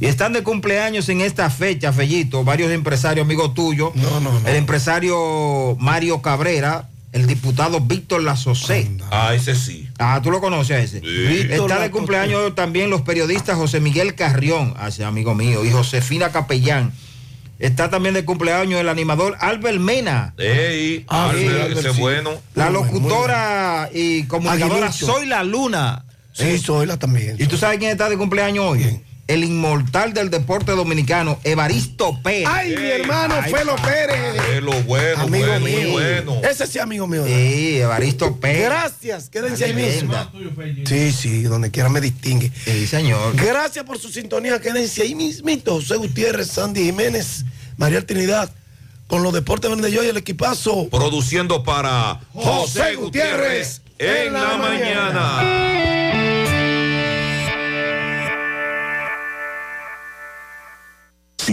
[0.00, 3.94] Y están de cumpleaños en esta fecha, Fellito, varios empresarios amigos tuyos.
[3.94, 4.48] No, no, no.
[4.48, 8.90] El empresario Mario Cabrera, el diputado Víctor Lazosé.
[9.12, 9.88] Ah, ese sí.
[10.00, 11.00] Ah, tú lo conoces a ese.
[11.02, 11.46] Sí.
[11.52, 16.32] Está de cumpleaños también los periodistas José Miguel Carrión, ah, ese amigo mío, y Josefina
[16.32, 16.92] Capellán.
[17.60, 20.34] Está también de cumpleaños el animador Albert Mena.
[20.38, 22.00] Ey, Ah, Albert, sí, Albert, ese sí.
[22.00, 22.30] bueno.
[22.54, 25.06] La bueno, locutora y comunicadora Aguilucho.
[25.06, 26.04] Soy la Luna.
[26.32, 27.36] Sí, soy la también.
[27.38, 28.78] ¿Y tú sabes quién está de cumpleaños hoy?
[28.78, 29.04] ¿Quién?
[29.30, 32.48] El inmortal del deporte dominicano, Evaristo Pérez.
[32.50, 33.88] Ay, mi hermano Ay, Felo papá.
[33.88, 34.42] Pérez.
[34.56, 35.80] Es lo bueno, Amigo bueno, mío.
[35.82, 36.40] muy bueno.
[36.42, 37.24] Ese sí, amigo mío.
[37.24, 38.64] Sí, Evaristo Pérez.
[38.64, 40.12] Gracias, quédense ahí mismo.
[40.84, 42.50] Sí, sí, donde quiera me distingue.
[42.64, 43.36] Sí, señor.
[43.36, 45.74] Gracias por su sintonía, quédense ahí mismito.
[45.74, 47.44] José Gutiérrez, Sandy Jiménez,
[47.76, 48.50] María Trinidad,
[49.06, 50.88] con los deportes verde yo y el equipazo.
[50.88, 52.48] Produciendo para José
[52.80, 56.39] José Gutiérrez Gutiérrez en la mañana.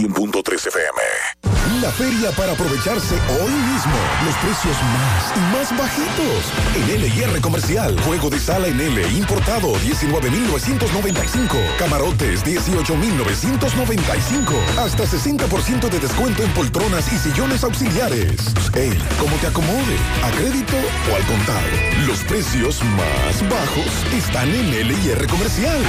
[0.06, 1.57] 100.3 FM.
[1.82, 3.94] La feria para aprovecharse hoy mismo.
[4.24, 6.50] Los precios más y más bajitos.
[6.74, 7.96] En LIR Comercial.
[8.00, 11.76] Juego de sala en L importado 19.995.
[11.78, 14.56] Camarotes 18.995.
[14.76, 18.40] Hasta 60% de descuento en poltronas y sillones auxiliares.
[18.74, 19.96] Ey, como te acomode.
[20.24, 20.74] A crédito
[21.12, 21.68] o al contado.
[22.06, 25.80] Los precios más bajos están en LIR Comercial.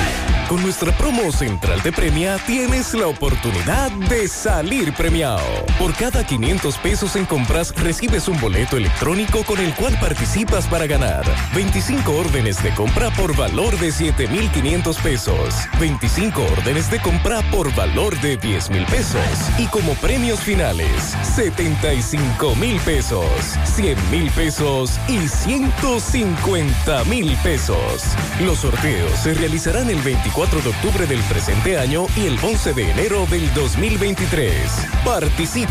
[0.50, 5.46] Con nuestra promo central de premia tienes la oportunidad de salir premiado.
[5.80, 10.86] Por cada 500 pesos en compras recibes un boleto electrónico con el cual participas para
[10.88, 11.24] ganar
[11.56, 18.20] 25 órdenes de compra por valor de 7,500 pesos, 25 órdenes de compra por valor
[18.20, 19.24] de 10 mil pesos
[19.58, 23.26] y como premios finales 75 mil pesos,
[23.64, 28.04] 100 mil pesos y 150 mil pesos.
[28.42, 32.92] Los sorteos se realizarán el 24 de octubre del presente año y el 11 de
[32.92, 34.60] enero del 2023.
[35.06, 35.69] Participa.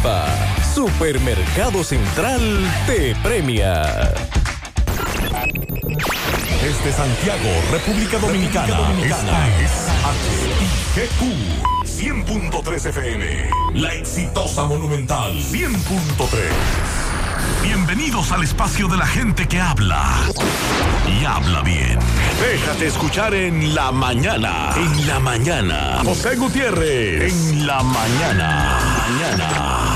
[0.75, 2.41] Supermercado Central
[2.87, 4.13] te premia.
[6.63, 8.93] Desde Santiago, República Dominicana.
[9.03, 9.89] Esta es
[10.95, 13.51] HIGQ 100.3 FM.
[13.75, 17.18] La exitosa Monumental 100.3.
[17.63, 20.17] Bienvenidos al espacio de la gente que habla
[21.07, 21.99] y habla bien.
[22.41, 24.71] Déjate escuchar en la mañana.
[24.77, 26.01] En la mañana.
[26.05, 27.33] José Gutiérrez.
[27.33, 28.79] En la mañana.
[29.09, 29.89] Mañana.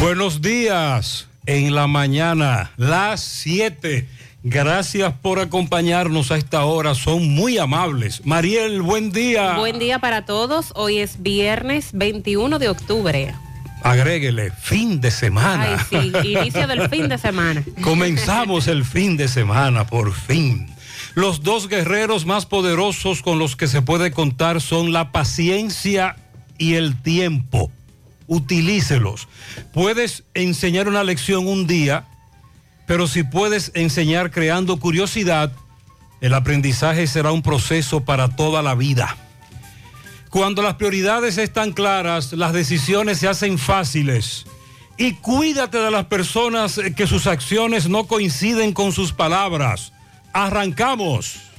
[0.00, 4.06] Buenos días en la mañana, las 7.
[4.44, 8.26] Gracias por acompañarnos a esta hora, son muy amables.
[8.26, 9.56] Mariel, buen día.
[9.56, 10.72] Buen día para todos.
[10.74, 13.34] Hoy es viernes 21 de octubre.
[13.84, 15.86] Agréguele, fin de semana.
[15.90, 17.62] Ay, sí, inicio del fin de semana.
[17.82, 20.68] Comenzamos el fin de semana, por fin.
[21.14, 26.16] Los dos guerreros más poderosos con los que se puede contar son la paciencia
[26.58, 27.70] y el tiempo.
[28.26, 29.28] Utilícelos.
[29.72, 32.06] Puedes enseñar una lección un día,
[32.86, 35.52] pero si puedes enseñar creando curiosidad,
[36.20, 39.16] el aprendizaje será un proceso para toda la vida.
[40.30, 44.46] Cuando las prioridades están claras, las decisiones se hacen fáciles.
[44.96, 49.92] Y cuídate de las personas que sus acciones no coinciden con sus palabras.
[50.32, 51.51] Arrancamos.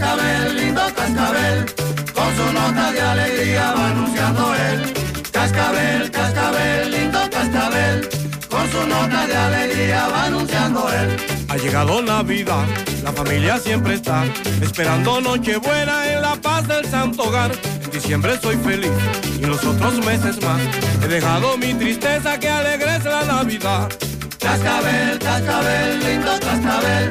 [0.00, 1.66] Cascabel, lindo cascabel,
[2.14, 4.94] con su nota de alegría va anunciando él.
[5.30, 8.08] Cascabel, cascabel, lindo cascabel,
[8.48, 11.16] con su nota de alegría va anunciando él.
[11.50, 12.64] Ha llegado Navidad,
[13.04, 14.24] la familia siempre está
[14.62, 17.52] esperando Nochebuena en la paz del santo hogar.
[17.84, 18.92] En diciembre soy feliz
[19.38, 20.62] y los otros meses más
[21.04, 23.90] he dejado mi tristeza que alegre es la Navidad.
[24.38, 27.10] Cascabel, cascabel, lindo cascabel,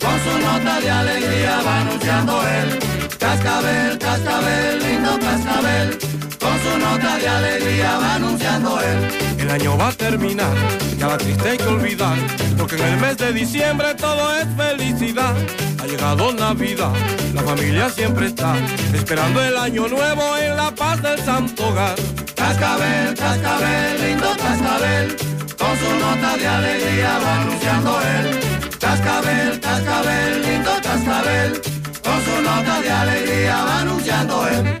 [0.00, 2.78] con su nota de alegría va anunciando él.
[3.18, 5.98] Cascabel, cascabel, lindo cascabel,
[6.40, 8.98] con su nota de alegría va anunciando él.
[9.38, 10.54] El año va a terminar,
[10.98, 12.16] ya la triste hay que olvidar,
[12.56, 15.34] porque en el mes de diciembre todo es felicidad.
[15.82, 16.92] Ha llegado Navidad,
[17.34, 18.54] la familia siempre está
[18.94, 21.94] esperando el año nuevo en la paz del santo hogar.
[22.34, 25.16] Cascabel, cascabel, lindo cascabel,
[25.58, 28.49] con su nota de alegría va anunciando él.
[28.80, 31.60] Cascabel, cascabel, lindo cascabel,
[32.02, 34.80] con su nota de alegría va anunciando él.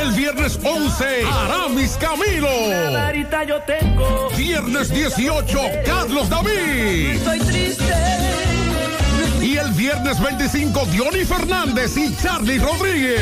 [0.00, 2.48] El viernes 11 Aramis Camilo.
[3.46, 7.16] yo tengo, Viernes 18 Carlos David.
[7.16, 7.94] estoy triste.
[9.42, 13.20] Y el viernes 25 Diony Fernández y Charlie Rodríguez.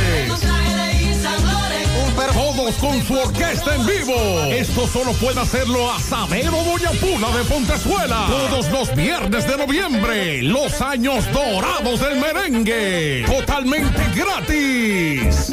[2.59, 4.17] Todos con su orquesta en vivo.
[4.51, 8.27] Esto solo puede hacerlo Asadero Doña Pula de Pontezuela.
[8.29, 10.43] Todos los viernes de noviembre.
[10.43, 13.25] Los años dorados del merengue.
[13.27, 15.53] Totalmente gratis.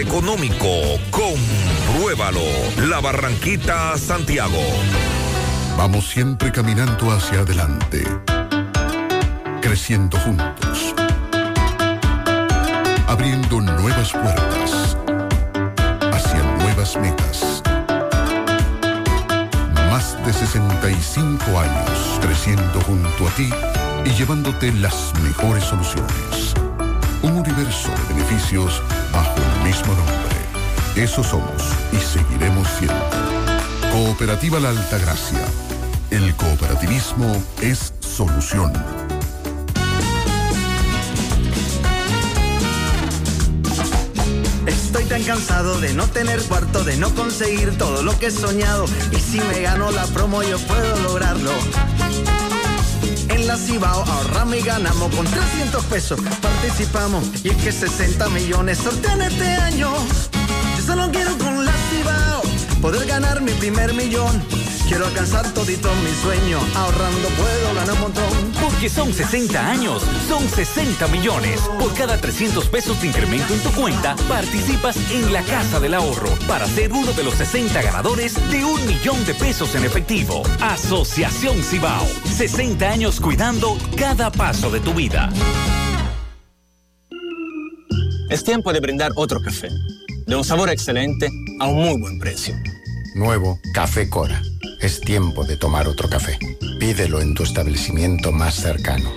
[0.00, 0.66] económico.
[1.10, 2.40] Compruébalo.
[2.88, 4.62] La Barranquita, Santiago.
[5.76, 8.04] Vamos siempre caminando hacia adelante,
[9.60, 10.94] creciendo juntos,
[13.06, 14.96] abriendo nuevas puertas
[16.12, 17.62] hacia nuevas metas.
[19.90, 23.50] Más de 65 años creciendo junto a ti
[24.04, 26.54] y llevándote las mejores soluciones.
[27.22, 30.36] Un universo de beneficios bajo el mismo nombre.
[30.96, 31.62] Eso somos
[31.92, 32.94] y seguiremos siendo.
[33.92, 35.44] Cooperativa La Altagracia.
[36.10, 38.72] El cooperativismo es solución.
[44.66, 48.86] Estoy tan cansado de no tener cuarto, de no conseguir todo lo que he soñado.
[49.12, 51.52] Y si me gano la promo, yo puedo lograrlo.
[53.30, 56.20] En la Cibao ahorramos y ganamos con 300 pesos.
[56.42, 59.92] Participamos y es que 60 millones sortean este año.
[60.76, 62.42] Yo solo quiero con la Cibao
[62.82, 64.59] poder ganar mi primer millón.
[64.90, 66.58] Quiero alcanzar todito mi sueño.
[66.74, 68.52] Ahorrando puedo ganar un montón.
[68.60, 71.60] Porque son 60 años, son 60 millones.
[71.78, 76.30] Por cada 300 pesos de incremento en tu cuenta, participas en la Casa del Ahorro
[76.48, 80.42] para ser uno de los 60 ganadores de un millón de pesos en efectivo.
[80.60, 82.04] Asociación Cibao.
[82.24, 85.30] 60 años cuidando cada paso de tu vida.
[88.28, 89.68] Es tiempo de brindar otro café,
[90.26, 91.30] de un sabor excelente
[91.60, 92.56] a un muy buen precio.
[93.14, 94.42] Nuevo Café Cora.
[94.80, 96.38] Es tiempo de tomar otro café.
[96.78, 99.12] Pídelo en tu establecimiento más cercano.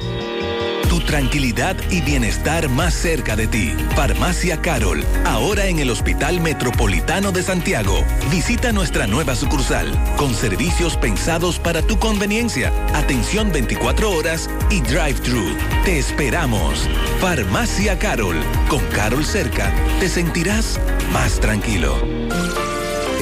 [0.89, 3.73] Tu tranquilidad y bienestar más cerca de ti.
[3.95, 8.03] Farmacia Carol, ahora en el Hospital Metropolitano de Santiago.
[8.29, 15.55] Visita nuestra nueva sucursal, con servicios pensados para tu conveniencia, atención 24 horas y drive-thru.
[15.85, 16.89] Te esperamos.
[17.21, 18.35] Farmacia Carol,
[18.67, 20.77] con Carol cerca, te sentirás
[21.13, 21.95] más tranquilo.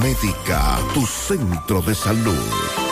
[0.00, 2.91] Médica, tu centro de salud.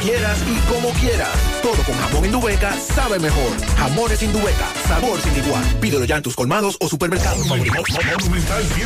[0.00, 1.28] quieras y como quieras.
[1.62, 3.50] Todo con jamón Indubeca sabe mejor.
[3.76, 5.62] Jamones Indubeca, sabor sin igual.
[5.80, 7.88] Pídelo ya en tus colmados o supermercados favoritos.
[8.20, 8.80] Monumental 100.13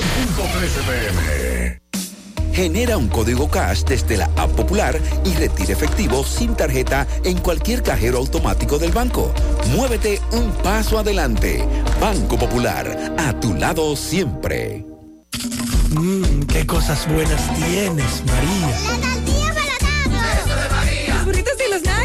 [0.87, 1.81] pm.
[2.53, 7.83] Genera un código cash desde la app popular y retira efectivo sin tarjeta en cualquier
[7.83, 9.35] cajero automático del banco.
[9.75, 11.65] Muévete un paso adelante.
[12.01, 14.85] Banco Popular, a tu lado siempre.
[15.91, 19.24] Mmm, qué cosas buenas tienes, María.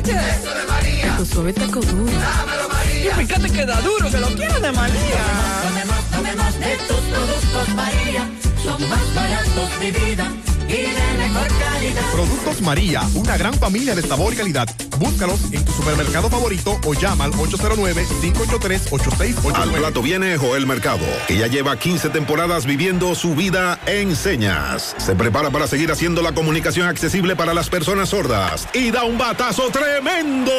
[0.08, 1.18] Eso de María.
[1.18, 2.12] Tu suave taco duro.
[2.12, 3.12] Dámelo, María.
[3.12, 5.24] Y fíjate que da duro, que lo quiero de María.
[5.64, 8.30] Tomemos, tomemos de tus productos, María.
[8.64, 10.32] Son más baratos, mi vida.
[10.68, 12.12] Y de mejor calidad.
[12.14, 14.70] Productos María, una gran familia de sabor y calidad.
[15.00, 19.56] Búscalos en tu supermercado favorito o llama al 809-583-8689.
[19.56, 24.94] Al plato viene Joel Mercado, que ya lleva 15 temporadas viviendo su vida en señas.
[24.98, 29.18] Se prepara para seguir haciendo la comunicación accesible para las personas sordas y da un
[29.18, 30.52] batazo tremendo.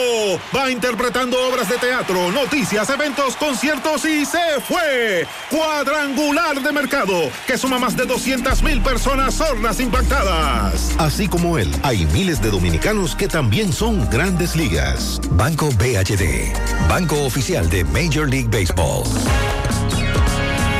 [0.57, 5.27] Va interpretando obras de teatro, noticias, eventos, conciertos y se fue.
[5.51, 10.93] Cuadrangular de Mercado, que suma más de 200 mil personas sordas impactadas.
[10.97, 15.21] Así como él, hay miles de dominicanos que también son grandes ligas.
[15.33, 16.53] Banco BHD,
[16.89, 19.05] banco oficial de Major League Baseball.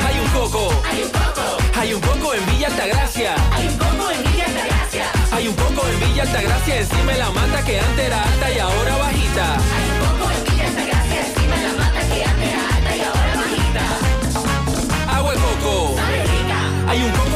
[0.05, 0.69] Hay un coco.
[0.89, 1.57] Hay un coco.
[1.79, 3.35] Hay un coco en Villa Altagracia.
[3.51, 5.05] Hay un coco en Villa Altagracia.
[5.31, 8.59] Hay un coco en Villa Altagracia encima de la mata que antes era alta y
[8.59, 9.53] ahora bajita.
[9.55, 13.01] Hay un coco en Villa Altagracia encima de la mata que antes era alta y
[13.01, 15.17] ahora bajita.
[15.17, 15.95] Agua de coco.
[16.87, 17.30] Hay un coco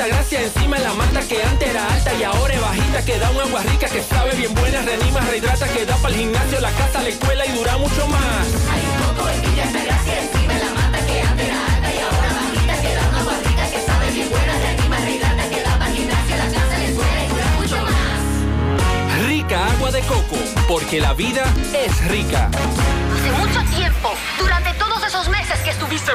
[0.00, 3.30] Altagracia encima de la mata que antes era alta y ahora es bajita que da
[3.32, 6.70] un agua rica que sabe bien buena, reanima, rehidrata, que da para el gimnasio, la
[6.70, 8.46] casa, la escuela y dura mucho más.
[8.72, 11.98] Hay un coco en Villa Altagracia encima de la mata que antes era alta y
[11.98, 15.78] ahora bajita que da un agua rica que sabe bien buena, reanima, rehidrata, que da
[15.78, 19.28] para el gimnasio, la casa, la escuela y dura mucho más.
[19.28, 21.44] Rica agua de coco, porque la vida
[21.76, 22.48] es rica.
[22.48, 26.12] Hace mucho tiempo, durante todos esos meses que estuviste...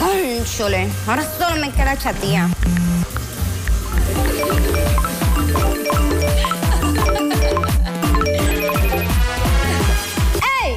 [0.00, 2.48] Ay, chole, ahora solo me queda chatía.
[10.62, 10.76] ¡Ey!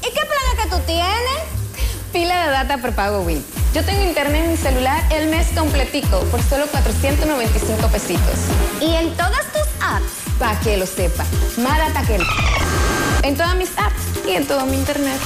[0.00, 1.08] ¿Y qué planes que tú tienes?
[2.12, 3.44] Pila de data prepago Win.
[3.72, 8.34] Yo tengo internet en mi celular el mes completico por solo 495 pesitos.
[8.80, 10.38] ¿Y en todas tus apps?
[10.38, 11.24] Para que lo sepa.
[11.58, 12.18] Más data que...
[13.22, 15.20] En todas mis apps y en todo mi internet.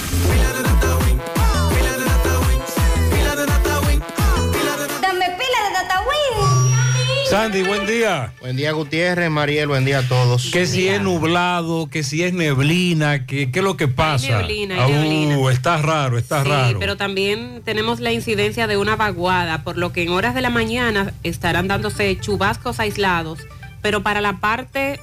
[7.33, 8.31] Sandy, buen día.
[8.43, 10.51] Buen día, Gutiérrez, Mariel, buen día a todos.
[10.51, 14.41] Que si es nublado, que si es neblina, que qué es lo que pasa.
[14.41, 15.39] neblina, Ah, hay neblina.
[15.39, 16.79] uh, está raro, está Sí, raro.
[16.79, 20.51] pero también tenemos la incidencia de una vaguada, por lo que en horas de la
[20.51, 23.39] mañana estarán dándose chubascos aislados,
[23.81, 25.01] pero para la parte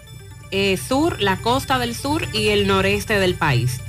[0.52, 3.82] eh, sur, la costa del sur y el noreste del país.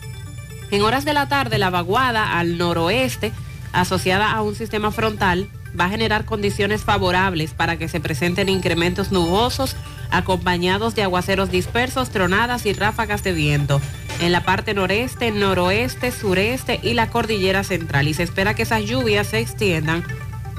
[0.70, 3.32] En horas de la tarde, la vaguada al noroeste,
[3.72, 5.46] asociada a un sistema frontal,
[5.78, 9.76] va a generar condiciones favorables para que se presenten incrementos nubosos
[10.10, 13.80] acompañados de aguaceros dispersos, tronadas y ráfagas de viento
[14.20, 18.08] en la parte noreste, noroeste, sureste y la cordillera central.
[18.08, 20.04] Y se espera que esas lluvias se extiendan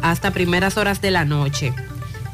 [0.02, 1.74] hasta primeras horas de la noche.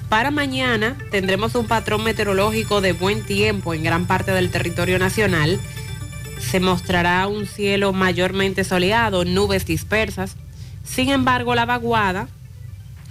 [0.10, 5.60] Para mañana tendremos un patrón meteorológico de buen tiempo en gran parte del territorio nacional.
[6.40, 10.38] Se mostrará un cielo mayormente soleado, nubes dispersas.
[10.86, 12.30] Sin embargo, la vaguada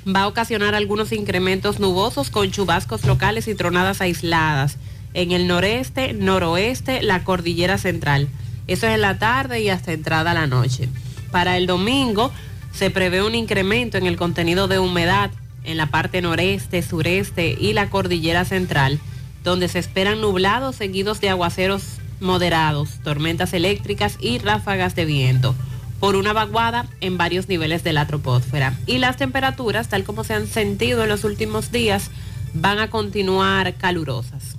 [0.07, 4.77] va a ocasionar algunos incrementos nubosos con chubascos locales y tronadas aisladas
[5.15, 8.29] en el noreste, noroeste, la cordillera central.
[8.67, 10.89] Eso es en la tarde y hasta entrada a la noche.
[11.33, 12.31] Para el domingo
[12.73, 15.31] se prevé un incremento en el contenido de humedad
[15.65, 19.01] en la parte noreste, sureste y la cordillera central,
[19.43, 21.83] donde se esperan nublados seguidos de aguaceros
[22.21, 25.55] moderados, tormentas eléctricas y ráfagas de viento
[26.01, 28.75] por una vaguada en varios niveles de la troposfera.
[28.87, 32.11] Y las temperaturas, tal como se han sentido en los últimos días,
[32.55, 34.57] van a continuar calurosas.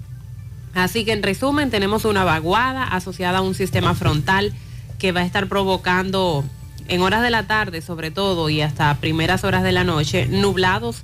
[0.74, 4.53] Así que en resumen tenemos una vaguada asociada a un sistema frontal
[5.00, 6.44] que va a estar provocando
[6.88, 11.03] en horas de la tarde sobre todo y hasta primeras horas de la noche nublados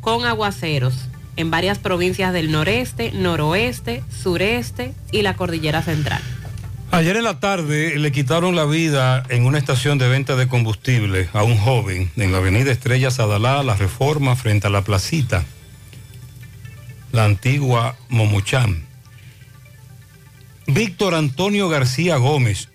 [0.00, 0.94] con aguaceros
[1.36, 6.22] en varias provincias del noreste, noroeste, sureste y la cordillera central.
[6.94, 11.28] Ayer en la tarde le quitaron la vida en una estación de venta de combustible
[11.32, 15.44] a un joven en la avenida Estrella Sadalá, La Reforma, frente a la placita,
[17.10, 18.84] la antigua Momuchán.
[20.68, 22.68] Víctor Antonio García Gómez,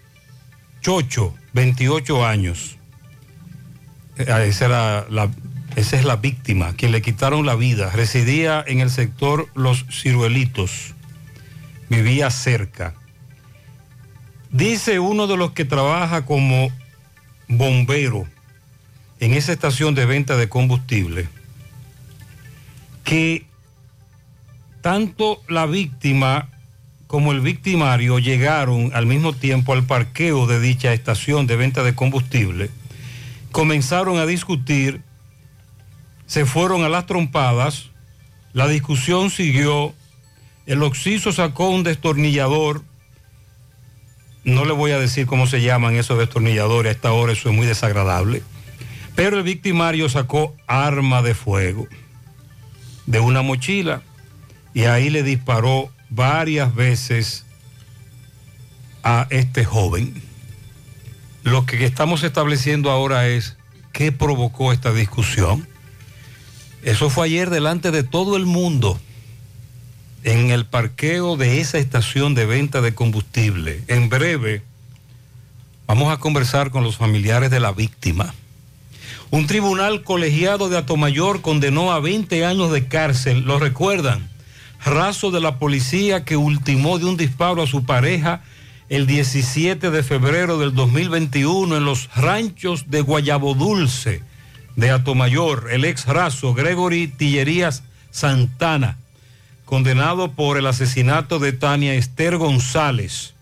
[0.82, 2.76] Chocho, 28 años.
[4.18, 5.30] Eh, la,
[5.78, 7.90] esa es la víctima, quien le quitaron la vida.
[7.92, 10.94] Residía en el sector Los Ciruelitos.
[11.88, 12.99] Vivía cerca.
[14.52, 16.70] Dice uno de los que trabaja como
[17.48, 18.28] bombero
[19.20, 21.28] en esa estación de venta de combustible
[23.04, 23.46] que
[24.82, 26.50] tanto la víctima
[27.08, 31.96] como el victimario llegaron al mismo tiempo al parqueo de dicha estación de venta de
[31.96, 32.70] combustible,
[33.52, 35.02] comenzaron a discutir,
[36.28, 37.90] se fueron a las trompadas,
[38.54, 39.96] la discusión siguió,
[40.68, 42.84] el occiso sacó un destornillador,
[44.50, 47.56] no le voy a decir cómo se llaman esos destornilladores, a esta hora eso es
[47.56, 48.44] muy desagradable,
[49.16, 51.88] pero el victimario sacó arma de fuego
[53.06, 54.02] de una mochila
[54.74, 57.46] y ahí le disparó varias veces
[59.04, 60.22] a este joven.
[61.44, 63.58] Lo que estamos estableciendo ahora es
[63.94, 65.68] qué provocó esta discusión.
[66.84, 69.00] Eso fue ayer delante de todo el mundo
[70.24, 73.84] en el parqueo de esa estación de venta de combustible.
[73.88, 74.64] En breve
[75.88, 78.34] vamos a conversar con los familiares de la víctima.
[79.32, 84.30] Un tribunal colegiado de Atomayor condenó a 20 años de cárcel, ¿lo recuerdan?
[84.84, 88.42] Razo de la policía que ultimó de un disparo a su pareja
[88.90, 94.24] el 17 de febrero del 2021 en los ranchos de Guayabo Dulce
[94.76, 98.98] de Atomayor, el ex raso Gregory Tillerías Santana,
[99.70, 103.36] condenado por el asesinato de Tania Esther González.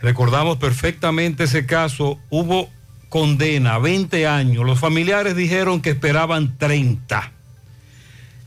[0.00, 2.70] Recordamos perfectamente ese caso, hubo
[3.08, 7.32] condena, 20 años, los familiares dijeron que esperaban 30.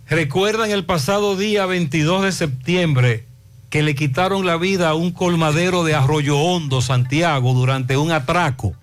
[0.09, 3.25] Recuerdan el pasado día 22 de septiembre
[3.69, 8.73] que le quitaron la vida a un colmadero de Arroyo Hondo, Santiago, durante un atraco.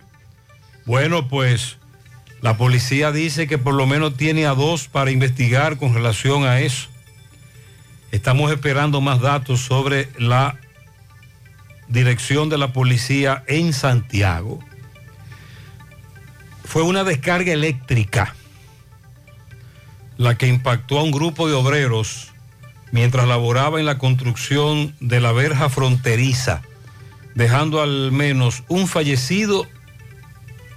[0.84, 1.78] Bueno, pues
[2.42, 6.60] la policía dice que por lo menos tiene a dos para investigar con relación a
[6.60, 6.90] eso.
[8.12, 10.58] Estamos esperando más datos sobre la
[11.88, 14.60] dirección de la policía en Santiago.
[16.64, 18.34] Fue una descarga eléctrica
[20.16, 22.32] la que impactó a un grupo de obreros
[22.92, 26.62] mientras laboraba en la construcción de la verja fronteriza,
[27.34, 29.66] dejando al menos un fallecido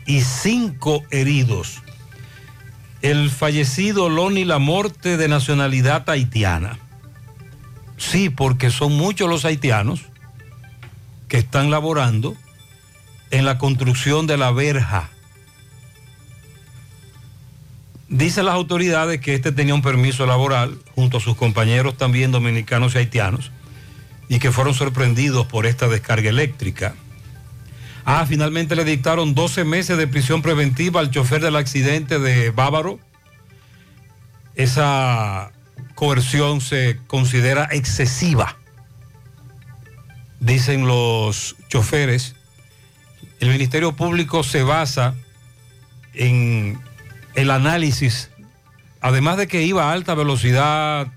[0.05, 1.81] y cinco heridos.
[3.01, 6.77] El fallecido Loni Lamorte de nacionalidad haitiana.
[7.99, 10.01] Sí, porque son muchos los haitianos
[11.27, 12.35] que están laborando
[13.29, 15.11] en la construcción de la verja
[18.09, 22.95] Dicen las autoridades que este tenía un permiso laboral junto a sus compañeros también dominicanos
[22.95, 23.51] y haitianos
[24.27, 26.95] y que fueron sorprendidos por esta descarga eléctrica.
[28.05, 32.99] Ah, finalmente le dictaron 12 meses de prisión preventiva al chofer del accidente de Bávaro.
[34.55, 35.51] Esa
[35.99, 38.55] coerción se considera excesiva,
[40.39, 42.37] dicen los choferes.
[43.41, 45.13] El Ministerio Público se basa
[46.13, 46.79] en
[47.35, 48.29] el análisis,
[49.01, 51.07] además de que iba a alta velocidad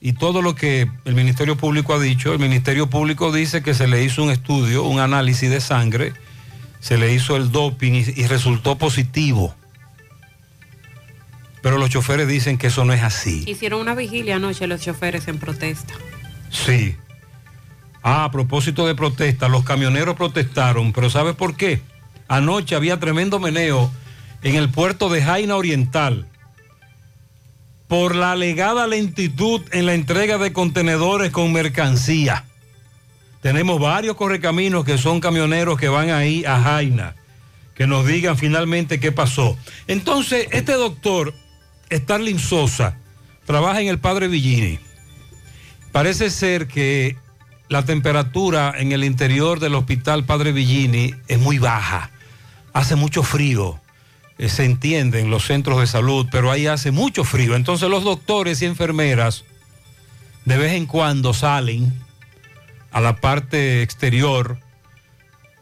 [0.00, 3.88] y todo lo que el Ministerio Público ha dicho, el Ministerio Público dice que se
[3.88, 6.12] le hizo un estudio, un análisis de sangre,
[6.78, 9.56] se le hizo el doping y, resultó positivo.
[11.62, 13.44] Pero los choferes dicen que eso no es así.
[13.46, 15.94] Hicieron una vigilia anoche los choferes en protesta.
[16.50, 16.96] Sí.
[18.02, 21.80] Ah, a propósito de protesta, los camioneros protestaron, pero ¿sabes por qué?
[22.28, 23.90] Anoche había tremendo meneo
[24.42, 26.26] en el puerto de Jaina Oriental,
[27.88, 32.44] por la alegada lentitud en la entrega de contenedores con mercancía.
[33.40, 37.16] Tenemos varios correcaminos que son camioneros que van ahí a Jaina,
[37.74, 39.56] que nos digan finalmente qué pasó.
[39.86, 41.34] Entonces, este doctor,
[41.90, 42.96] Starling Sosa,
[43.44, 44.78] trabaja en el Padre Villini.
[45.92, 47.16] Parece ser que
[47.68, 52.10] la temperatura en el interior del hospital Padre Villini es muy baja.
[52.72, 53.80] Hace mucho frío.
[54.38, 57.56] Eh, se entiende en los centros de salud, pero ahí hace mucho frío.
[57.56, 59.44] Entonces los doctores y enfermeras
[60.44, 61.92] de vez en cuando salen
[62.90, 64.58] a la parte exterior,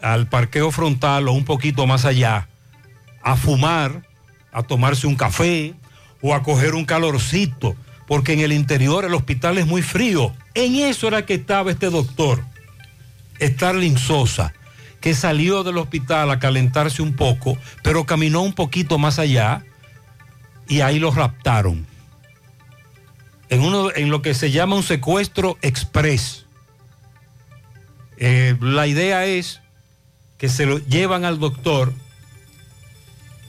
[0.01, 2.49] al parqueo frontal o un poquito más allá,
[3.23, 4.03] a fumar,
[4.53, 5.75] a tomarse un café
[6.23, 7.77] o a coger un calorcito,
[8.07, 10.35] porque en el interior el hospital es muy frío.
[10.55, 12.43] En eso era que estaba este doctor,
[13.41, 14.53] Starling Sosa,
[15.01, 19.65] que salió del hospital a calentarse un poco, pero caminó un poquito más allá
[20.69, 21.87] y ahí lo raptaron.
[23.49, 26.47] En, uno, en lo que se llama un secuestro express.
[28.17, 29.61] Eh, la idea es
[30.39, 31.93] que se lo llevan al doctor,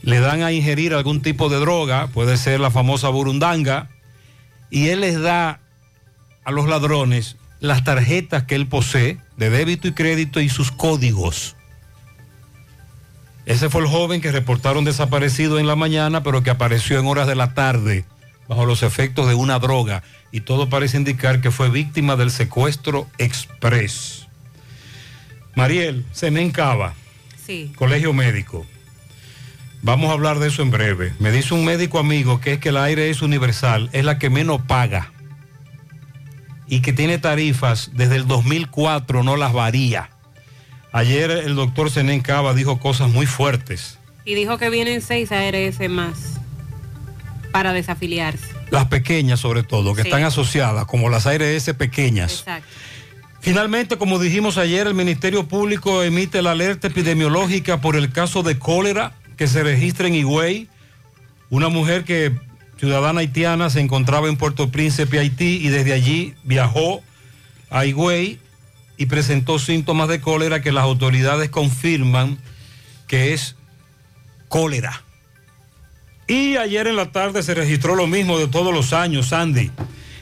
[0.08, 3.90] le dan a ingerir algún tipo de droga, puede ser la famosa burundanga,
[4.70, 5.60] y él les da
[6.44, 11.56] a los ladrones las tarjetas que él posee de débito y crédito y sus códigos.
[13.44, 17.26] Ese fue el joven que reportaron desaparecido en la mañana, pero que apareció en horas
[17.26, 18.06] de la tarde
[18.48, 23.08] bajo los efectos de una droga y todo parece indicar que fue víctima del secuestro
[23.18, 24.26] express.
[25.54, 26.94] Mariel, Senén Cava,
[27.44, 27.72] Sí.
[27.76, 28.66] Colegio Médico.
[29.82, 31.12] Vamos a hablar de eso en breve.
[31.18, 34.28] Me dice un médico amigo que es que el aire es universal, es la que
[34.30, 35.12] menos paga
[36.66, 40.10] y que tiene tarifas desde el 2004, no las varía.
[40.92, 43.98] Ayer el doctor Senén Cava dijo cosas muy fuertes.
[44.24, 46.34] Y dijo que vienen seis ARS más
[47.52, 48.46] para desafiliarse.
[48.70, 50.08] Las pequeñas sobre todo, que Sí.
[50.08, 52.40] están asociadas, como las ARS pequeñas.
[52.40, 52.68] Exacto.
[53.40, 58.58] Finalmente, como dijimos ayer, el Ministerio Público emite la alerta epidemiológica por el caso de
[58.58, 60.68] cólera que se registra en Higüey.
[61.48, 62.32] Una mujer que,
[62.76, 67.02] ciudadana haitiana, se encontraba en Puerto Príncipe, Haití, y desde allí viajó
[67.70, 68.38] a Higüey
[68.98, 72.36] y presentó síntomas de cólera que las autoridades confirman
[73.06, 73.56] que es
[74.48, 75.02] cólera.
[76.26, 79.70] Y ayer en la tarde se registró lo mismo de todos los años, Sandy.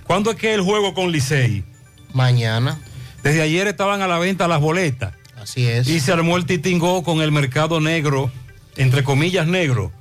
[0.05, 1.65] ¿Cuándo es que el juego con Licey?
[2.13, 2.79] Mañana.
[3.25, 5.15] Desde ayer estaban a la venta las boletas.
[5.37, 5.89] Así es.
[5.89, 8.31] Y se armó el titingó con el mercado negro,
[8.77, 9.93] entre comillas negro.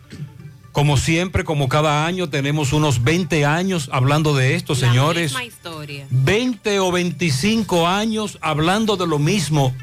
[0.71, 5.31] Como siempre, como cada año, tenemos unos 20 años hablando de esto, señores.
[5.31, 6.05] Misma historia.
[6.09, 9.73] 20 o 25 años hablando de lo mismo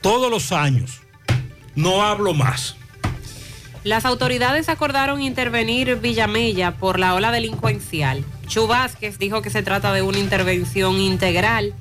[0.00, 1.00] todos los años.
[1.74, 2.76] No hablo más.
[3.84, 8.24] Las autoridades acordaron intervenir Villamella por la ola delincuencial.
[8.46, 11.74] Chu Vázquez dijo que se trata de una intervención integral,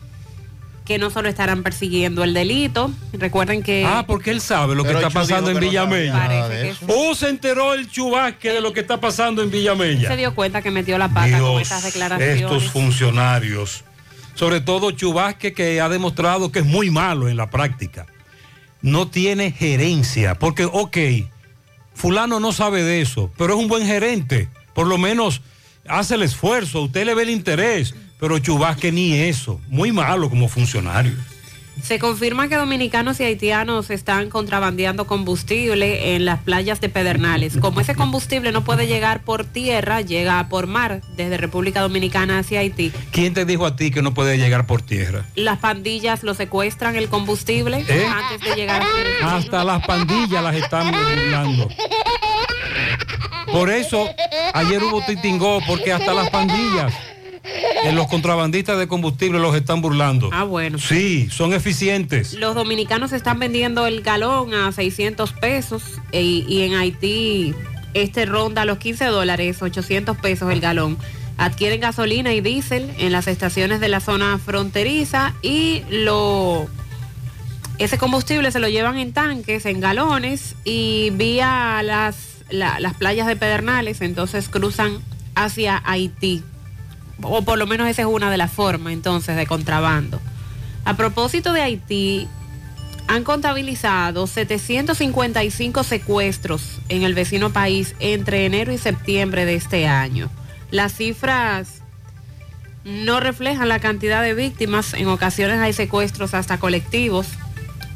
[0.90, 2.92] que no solo estarán persiguiendo el delito.
[3.14, 3.86] Recuerden que...
[3.86, 6.74] Ah, porque él sabe lo que está pasando en Villamella.
[6.88, 10.16] ¿O se enteró el chubasque de lo que está pasando en se Villamella?
[10.16, 12.42] dio cuenta que metió la pata con estas declaraciones.
[12.42, 13.84] estos funcionarios,
[14.34, 18.08] sobre todo Chubasque que ha demostrado que es muy malo en la práctica,
[18.82, 20.98] no tiene gerencia, porque ok,
[21.94, 25.42] fulano no sabe de eso, pero es un buen gerente, por lo menos
[25.88, 30.48] hace el esfuerzo, usted le ve el interés, pero Chubasque ni eso, muy malo como
[30.48, 31.14] funcionario.
[31.82, 37.58] Se confirma que dominicanos y haitianos están contrabandeando combustible en las playas de Pedernales.
[37.58, 42.60] Como ese combustible no puede llegar por tierra, llega por mar desde República Dominicana hacia
[42.60, 42.92] Haití.
[43.12, 45.26] ¿Quién te dijo a ti que no puede llegar por tierra?
[45.36, 48.06] Las pandillas lo secuestran el combustible ¿Eh?
[48.06, 48.84] antes de llegar
[49.24, 51.70] a Hasta las pandillas las están burlando.
[53.54, 54.08] Por eso
[54.54, 56.94] ayer hubo titingó, porque hasta las pandillas
[57.84, 60.30] en los contrabandistas de combustible los están burlando.
[60.34, 60.78] Ah, bueno.
[60.80, 62.34] Sí, son eficientes.
[62.34, 67.54] Los dominicanos están vendiendo el galón a 600 pesos e- y en Haití
[67.94, 70.98] este ronda los 15 dólares, 800 pesos el galón.
[71.38, 76.68] Adquieren gasolina y diésel en las estaciones de la zona fronteriza y lo
[77.78, 82.18] ese combustible se lo llevan en tanques, en galones y vía las,
[82.50, 84.98] la- las playas de Pedernales, entonces cruzan
[85.34, 86.44] hacia Haití.
[87.22, 90.20] O por lo menos esa es una de las formas entonces de contrabando.
[90.86, 92.28] A propósito de Haití,
[93.10, 100.30] han contabilizado 755 secuestros en el vecino país entre enero y septiembre de este año.
[100.70, 101.82] Las cifras
[102.84, 107.26] no reflejan la cantidad de víctimas, en ocasiones hay secuestros hasta colectivos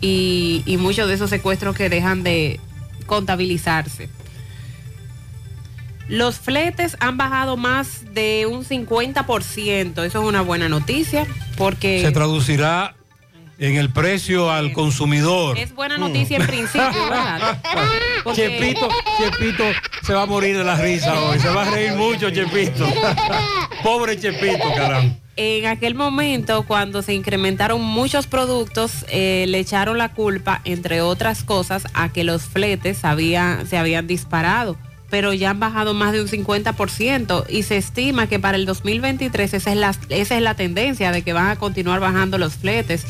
[0.01, 2.59] y, y muchos de esos secuestros que dejan de
[3.05, 4.09] contabilizarse.
[6.08, 10.04] Los fletes han bajado más de un 50%.
[10.04, 11.26] Eso es una buena noticia
[11.58, 12.02] porque...
[12.02, 12.96] Se traducirá
[13.60, 15.58] en el precio al consumidor.
[15.58, 17.62] Es buena noticia en principio, ¿verdad?
[18.24, 19.63] Porque- Chepito, Chepito
[20.02, 21.39] se va a morir de la risa hoy.
[21.39, 22.86] Se va a reír mucho, Chepito.
[23.84, 25.16] Pobre Chepito, caramba.
[25.36, 31.44] En aquel momento, cuando se incrementaron muchos productos, eh, le echaron la culpa, entre otras
[31.44, 34.78] cosas, a que los fletes había- se habían disparado,
[35.13, 39.54] pero ya han bajado más de un 50% y se estima que para el 2023
[39.54, 43.06] esa es la, esa es la tendencia de que van a continuar bajando los fletes.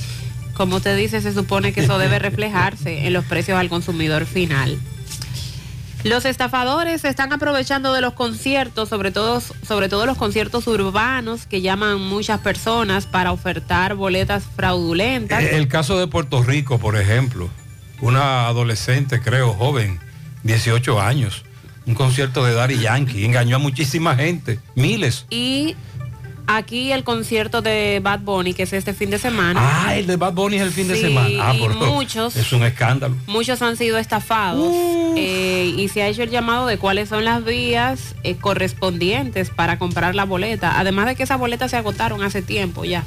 [0.53, 4.77] Como usted dice, se supone que eso debe reflejarse en los precios al consumidor final.
[6.03, 11.45] Los estafadores se están aprovechando de los conciertos, sobre todo, sobre todo los conciertos urbanos
[11.45, 15.41] que llaman muchas personas para ofertar boletas fraudulentas.
[15.41, 17.49] Eh, El caso de Puerto Rico, por ejemplo,
[18.01, 20.01] una adolescente, creo, joven,
[20.43, 21.45] 18 años,
[21.85, 25.25] un concierto de Daddy Yankee, engañó a muchísima gente, miles.
[25.29, 25.75] Y
[26.47, 29.59] aquí el concierto de Bad Bunny, que es este fin de semana.
[29.85, 31.29] Ah, el de Bad Bunny es el fin de semana.
[31.49, 33.15] Ah, por muchos- Es un escándalo.
[33.27, 34.71] Muchos han sido estafados
[35.17, 39.77] eh, y se ha hecho el llamado de cuáles son las vías eh, correspondientes para
[39.79, 40.79] comprar la boleta.
[40.79, 43.03] Además de que esas boletas se agotaron hace tiempo ya.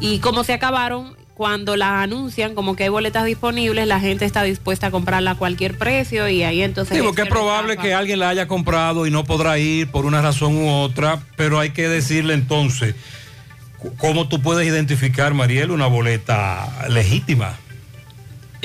[0.00, 4.42] Y como se acabaron, cuando las anuncian como que hay boletas disponibles, la gente está
[4.42, 6.94] dispuesta a comprarla a cualquier precio y ahí entonces...
[6.94, 10.20] Digo que es probable que alguien la haya comprado y no podrá ir por una
[10.20, 12.94] razón u otra, pero hay que decirle entonces
[13.98, 17.56] cómo tú puedes identificar, Mariel, una boleta legítima.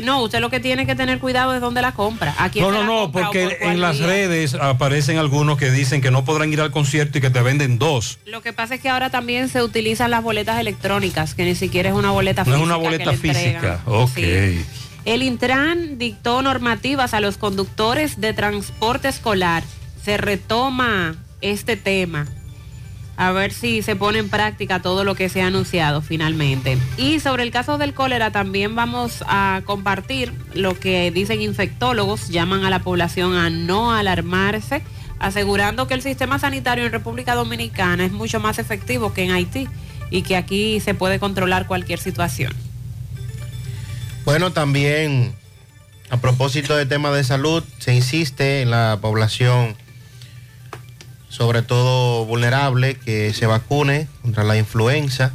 [0.04, 2.36] No, usted lo que tiene que tener cuidado es dónde la compra.
[2.38, 6.02] ¿A quién No, no, la no, porque por en las redes aparecen algunos que dicen
[6.02, 8.20] que no podrán ir al concierto y que te venden dos.
[8.26, 11.90] Lo que pasa es que ahora también se utilizan las boletas electrónicas, que ni siquiera
[11.90, 12.66] es una boleta No es física.
[12.66, 13.80] una boleta física.
[13.86, 14.12] Ok.
[14.16, 14.66] Sí.
[15.06, 19.64] El Intran dictó normativas a los conductores de transporte escolar.
[20.04, 22.28] Se retoma este tema.
[23.18, 26.78] A ver si se pone en práctica todo lo que se ha anunciado finalmente.
[26.98, 32.30] Y sobre el caso del cólera también vamos a compartir lo que dicen infectólogos.
[32.30, 34.84] Llaman a la población a no alarmarse,
[35.20, 39.68] asegurando que el sistema sanitario en República Dominicana es mucho más efectivo que en Haití
[40.12, 42.54] y que aquí se puede controlar cualquier situación.
[44.26, 45.34] Bueno, también
[46.10, 49.76] a propósito de tema de salud, se insiste en la población,
[51.38, 55.34] sobre todo vulnerable, que se vacune contra la influenza.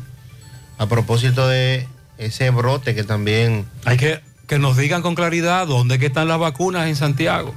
[0.79, 1.87] A propósito de
[2.19, 3.67] ese brote que también...
[3.85, 4.21] Hay que
[4.53, 7.55] que nos digan con claridad dónde que están las vacunas en Santiago.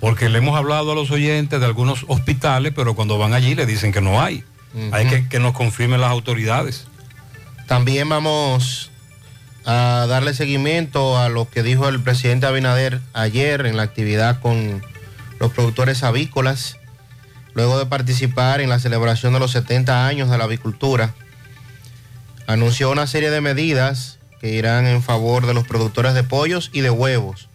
[0.00, 3.64] Porque le hemos hablado a los oyentes de algunos hospitales, pero cuando van allí le
[3.64, 4.42] dicen que no hay.
[4.90, 6.88] Hay que que nos confirmen las autoridades.
[7.68, 8.90] También vamos
[9.64, 14.82] a darle seguimiento a lo que dijo el presidente Abinader ayer en la actividad con
[15.38, 16.76] los productores avícolas,
[17.54, 21.14] luego de participar en la celebración de los 70 años de la avicultura.
[22.46, 26.80] Anunció una serie de medidas que irán en favor de los productores de pollos y
[26.82, 27.48] de huevos,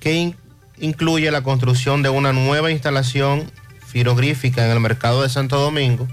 [0.00, 0.36] que in-
[0.78, 3.50] incluye la construcción de una nueva instalación
[3.86, 6.08] firogrífica en el mercado de Santo Domingo,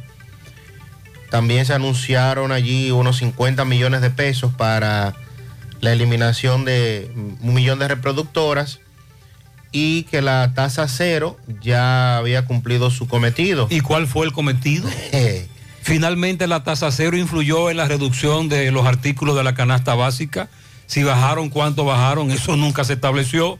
[1.31, 5.15] también se anunciaron allí unos 50 millones de pesos para
[5.79, 7.09] la eliminación de
[7.41, 8.79] un millón de reproductoras
[9.71, 13.67] y que la tasa cero ya había cumplido su cometido.
[13.69, 14.89] ¿Y cuál fue el cometido?
[15.81, 20.49] Finalmente la tasa cero influyó en la reducción de los artículos de la canasta básica.
[20.85, 23.59] Si bajaron, cuánto bajaron, eso nunca se estableció.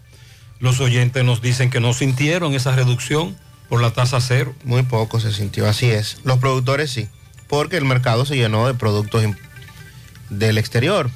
[0.59, 3.35] Los oyentes nos dicen que no sintieron esa reducción
[3.69, 4.53] por la tasa cero.
[4.65, 6.19] Muy poco se sintió, así es.
[6.23, 7.07] Los productores sí,
[7.47, 9.23] porque el mercado se llenó de productos
[10.29, 11.09] del exterior.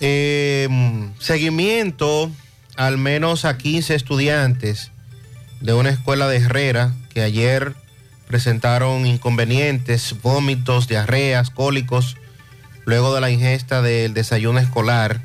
[0.00, 0.68] Eh,
[1.18, 2.30] seguimiento
[2.76, 4.90] al menos a 15 estudiantes
[5.60, 7.74] de una escuela de Herrera que ayer
[8.26, 12.16] presentaron inconvenientes, vómitos, diarreas, cólicos,
[12.84, 15.22] luego de la ingesta del desayuno escolar.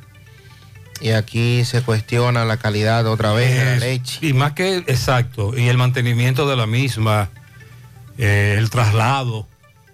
[1.01, 4.19] Y aquí se cuestiona la calidad otra vez de la leche.
[4.21, 7.29] Y más que exacto, y el mantenimiento de la misma,
[8.19, 9.47] eh, el traslado,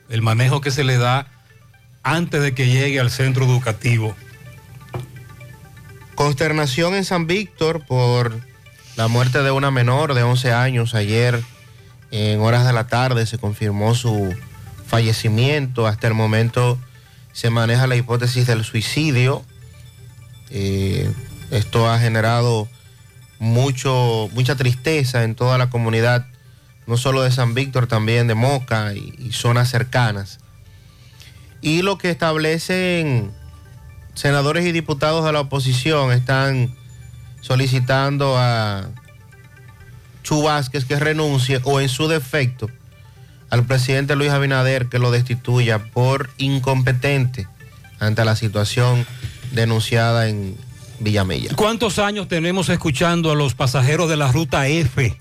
[0.10, 1.28] el manejo que se le da
[2.04, 4.16] antes de que llegue al centro educativo.
[6.18, 8.42] Consternación en San Víctor por
[8.96, 10.96] la muerte de una menor de 11 años.
[10.96, 11.44] Ayer,
[12.10, 14.36] en horas de la tarde, se confirmó su
[14.88, 15.86] fallecimiento.
[15.86, 16.80] Hasta el momento
[17.34, 19.46] se maneja la hipótesis del suicidio.
[20.50, 21.08] Eh,
[21.52, 22.68] esto ha generado
[23.38, 26.26] mucho, mucha tristeza en toda la comunidad,
[26.88, 30.40] no solo de San Víctor, también de Moca y, y zonas cercanas.
[31.62, 33.32] Y lo que establecen
[34.18, 36.76] senadores y diputados de la oposición están
[37.42, 38.90] solicitando a
[40.24, 42.68] Chu Vázquez que renuncie o en su defecto
[43.52, 47.48] al presidente Luis Abinader que lo destituya por incompetente
[48.00, 49.06] ante la situación
[49.52, 50.58] denunciada en
[51.00, 51.52] Villamella.
[51.56, 55.16] ¿Cuántos años tenemos escuchando a los pasajeros de la ruta F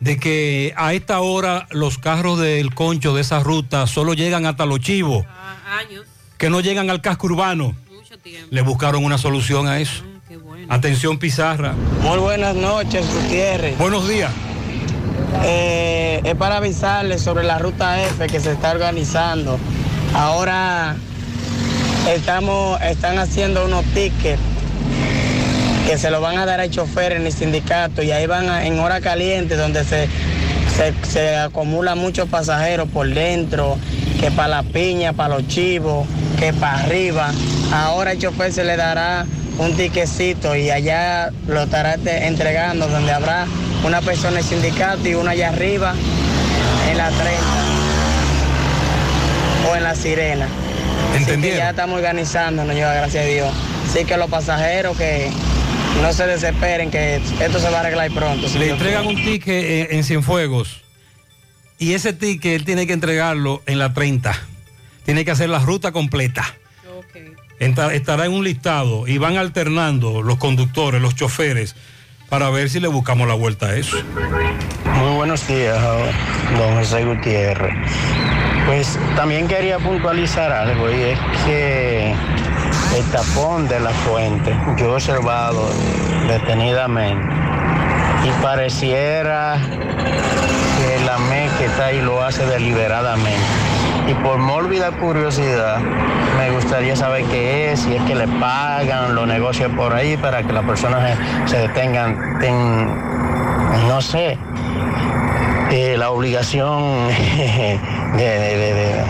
[0.00, 4.66] de que a esta hora los carros del concho de esa ruta solo llegan hasta
[4.66, 5.24] los chivos,
[5.68, 6.04] Años,
[6.36, 7.76] que no llegan al casco urbano?
[8.28, 8.48] Tiempo.
[8.50, 10.02] Le buscaron una solución a eso.
[10.68, 11.74] Atención Pizarra.
[12.02, 13.78] Muy buenas noches, Gutiérrez.
[13.78, 14.30] Buenos días.
[15.44, 19.58] Eh, es para avisarles sobre la ruta F que se está organizando.
[20.14, 20.96] Ahora
[22.08, 24.40] estamos, están haciendo unos tickets
[25.86, 28.66] que se lo van a dar al chofer en el sindicato y ahí van a-
[28.66, 30.08] en hora caliente donde se,
[30.76, 33.78] se, se acumulan muchos pasajeros por dentro,
[34.20, 36.06] que para la piña, para los chivos,
[36.38, 37.30] que para arriba.
[37.72, 39.26] Ahora el chofer se le dará
[39.58, 43.46] un tiquecito y allá lo estará entregando donde habrá
[43.84, 45.94] una persona en el sindicato y una allá arriba
[46.90, 47.30] en la 30
[49.70, 50.46] o en la sirena.
[51.14, 53.48] Así que ya estamos organizándonos, yo, gracias a Dios.
[53.88, 55.30] Así que los pasajeros que
[56.02, 58.48] no se desesperen, que esto se va a arreglar pronto.
[58.48, 60.87] si Le entregan un ticket en, en Cienfuegos
[61.78, 64.34] y ese ticket él tiene que entregarlo en la 30.
[65.04, 66.44] Tiene que hacer la ruta completa.
[67.60, 71.74] Entra- estará en un listado y van alternando los conductores, los choferes,
[72.28, 73.96] para ver si le buscamos la vuelta a eso.
[74.94, 75.76] Muy buenos días,
[76.56, 77.74] don José Gutiérrez.
[78.66, 82.12] Pues también quería puntualizar algo y es que
[82.96, 85.68] el tapón de la fuente, yo he observado
[86.28, 87.34] detenidamente
[88.24, 89.58] y pareciera
[91.08, 93.40] la ME que está ahí lo hace deliberadamente.
[94.08, 95.78] Y por mórbida curiosidad,
[96.38, 100.42] me gustaría saber qué es, si es que le pagan los negocios por ahí para
[100.42, 101.16] que las personas
[101.46, 102.88] se, detengan, ten-
[103.88, 104.36] no sé,
[105.70, 107.08] eh, la obligación
[108.18, 109.04] de-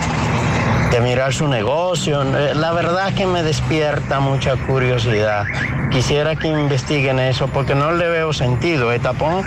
[0.91, 2.21] de mirar su negocio.
[2.23, 5.45] Eh, La verdad que me despierta mucha curiosidad.
[5.91, 8.91] Quisiera que investiguen eso porque no le veo sentido.
[8.91, 9.43] El tapón,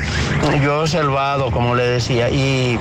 [0.63, 2.79] yo he observado, como le decía, y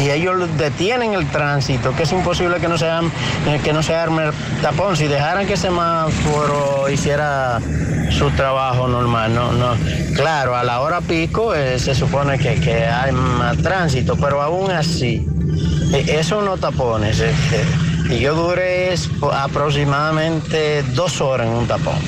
[0.00, 3.94] y ellos detienen el tránsito, que es imposible que no se, eh, que no se
[3.94, 4.96] arme el tapón.
[4.96, 7.60] Si dejaran que ese semáforo hiciera
[8.10, 9.74] su trabajo normal, no, no.
[10.16, 14.70] Claro, a la hora pico eh, se supone que, que hay más tránsito, pero aún
[14.70, 15.26] así,
[15.92, 17.22] eh, esos no tapones.
[18.08, 18.94] y yo duré
[19.32, 21.98] aproximadamente dos horas en un tapón.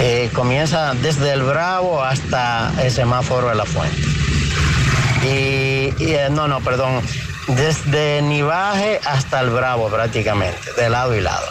[0.00, 4.00] Eh, comienza desde el Bravo hasta el semáforo de la Fuente.
[5.24, 7.02] Y, y, eh, no, no, perdón,
[7.48, 11.46] desde Nivaje hasta el Bravo prácticamente, de lado y lado.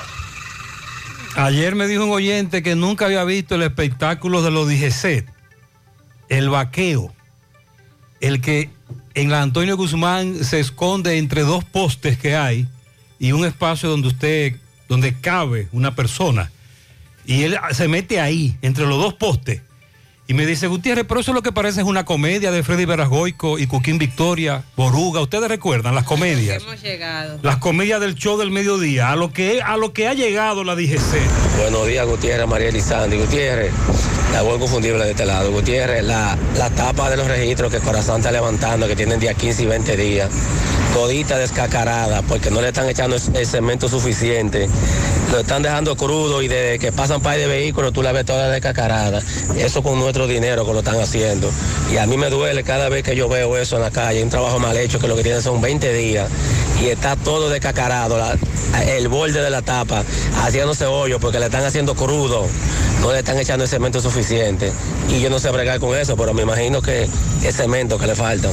[1.36, 5.26] Ayer me dijo un oyente que nunca había visto el espectáculo de los DGC,
[6.30, 7.14] el vaqueo,
[8.22, 8.70] el que
[9.18, 12.68] en la Antonio Guzmán se esconde entre dos postes que hay
[13.18, 14.56] y un espacio donde usted,
[14.88, 16.52] donde cabe una persona.
[17.26, 19.64] Y él se mete ahí, entre los dos postes.
[20.28, 22.86] Y me dice, Gutiérrez, pero eso es lo que parece es una comedia de Freddy
[22.86, 25.20] Verasgoico y Cuquín Victoria, Boruga.
[25.22, 26.62] ¿Ustedes recuerdan las comedias?
[26.62, 27.40] Hemos llegado.
[27.42, 30.76] Las comedias del show del mediodía, a lo que, a lo que ha llegado la
[30.76, 31.58] DGC.
[31.58, 33.18] Buenos días, Gutiérrez, María Elizandi.
[33.18, 33.72] Gutiérrez,
[34.38, 35.52] la voz inconfundible de este lado.
[35.52, 39.64] Gutiérrez, la, la tapa de los registros que Corazón está levantando, que tienen día 15
[39.64, 40.30] y 20 días,
[40.94, 44.70] todita descacarada, porque no le están echando el, cemento suficiente.
[45.32, 48.48] Lo están dejando crudo y desde que pasan par de vehículos tú la ves toda
[48.50, 49.24] descacarada.
[49.56, 51.50] Eso con nuestro dinero que lo están haciendo.
[51.92, 54.30] Y a mí me duele cada vez que yo veo eso en la calle, un
[54.30, 56.30] trabajo mal hecho que lo que tienen son 20 días
[56.82, 58.18] y está todo descacarado,
[58.88, 60.04] el borde de la tapa,
[60.44, 62.46] haciéndose hoyo porque le están haciendo crudo,
[63.02, 64.27] no le están echando el cemento suficiente.
[64.30, 67.04] Y yo no sé bregar con eso, pero me imagino que
[67.44, 68.50] es cemento que le falta.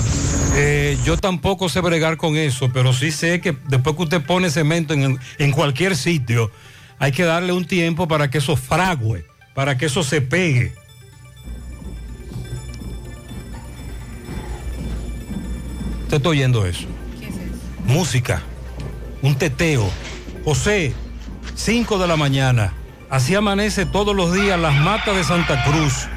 [0.55, 4.51] Eh, yo tampoco sé bregar con eso, pero sí sé que después que usted pone
[4.51, 6.53] cemento en, en cualquier sitio,
[7.01, 10.73] hay que darle un tiempo para que eso frague, para que eso se pegue.
[16.05, 16.87] Usted está oyendo eso.
[17.85, 18.43] Música,
[19.23, 19.91] un teteo.
[20.45, 20.95] José,
[21.57, 22.73] 5 de la mañana.
[23.15, 26.09] Así amanece todos los días las matas de Santa Cruz.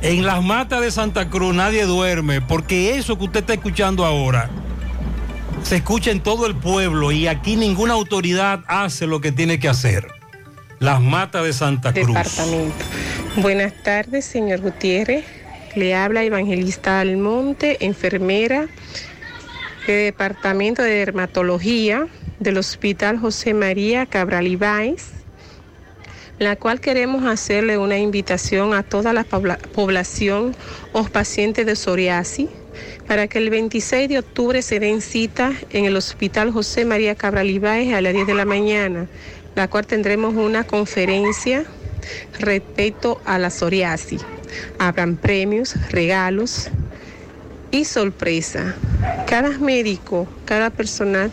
[0.00, 4.48] En las matas de Santa Cruz nadie duerme, porque eso que usted está escuchando ahora
[5.64, 9.68] se escucha en todo el pueblo y aquí ninguna autoridad hace lo que tiene que
[9.68, 10.06] hacer.
[10.78, 12.06] Las matas de Santa Cruz.
[12.06, 12.84] Departamento.
[13.36, 15.26] Buenas tardes, señor Gutiérrez.
[15.74, 18.66] Le habla Evangelista Almonte, enfermera
[19.86, 22.06] del Departamento de Dermatología
[22.38, 25.19] del Hospital José María Cabral Ibáez.
[26.40, 30.56] La cual queremos hacerle una invitación a toda la pobla- población
[30.92, 32.48] o pacientes de psoriasis
[33.06, 37.50] para que el 26 de octubre se den cita en el Hospital José María Cabral
[37.50, 39.06] Ibáez a las 10 de la mañana,
[39.54, 41.64] la cual tendremos una conferencia
[42.38, 44.22] respecto a la psoriasis.
[44.78, 46.70] Habrán premios, regalos
[47.70, 48.76] y sorpresa.
[49.26, 51.30] Cada médico, cada personal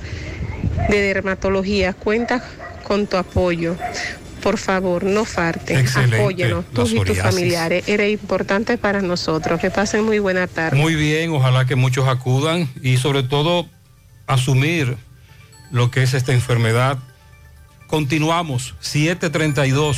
[0.89, 2.43] de dermatología cuenta
[2.83, 3.77] con tu apoyo.
[4.47, 5.25] Por favor, no
[5.97, 7.83] apóyanos, la tú y tus familiares.
[7.85, 9.59] Eres importante para nosotros.
[9.59, 10.77] Que pasen muy buena tarde.
[10.77, 13.67] Muy bien, ojalá que muchos acudan y sobre todo
[14.25, 14.95] asumir
[15.69, 16.97] lo que es esta enfermedad.
[17.87, 19.97] Continuamos, 732.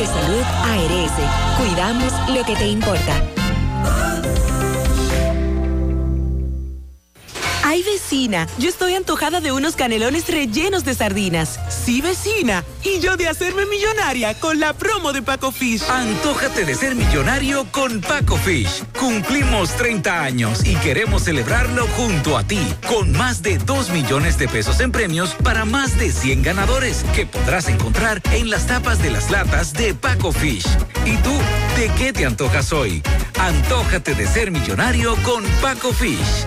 [0.00, 1.12] Mafre Salud ARS,
[1.58, 3.22] cuidamos lo que te importa.
[7.62, 11.60] Ay, vecina, yo estoy antojada de unos canelones rellenos de sardinas.
[11.84, 12.64] Sí, vecina.
[12.84, 15.82] Y yo de hacerme millonaria con la promo de Paco Fish.
[15.88, 18.82] Antójate de ser millonario con Paco Fish.
[18.98, 24.48] Cumplimos 30 años y queremos celebrarlo junto a ti, con más de 2 millones de
[24.48, 29.10] pesos en premios para más de 100 ganadores que podrás encontrar en las tapas de
[29.10, 30.66] las latas de Paco Fish.
[31.06, 31.32] ¿Y tú,
[31.76, 33.02] de qué te antojas hoy?
[33.38, 36.46] Antójate de ser millonario con Paco Fish.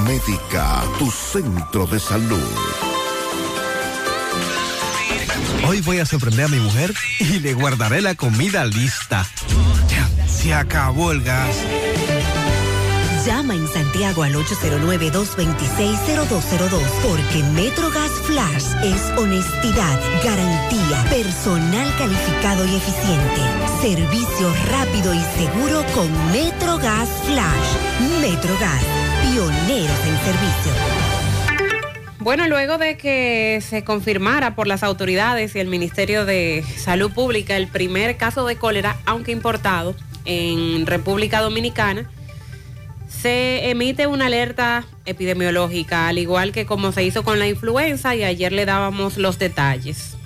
[0.06, 2.42] Médica, tu centro de salud.
[5.68, 9.26] Hoy voy a sorprender a mi mujer y le guardaré la comida lista.
[9.88, 11.56] Ya, Se acabó el gas.
[13.26, 23.42] Llama en Santiago al 809-226-0202 porque MetroGas Flash es honestidad, garantía, personal calificado y eficiente,
[23.82, 27.78] servicio rápido y seguro con MetroGas Flash.
[28.22, 28.84] MetroGas,
[29.24, 30.72] pioneros en servicio.
[32.20, 37.58] Bueno, luego de que se confirmara por las autoridades y el Ministerio de Salud Pública
[37.58, 39.96] el primer caso de cólera, aunque importado,
[40.26, 42.08] en República Dominicana,
[43.08, 48.24] se emite una alerta epidemiológica, al igual que como se hizo con la influenza y
[48.24, 50.18] ayer le dábamos los detalles.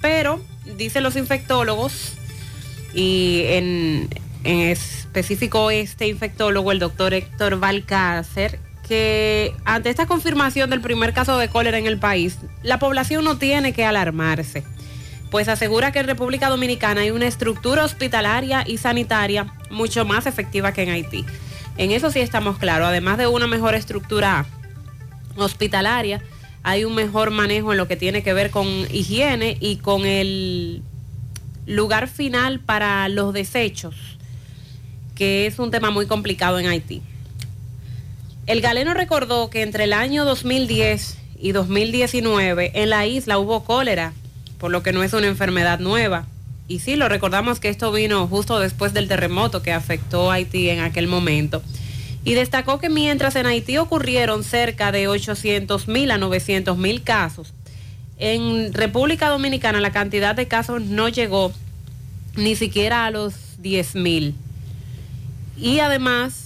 [0.00, 0.40] Pero,
[0.76, 2.14] dicen los infectólogos,
[2.94, 4.08] y en,
[4.44, 11.48] específico este infectólogo, el doctor Héctor Valcácer, que ante esta confirmación del primer caso de
[11.48, 14.62] cólera en el país, la población no tiene que alarmarse,
[15.30, 20.72] pues asegura que en República Dominicana hay una estructura hospitalaria y sanitaria mucho más efectiva
[20.72, 21.24] que en Haití.
[21.76, 24.46] En eso sí estamos claros, además de una mejor estructura
[25.36, 26.22] hospitalaria,
[26.62, 30.82] hay un mejor manejo en lo que tiene que ver con higiene y con el
[31.66, 33.94] lugar final para los desechos,
[35.14, 37.02] que es un tema muy complicado en Haití.
[38.46, 44.12] El galeno recordó que entre el año 2010 y 2019 en la isla hubo cólera,
[44.58, 46.26] por lo que no es una enfermedad nueva.
[46.66, 50.70] Y sí, lo recordamos que esto vino justo después del terremoto que afectó a Haití
[50.70, 51.62] en aquel momento.
[52.24, 57.52] Y destacó que mientras en Haití ocurrieron cerca de 800 mil a 900 mil casos,
[58.18, 61.52] en República Dominicana la cantidad de casos no llegó
[62.36, 64.34] ni siquiera a los 10 mil.
[65.58, 66.43] Y además,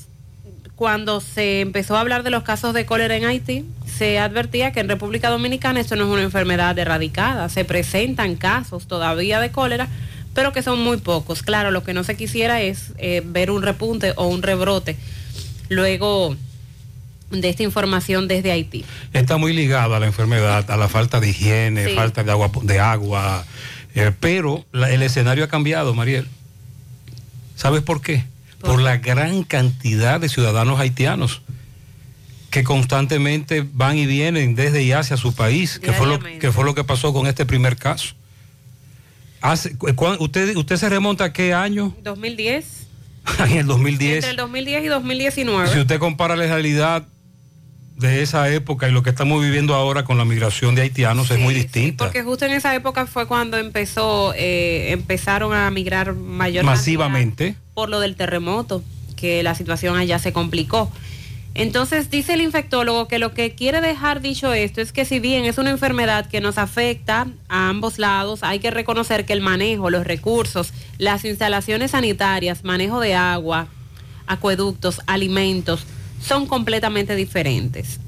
[0.78, 3.64] cuando se empezó a hablar de los casos de cólera en Haití,
[3.98, 8.86] se advertía que en República Dominicana esto no es una enfermedad erradicada, se presentan casos
[8.86, 9.88] todavía de cólera,
[10.34, 11.42] pero que son muy pocos.
[11.42, 14.96] Claro, lo que no se quisiera es eh, ver un repunte o un rebrote
[15.68, 16.36] luego
[17.32, 18.84] de esta información desde Haití.
[19.12, 21.94] Está muy ligada a la enfermedad, a la falta de higiene, Sí.
[21.96, 23.44] falta de agua, de agua
[23.96, 26.28] eh, pero la- el escenario ha cambiado, Mariel.
[27.56, 28.22] ¿Sabes por qué?
[28.60, 31.42] Por la gran cantidad de ciudadanos haitianos
[32.50, 36.64] que constantemente van y vienen desde y hacia su país, que fue, lo, que fue
[36.64, 38.14] lo que pasó con este primer caso.
[39.40, 39.76] Hace,
[40.18, 41.94] usted, ¿Usted se remonta a qué año?
[42.02, 42.86] 2010,
[43.40, 44.16] en el 2010.
[44.16, 45.68] entre el 2010 y 2019.
[45.68, 47.06] Si usted compara la realidad
[47.98, 51.38] de esa época y lo que estamos viviendo ahora con la migración de haitianos, es
[51.38, 52.04] muy distinta.
[52.04, 57.56] Porque justo en esa época fue cuando empezó, eh, empezaron a migrar mayor Masivamente.
[57.74, 58.84] por lo del terremoto,
[59.16, 60.90] que la situación allá se complicó.
[61.54, 65.44] Entonces dice el infectólogo que lo que quiere dejar dicho esto es que si bien
[65.44, 69.90] es una enfermedad que nos afecta a ambos lados, hay que reconocer que el manejo,
[69.90, 73.66] los recursos, las instalaciones sanitarias, manejo de agua,
[74.28, 75.84] acueductos, alimentos,
[76.20, 78.00] son completamente diferentes.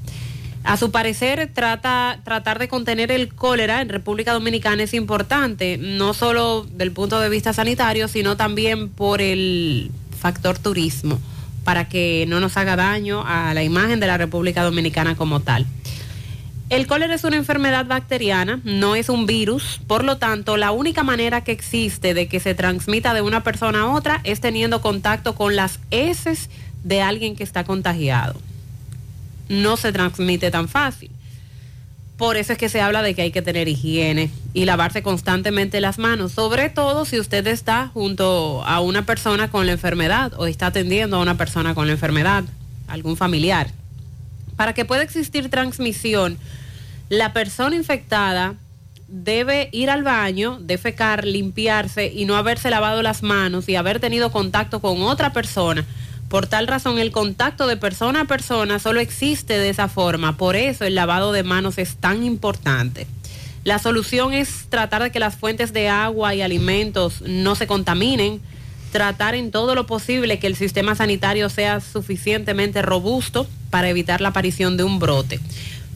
[0.63, 6.13] A su parecer, trata, tratar de contener el cólera en República Dominicana es importante, no
[6.13, 9.89] solo del punto de vista sanitario, sino también por el
[10.19, 11.19] factor turismo,
[11.63, 15.65] para que no nos haga daño a la imagen de la República Dominicana como tal.
[16.69, 21.03] El cólera es una enfermedad bacteriana, no es un virus, por lo tanto, la única
[21.03, 25.35] manera que existe de que se transmita de una persona a otra es teniendo contacto
[25.35, 26.49] con las heces
[26.83, 28.39] de alguien que está contagiado.
[29.49, 31.11] No se transmite tan fácil.
[32.17, 35.81] Por eso es que se habla de que hay que tener higiene y lavarse constantemente
[35.81, 40.45] las manos, sobre todo si usted está junto a una persona con la enfermedad o
[40.45, 42.43] está atendiendo a una persona con la enfermedad,
[42.87, 43.71] algún familiar.
[44.55, 46.37] Para que pueda existir transmisión,
[47.09, 48.53] la persona infectada
[49.07, 54.31] debe ir al baño, defecar, limpiarse y no haberse lavado las manos y haber tenido
[54.31, 55.85] contacto con otra persona.
[56.31, 60.37] Por tal razón, el contacto de persona a persona solo existe de esa forma.
[60.37, 63.05] Por eso el lavado de manos es tan importante.
[63.65, 68.39] La solución es tratar de que las fuentes de agua y alimentos no se contaminen,
[68.93, 74.29] tratar en todo lo posible que el sistema sanitario sea suficientemente robusto para evitar la
[74.29, 75.41] aparición de un brote.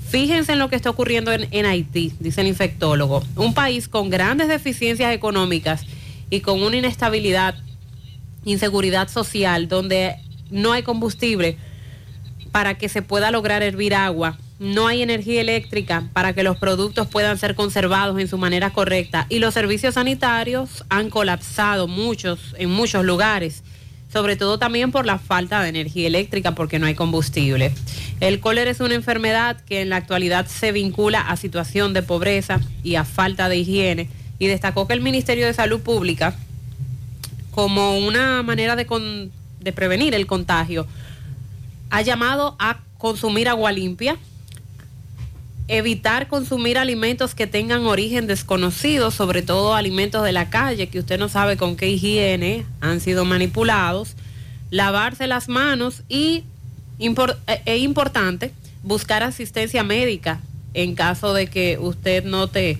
[0.09, 4.49] Fíjense en lo que está ocurriendo en, Haití, dice el infectólogo, un país con grandes
[4.49, 5.83] deficiencias económicas
[6.29, 7.55] y con una inestabilidad,
[8.43, 10.17] inseguridad social, donde
[10.49, 11.57] no hay combustible
[12.51, 17.07] para que se pueda lograr hervir agua, no hay energía eléctrica para que los productos
[17.07, 22.69] puedan ser conservados en su manera correcta y los servicios sanitarios han colapsado muchos en
[22.69, 23.63] muchos lugares,
[24.11, 27.73] sobre todo también por la falta de energía eléctrica porque no hay combustible.
[28.21, 32.61] El cólera es una enfermedad que en la actualidad se vincula a situación de pobreza
[32.81, 36.33] y a falta de higiene y destacó que el Ministerio de Salud Pública
[37.51, 38.85] como una manera de,
[39.65, 40.87] de prevenir el contagio.
[41.89, 44.17] Ha llamado a consumir agua limpia,
[45.67, 51.17] evitar consumir alimentos que tengan origen desconocido, sobre todo alimentos de la calle que usted
[51.17, 54.15] no sabe con qué higiene han sido manipulados,
[54.69, 56.43] lavarse las manos y,
[56.99, 58.53] eh, es importante,
[58.83, 60.39] buscar asistencia médica
[60.75, 62.77] en caso de que usted note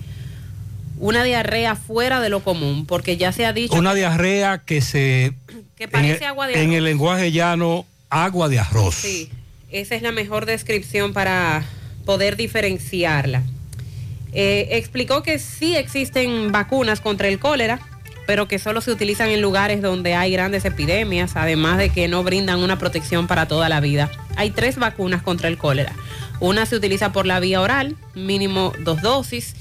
[0.98, 5.34] una diarrea fuera de lo común, porque ya se ha dicho Una diarrea que se...
[5.76, 6.74] que parece en, el- agua de en arroz.
[6.76, 8.94] el lenguaje llano, agua de arroz.
[8.94, 9.30] Sí,
[9.70, 11.64] esa es la mejor descripción para
[12.04, 13.42] poder diferenciarla.
[14.32, 17.80] Eh, explicó que sí existen vacunas contra el cólera,
[18.26, 22.22] pero que solo se utilizan en lugares donde hay grandes epidemias, además de que no
[22.24, 24.10] brindan una protección para toda la vida.
[24.36, 25.92] Hay tres vacunas contra el cólera.
[26.40, 29.54] Una se utiliza por la vía oral, mínimo dos dosis.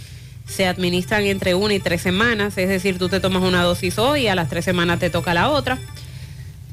[0.48, 4.24] Se administran entre una y tres semanas, es decir, tú te tomas una dosis hoy
[4.24, 5.80] y a las tres semanas te toca la otra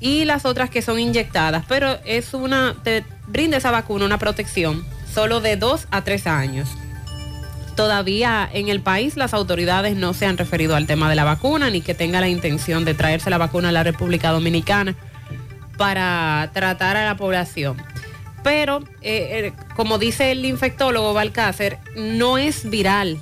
[0.02, 4.84] y las otras que son inyectadas, pero es una, te brinda esa vacuna una protección
[5.14, 6.68] solo de dos a tres años.
[7.76, 11.70] Todavía en el país las autoridades no se han referido al tema de la vacuna
[11.70, 14.96] ni que tenga la intención de traerse la vacuna a la República Dominicana
[15.78, 17.80] para tratar a la población.
[18.42, 23.20] Pero, eh, eh, como dice el infectólogo Balcácer, no es viral.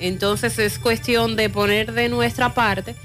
[0.00, 2.96] Entonces es cuestión de poner de nuestra parte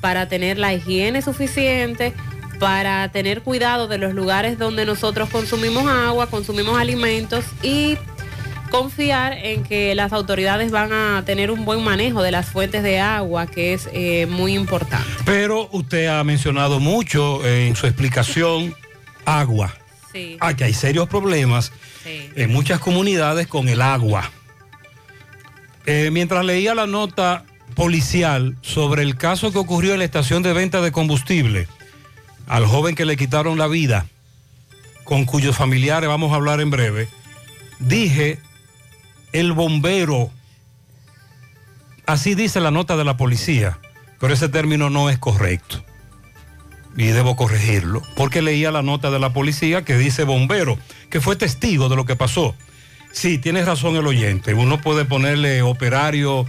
[0.00, 2.12] para tener la higiene suficiente
[2.60, 7.96] para tener cuidado de los lugares donde nosotros consumimos agua, consumimos alimentos y
[8.70, 13.00] confiar en que las autoridades van a tener un buen manejo de las fuentes de
[13.00, 15.08] agua, que es eh, muy importante.
[15.24, 18.74] Pero usted ha mencionado mucho eh, en su explicación
[19.24, 19.74] agua.
[20.12, 20.36] Sí.
[20.40, 21.72] Ah, que hay serios problemas
[22.04, 24.30] en muchas comunidades con el agua.
[25.86, 27.44] Eh, mientras leía la nota
[27.74, 31.68] policial sobre el caso que ocurrió en la estación de venta de combustible,
[32.50, 34.06] al joven que le quitaron la vida,
[35.04, 37.08] con cuyos familiares vamos a hablar en breve,
[37.78, 38.40] dije,
[39.32, 40.32] el bombero,
[42.06, 43.78] así dice la nota de la policía,
[44.18, 45.84] pero ese término no es correcto.
[46.96, 50.76] Y debo corregirlo, porque leía la nota de la policía que dice bombero,
[51.08, 52.56] que fue testigo de lo que pasó.
[53.12, 56.46] Sí, tienes razón el oyente, uno puede ponerle operario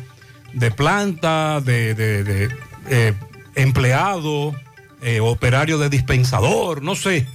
[0.54, 2.49] de planta, de,
[2.89, 3.14] eh,
[3.54, 4.56] empleado,
[5.02, 7.26] eh, operario de dispensador, no sé,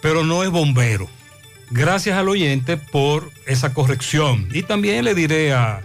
[0.00, 1.08] pero no es bombero.
[1.70, 4.48] Gracias al oyente por esa corrección.
[4.52, 5.82] Y también le diré a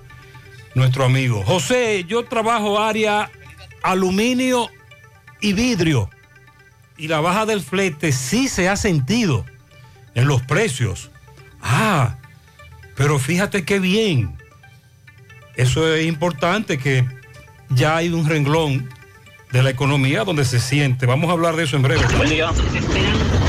[0.76, 3.30] nuestro amigo, José, yo trabajo área
[3.84, 4.70] aluminio
[5.42, 6.10] y vidrio.
[6.98, 9.46] Y la baja del flete sí se ha sentido
[10.16, 11.12] en los precios.
[11.62, 12.18] Ah,
[12.96, 14.38] pero fíjate qué bien.
[15.56, 17.06] Eso es importante que
[17.70, 18.90] ya hay un renglón
[19.54, 21.06] de la economía donde se siente.
[21.06, 22.02] Vamos a hablar de eso en breve.
[22.18, 22.50] Buen día.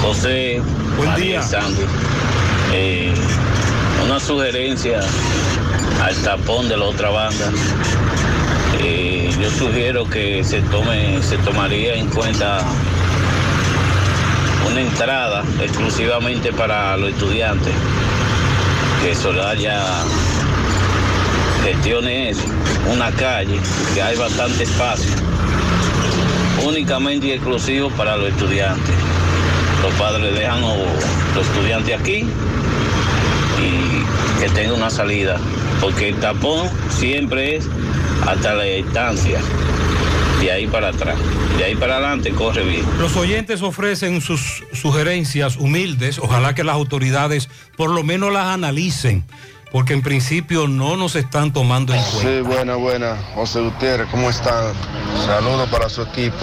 [0.02, 0.61] José.
[0.98, 1.40] Buen día.
[2.74, 3.12] Eh,
[4.05, 5.00] una sugerencia
[6.02, 7.50] al tapón de la otra banda.
[8.80, 12.59] Eh, yo sugiero que se tome, se tomaría en cuenta
[14.70, 17.72] una entrada exclusivamente para los estudiantes.
[19.02, 19.80] Que Solaya
[21.64, 22.44] gestione eso,
[22.92, 23.59] una calle,
[23.94, 25.11] que hay bastante espacio,
[26.67, 28.95] únicamente y exclusivo para los estudiantes.
[29.83, 30.79] Los padres dejan los,
[31.35, 32.25] los estudiantes aquí
[33.61, 35.39] y que tenga una salida,
[35.81, 37.69] porque el tapón siempre es
[38.27, 39.41] hasta la distancia,
[40.41, 41.17] de ahí para atrás,
[41.59, 42.85] de ahí para adelante corre bien.
[42.99, 46.19] Los oyentes ofrecen sus sugerencias humildes.
[46.19, 49.25] Ojalá que las autoridades por lo menos las analicen,
[49.75, 52.31] porque en principio no nos están tomando en cuenta.
[52.31, 53.16] Sí, buena, buena.
[53.35, 54.72] José Gutiérrez, ¿cómo están?
[55.27, 56.37] Saludos para su equipo.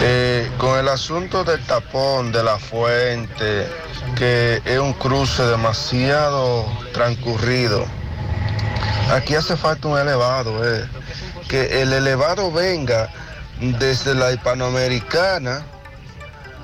[0.00, 3.68] Eh, con el asunto del tapón de la fuente,
[4.16, 6.64] que es un cruce demasiado
[6.94, 7.84] transcurrido,
[9.14, 10.88] aquí hace falta un elevado, eh.
[11.46, 13.10] que el elevado venga
[13.60, 15.62] desde la hispanoamericana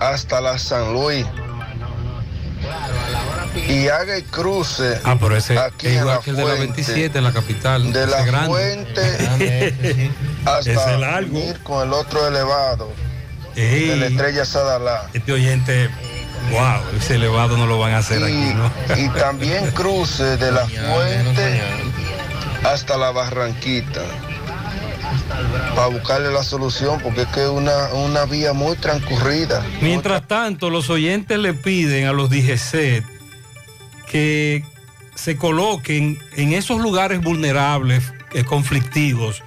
[0.00, 1.26] hasta la San Luis
[3.68, 6.66] y haga el cruce Ah, pero ese aquí es igual que el de la fuente,
[6.82, 7.92] 27 en la capital.
[7.92, 8.46] de la grande.
[8.48, 10.10] fuente
[10.44, 11.38] hasta es largo.
[11.38, 12.92] ir con el otro elevado
[13.56, 15.10] Ey, de la estrella Sadalá.
[15.12, 15.90] Este oyente,
[16.52, 18.70] wow, ese elevado no lo van a hacer aquí, ¿no?
[18.96, 21.60] Y también cruce de la fuente
[22.64, 24.02] hasta la Barranquita.
[25.74, 29.64] Para buscarle la solución, porque es que es una, una vía muy transcurrida.
[29.80, 33.04] Mientras tanto, los oyentes le piden a los DGC
[34.10, 34.64] que
[35.14, 39.42] se coloquen en esos lugares vulnerables, eh, conflictivos,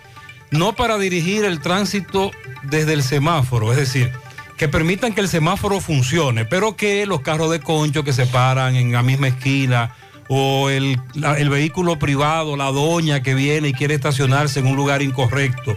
[0.52, 2.32] no para dirigir el tránsito
[2.64, 4.12] desde el semáforo, es decir,
[4.58, 8.76] que permitan que el semáforo funcione, pero que los carros de concho que se paran
[8.76, 9.96] en la misma esquina
[10.34, 14.78] o el, la- el vehículo privado, la doña que viene y quiere estacionarse en un
[14.78, 15.76] lugar incorrecto,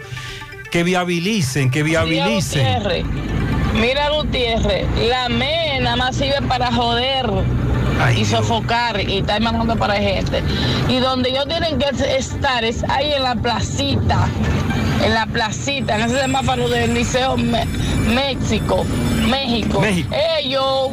[0.70, 2.62] que viabilicen, que viabilicen.
[2.62, 3.04] Mira Gutiérrez,
[3.80, 7.26] mira Gutiérrez, la ME nada más sirve para joder
[8.16, 10.42] y sofocar y estar mandando para gente.
[10.88, 11.86] Y donde ellos tienen que
[12.16, 14.28] estar es ahí en la placita,
[15.04, 17.66] en la placita, en ese semáforo del Liceo Me-
[18.14, 18.84] México,
[19.28, 19.82] México.
[20.38, 20.90] Ellos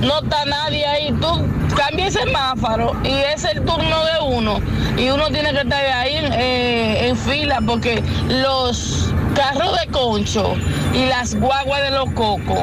[0.00, 1.12] no está nadie ahí.
[1.20, 1.46] Tú
[1.76, 4.60] cambias el semáforo y es el turno de uno.
[4.96, 10.54] Y uno tiene que estar ahí eh, en fila porque los carros de concho
[10.92, 12.60] y las guaguas de los cocos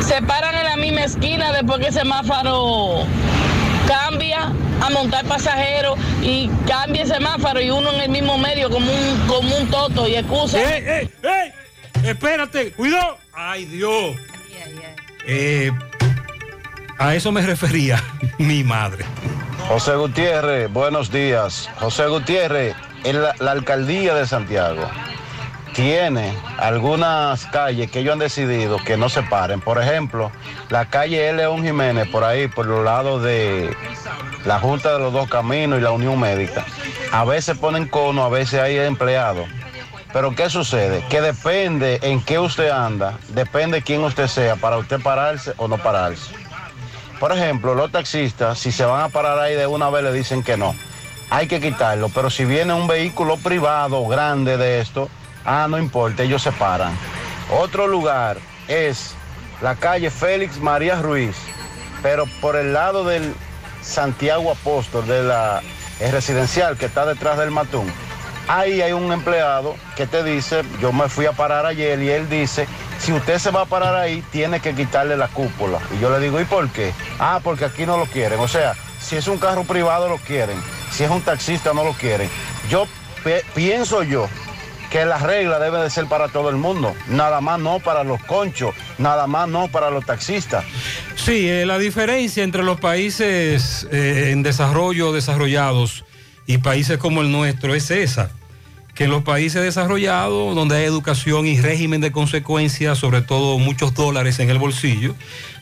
[0.00, 3.04] se paran en la misma esquina después que el semáforo
[3.86, 8.90] cambia a montar pasajeros y cambia el semáforo y uno en el mismo medio como
[8.90, 10.58] un, como un toto y excusa.
[10.58, 11.52] ¡Ey, ey, ey!
[12.04, 13.16] Espérate, cuidado.
[13.32, 14.16] Ay, Dios.
[15.24, 15.70] Eh,
[16.98, 18.02] a eso me refería
[18.38, 19.04] mi madre.
[19.68, 21.70] José Gutiérrez, buenos días.
[21.78, 22.74] José Gutiérrez,
[23.04, 24.88] en la, alcaldía de Santiago
[25.74, 29.60] tiene algunas calles que ellos han decidido que no se paren.
[29.60, 30.30] Por ejemplo,
[30.68, 31.32] la calle.
[31.32, 33.74] León Jiménez, por ahí, por los lados de
[34.44, 36.66] la Junta de los Dos Caminos y la Unión Médica.
[37.10, 39.48] A veces ponen cono, a veces hay empleados.
[40.12, 41.02] Pero ¿qué sucede?
[41.08, 45.78] Que depende en qué usted anda, depende quién usted sea para usted pararse o no
[45.78, 46.41] pararse.
[47.22, 50.42] Por ejemplo, los taxistas, si se van a parar ahí de una vez, le dicen
[50.42, 50.74] que no.
[51.30, 55.08] Hay que quitarlo, pero si viene un vehículo privado grande de esto,
[55.44, 56.92] ah, no importa, ellos se paran.
[57.60, 59.14] Otro lugar es
[59.60, 61.36] la calle Félix María Ruiz,
[62.02, 63.32] pero por el lado del
[63.82, 65.62] Santiago Apóstol, de la
[66.00, 67.86] residencial que está detrás del Matún.
[68.48, 72.28] Ahí hay un empleado que te dice, yo me fui a parar ayer y él
[72.28, 72.66] dice,
[72.98, 75.78] si usted se va a parar ahí, tiene que quitarle la cúpula.
[75.96, 76.92] Y yo le digo, ¿y por qué?
[77.18, 78.40] Ah, porque aquí no lo quieren.
[78.40, 80.56] O sea, si es un carro privado lo quieren,
[80.90, 82.28] si es un taxista no lo quieren.
[82.68, 82.86] Yo
[83.54, 84.28] pienso yo
[84.90, 88.22] que la regla debe de ser para todo el mundo, nada más no para los
[88.24, 90.64] conchos, nada más no para los taxistas.
[91.16, 96.04] Sí, eh, la diferencia entre los países eh, en desarrollo desarrollados
[96.46, 98.30] y países como el nuestro es esa,
[98.94, 103.94] que en los países desarrollados, donde hay educación y régimen de consecuencias, sobre todo muchos
[103.94, 105.14] dólares en el bolsillo,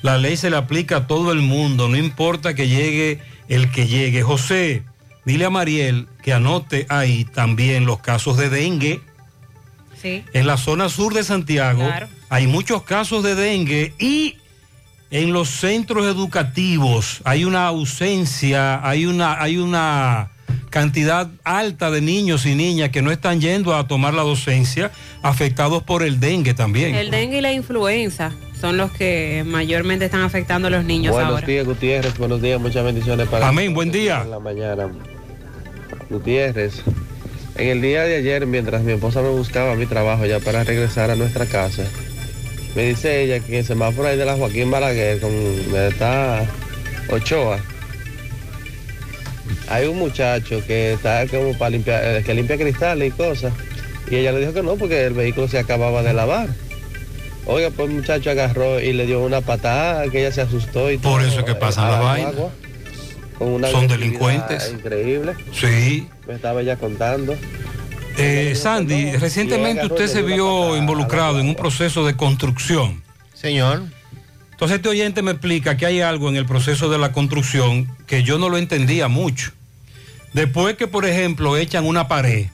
[0.02, 3.86] la ley se le aplica a todo el mundo, no importa que llegue el que
[3.86, 4.22] llegue.
[4.22, 4.82] José,
[5.24, 9.00] dile a Mariel que anote ahí también los casos de dengue.
[10.00, 10.24] Sí.
[10.32, 12.08] En la zona sur de Santiago Claro.
[12.30, 14.36] hay muchos casos de dengue y
[15.10, 20.30] en los centros educativos hay una ausencia, hay una, hay una
[20.70, 24.90] cantidad alta de niños y niñas que no están yendo a tomar la docencia
[25.22, 26.94] afectados por el dengue también.
[26.94, 31.32] El dengue y la influenza son los que mayormente están afectando a los niños Buenos
[31.32, 31.46] ahora.
[31.46, 32.18] días, Gutiérrez.
[32.18, 34.22] Buenos días, muchas bendiciones para Amén, buen día.
[34.22, 34.90] En la mañana.
[36.10, 36.82] Gutiérrez,
[37.56, 41.10] en el día de ayer, mientras mi esposa me buscaba mi trabajo ya para regresar
[41.10, 41.84] a nuestra casa,
[42.74, 45.32] me dice ella que el semáforo ahí de la Joaquín Balaguer, con
[45.74, 46.44] está
[47.08, 47.58] Ochoa,
[49.70, 53.52] hay un muchacho que está como para limpiar, eh, que limpia cristales y cosas.
[54.10, 56.48] Y ella le dijo que no, porque el vehículo se acababa de lavar.
[57.46, 60.98] Oiga, pues el muchacho agarró y le dio una patada, que ella se asustó y
[60.98, 62.50] Por todo, eso es que pasan a las la
[63.38, 64.70] una Son delincuentes.
[64.72, 65.34] Increíble.
[65.52, 66.06] Sí.
[66.26, 67.34] Me estaba ya contando.
[68.18, 73.02] Eh, Sandy, recientemente usted se vio involucrado en un proceso de construcción.
[73.34, 73.84] Señor.
[74.50, 78.24] Entonces este oyente me explica que hay algo en el proceso de la construcción que
[78.24, 79.52] yo no lo entendía mucho.
[80.32, 82.46] Después que, por ejemplo, echan una pared,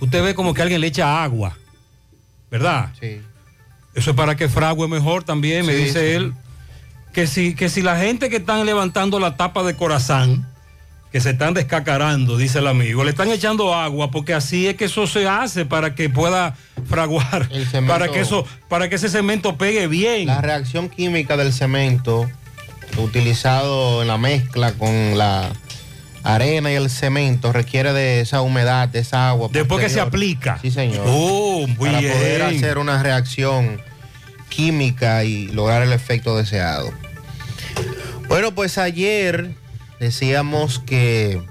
[0.00, 1.56] usted ve como que alguien le echa agua,
[2.50, 2.90] ¿verdad?
[3.00, 3.20] Sí.
[3.94, 6.14] Eso es para que frague mejor también, me Sí, dice sí.
[6.16, 6.32] él.
[7.12, 10.46] Que si, que si la gente que están levantando la tapa de corazón,
[11.12, 14.86] que se están descacarando, dice el amigo, le están echando agua porque así es que
[14.86, 16.56] eso se hace para que pueda
[16.86, 20.26] fraguar, cemento- para que eso, para que ese cemento pegue bien.
[20.26, 22.30] La reacción química del cemento
[22.96, 25.50] utilizado en la mezcla con la
[26.24, 29.48] arena y el cemento requiere de esa humedad, de esa agua.
[29.52, 30.58] Después que se aplica.
[30.62, 31.04] Sí, señor.
[31.06, 33.80] Oh, muy Para poder hacer una reacción
[34.48, 36.92] química y lograr el efecto deseado.
[38.28, 39.50] Bueno, pues ayer
[40.00, 41.42] decíamos que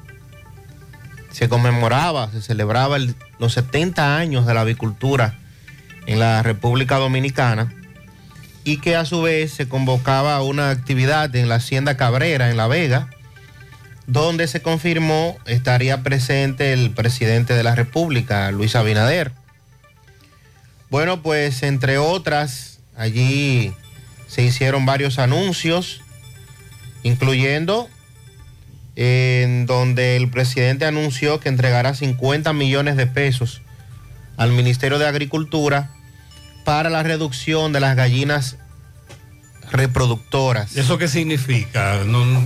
[1.31, 5.37] se conmemoraba, se celebraba el- los 70 años de la avicultura
[6.05, 7.73] en la República Dominicana
[8.63, 12.67] y que a su vez se convocaba una actividad en la Hacienda Cabrera, en La
[12.67, 13.09] Vega,
[14.07, 19.31] donde se confirmó estaría presente el presidente de la República, Luis Abinader.
[20.89, 23.73] Bueno, pues entre otras, allí
[24.27, 26.01] se hicieron varios anuncios,
[27.03, 27.89] incluyendo
[28.95, 33.61] en donde el presidente anunció que entregará 50 millones de pesos
[34.37, 35.91] al Ministerio de Agricultura
[36.65, 38.57] para la reducción de las gallinas
[39.71, 40.75] reproductoras.
[40.75, 42.03] ¿Eso qué significa?
[42.05, 42.45] No.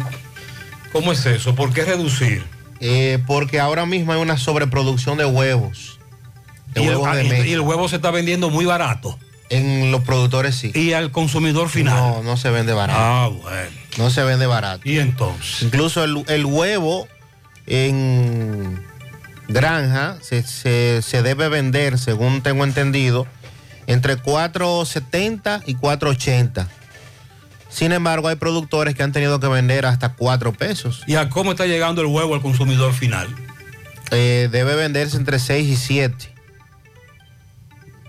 [0.95, 1.55] ¿Cómo es eso?
[1.55, 2.41] ¿Por qué reducir?
[2.79, 5.99] Eh, porque ahora mismo hay una sobreproducción de huevos.
[6.73, 7.45] De Y el, huevos de ah, mesa.
[7.47, 9.19] y el huevo se está vendiendo muy barato.
[9.49, 10.71] En los productores sí.
[10.73, 11.95] Y al consumidor final.
[11.97, 12.97] No, no se vende barato.
[12.97, 13.71] Ah, bueno.
[13.97, 14.81] No se vende barato.
[14.89, 15.63] ¿Y entonces?
[15.63, 17.09] Incluso el, el huevo
[17.67, 18.81] en
[19.49, 23.27] granja se, se- se debe vender, según tengo entendido,
[23.87, 26.67] entre 4.70 y 4.80.
[27.76, 31.03] Sin embargo, hay productores que han tenido que vender hasta 4 pesos.
[31.07, 33.28] ¿Y a cómo está llegando el huevo al consumidor final?
[34.11, 36.34] Eh, debe venderse entre 6 y 7.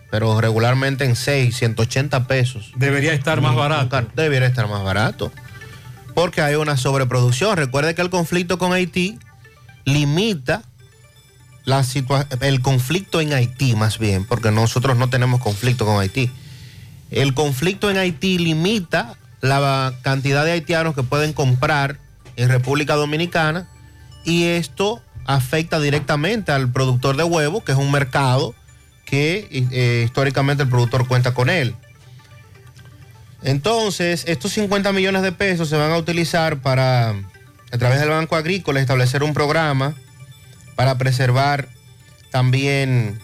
[0.09, 2.71] Pero regularmente en 6, 180 pesos.
[2.77, 4.07] Debería estar más un barato.
[4.15, 5.33] Debería estar más barato.
[6.15, 7.57] Porque hay una sobreproducción.
[7.57, 9.19] Recuerde que el conflicto con Haití
[9.85, 10.63] limita
[11.65, 11.85] la
[12.41, 16.31] el conflicto en Haití, más bien, porque nosotros no tenemos conflicto con Haití.
[17.11, 21.99] El conflicto en Haití limita la cantidad de haitianos que pueden comprar
[22.37, 23.69] en República Dominicana
[24.25, 28.55] y esto afecta directamente al productor de huevos, que es un mercado
[29.05, 31.75] que eh, históricamente el productor cuenta con él.
[33.43, 38.37] Entonces, estos 50 millones de pesos se van a utilizar para, a través del Banco
[38.37, 39.95] Agrícola, establecer un programa
[40.75, 41.69] para preservar
[42.31, 43.21] también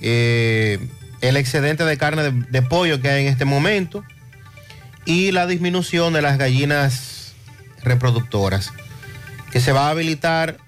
[0.00, 0.78] eh,
[1.20, 4.04] el excedente de carne de, de pollo que hay en este momento
[5.04, 7.34] y la disminución de las gallinas
[7.82, 8.72] reproductoras,
[9.50, 10.58] que se va a habilitar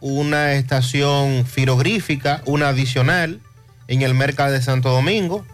[0.00, 3.40] una estación firogrífica, una adicional,
[3.88, 5.44] en el mercado de Santo Domingo,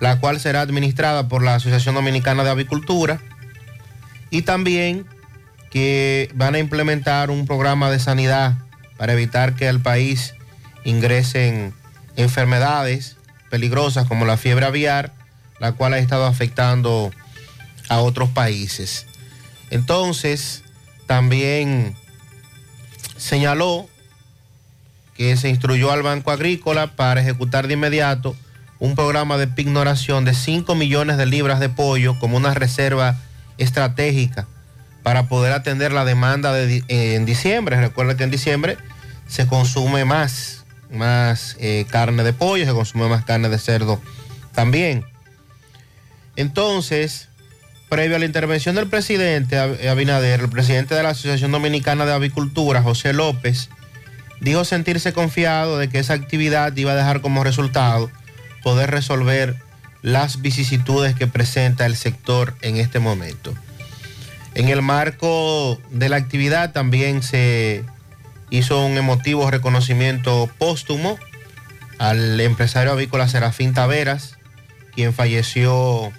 [0.00, 3.20] la cual será administrada por la Asociación Dominicana de Avicultura,
[4.30, 5.06] y también
[5.70, 8.54] que van a implementar un programa de sanidad
[8.96, 10.34] para evitar que al país
[10.84, 11.74] ingresen
[12.16, 13.16] enfermedades
[13.50, 15.12] peligrosas como la fiebre aviar,
[15.60, 17.12] la cual ha estado afectando
[17.88, 19.06] a otros países.
[19.70, 20.62] Entonces,
[21.06, 21.96] también
[23.16, 23.88] señaló
[25.16, 28.36] que se instruyó al Banco Agrícola para ejecutar de inmediato
[28.78, 33.16] un programa de pignoración de 5 millones de libras de pollo como una reserva
[33.56, 34.46] estratégica
[35.02, 37.80] para poder atender la demanda de en diciembre.
[37.80, 38.76] Recuerda que en diciembre
[39.26, 44.00] se consume más, más eh, carne de pollo, se consume más carne de cerdo
[44.52, 45.04] también.
[46.34, 47.28] Entonces,
[47.88, 52.12] previo a la intervención del presidente Ab- Abinader, el presidente de la Asociación Dominicana de
[52.12, 53.68] Avicultura, José López,
[54.40, 58.10] dijo sentirse confiado de que esa actividad iba a dejar como resultado
[58.62, 59.56] poder resolver
[60.02, 63.54] las vicisitudes que presenta el sector en este momento.
[64.54, 67.84] En el marco de la actividad también se
[68.50, 71.18] hizo un emotivo reconocimiento póstumo
[71.98, 74.36] al empresario avícola Serafín Taveras,
[74.94, 76.12] quien falleció,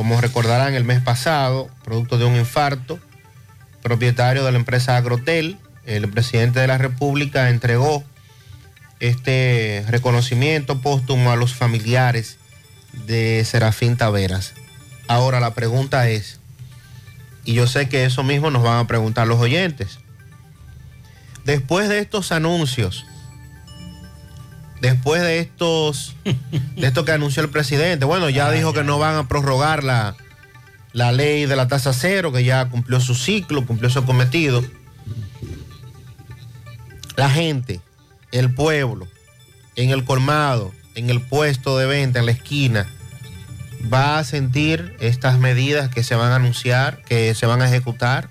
[0.00, 2.98] como recordarán, el mes pasado, producto de un infarto,
[3.82, 5.58] propietario de la empresa Agrotel.
[5.84, 8.02] El presidente de la República entregó
[8.98, 12.38] este reconocimiento póstumo a los familiares
[13.06, 14.54] de Serafín Taveras.
[15.06, 16.40] Ahora la pregunta es,
[17.44, 19.98] y yo sé que eso mismo nos van a preguntar los oyentes,
[21.44, 23.04] después de estos anuncios,
[24.80, 29.16] después de estos, de esto que anunció el presidente, bueno, ya dijo que no van
[29.16, 30.16] a prorrogar la,
[30.92, 34.64] la ley de la tasa cero, que ya cumplió su ciclo, cumplió su cometido.
[37.16, 37.80] La gente,
[38.32, 39.06] el pueblo,
[39.76, 42.88] en el colmado, en el puesto de venta, en la esquina,
[43.92, 48.28] va a sentir estas medidas que se van a anunciar, que se van a ejecutar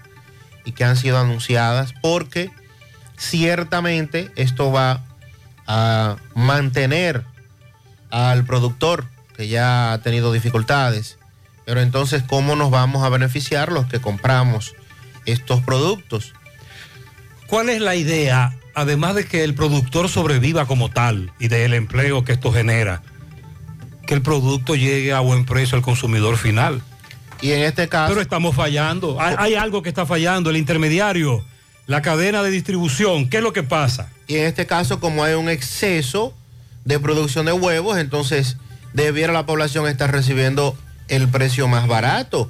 [0.65, 2.51] y que han sido anunciadas, porque
[3.17, 5.03] ciertamente esto va
[5.69, 7.23] a mantener
[8.09, 9.05] al productor
[9.37, 11.19] que ya ha tenido dificultades.
[11.63, 14.73] Pero entonces, ¿cómo nos vamos a beneficiar los que compramos
[15.27, 16.33] estos productos?
[17.45, 22.25] ¿Cuál es la idea, además de que el productor sobreviva como tal y del empleo
[22.25, 23.03] que esto genera,
[24.07, 26.81] que el producto llegue a buen precio al consumidor final?
[27.41, 28.09] Y en este caso...
[28.09, 29.21] Pero estamos fallando.
[29.21, 30.49] Hay, hay algo que está fallando.
[30.49, 31.45] El intermediario,
[31.85, 34.09] la cadena de distribución, ¿qué es lo que pasa?
[34.29, 36.35] Y en este caso, como hay un exceso
[36.85, 38.57] de producción de huevos, entonces
[38.93, 40.77] debiera la población estar recibiendo
[41.07, 42.47] el precio más barato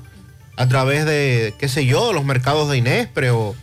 [0.58, 3.56] a través de, qué sé yo, los mercados de Inespre o,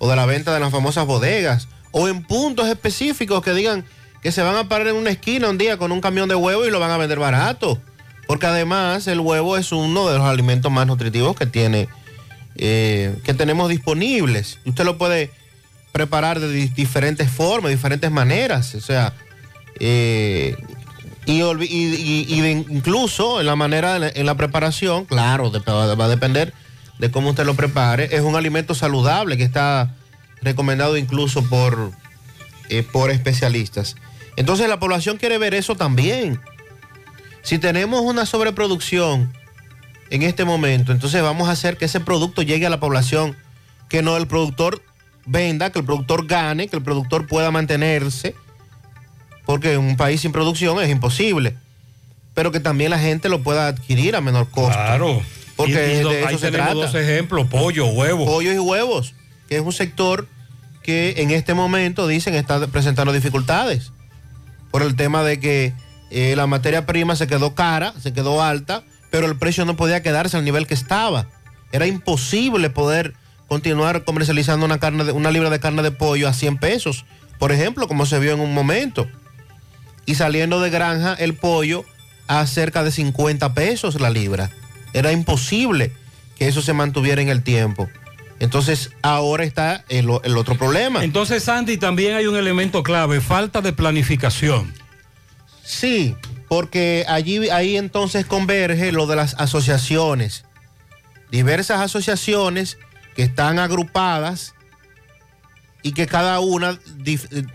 [0.00, 3.84] o de la venta de las famosas bodegas o en puntos específicos que digan
[4.20, 6.66] que se van a parar en una esquina un día con un camión de huevo
[6.66, 7.80] y lo van a vender barato.
[8.26, 11.88] Porque además el huevo es uno de los alimentos más nutritivos que tiene,
[12.56, 14.58] eh, que tenemos disponibles.
[14.64, 15.30] Usted lo puede
[15.92, 18.74] preparar de di- diferentes formas, diferentes maneras.
[18.74, 19.12] O sea,
[19.78, 20.56] eh,
[21.26, 21.40] y,
[22.70, 26.52] incluso en la manera, en la, preparación, claro, va a depender
[26.98, 28.08] de cómo usted lo prepare.
[28.14, 29.94] Es un alimento saludable que está
[30.42, 31.92] recomendado incluso por,
[32.68, 33.96] eh, por especialistas.
[34.36, 36.40] Entonces la población quiere ver eso también.
[37.42, 39.32] Si tenemos una sobreproducción
[40.10, 43.36] en este momento, entonces vamos a hacer que ese producto llegue a la población,
[43.88, 44.82] que no el productor
[45.30, 48.34] venda, que el productor gane, que el productor pueda mantenerse,
[49.46, 51.56] porque en un país sin producción es imposible,
[52.34, 54.72] pero que también la gente lo pueda adquirir a menor costo.
[54.72, 55.22] Claro.
[55.56, 56.86] Porque Y- y de eso ahí se tenemos trata.
[56.86, 58.24] dos ejemplos, pollo, huevo.
[58.24, 59.14] Pollos y huevos,
[59.48, 60.26] que es un sector
[60.82, 63.92] que en este momento dicen está presentando dificultades
[64.70, 65.74] por el tema de que
[66.10, 70.02] eh, la materia prima se quedó cara, se quedó alta, pero el precio no podía
[70.02, 71.26] quedarse al nivel que estaba.
[71.72, 73.14] Era imposible poder
[73.60, 77.04] continuar comercializando una, carne de- una libra de carne de pollo a 100 pesos,
[77.40, 79.08] por ejemplo, como se vio en un momento.
[80.06, 81.84] Y saliendo de granja el pollo
[82.28, 84.50] a cerca de 50 pesos la libra.
[84.92, 85.90] Era imposible
[86.38, 87.88] que eso se mantuviera en el tiempo.
[88.38, 91.02] Entonces ahora está el, el otro problema.
[91.02, 94.72] Entonces, Sandy, también hay un elemento clave, falta de planificación.
[95.64, 96.14] Sí,
[96.48, 100.44] porque allí ahí entonces converge lo de las asociaciones.
[101.32, 102.78] Diversas asociaciones
[103.14, 104.54] que están agrupadas
[105.82, 106.78] y que cada una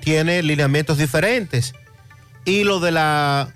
[0.02, 1.74] tiene lineamientos diferentes.
[2.44, 3.54] Y lo de la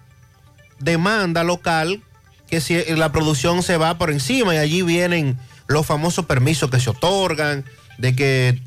[0.80, 2.02] demanda local,
[2.48, 5.38] que si la producción se va por encima y allí vienen
[5.68, 7.66] los famosos permisos que se otorgan,
[7.98, 8.62] de que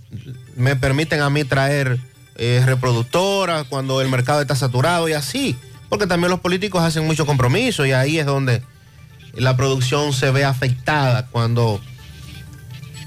[0.57, 1.99] me permiten a mí traer
[2.37, 5.57] eh, reproductoras cuando el mercado está saturado y así,
[5.89, 8.63] porque también los políticos hacen mucho compromiso y ahí es donde
[9.35, 11.81] la producción se ve afectada cuando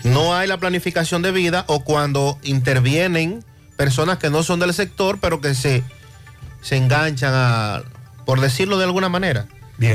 [0.06, 3.44] no hay la planificación de vida o cuando intervienen
[3.76, 5.84] personas que no son del sector pero que se,
[6.62, 7.84] se enganchan a,
[8.26, 9.48] por decirlo de alguna manera,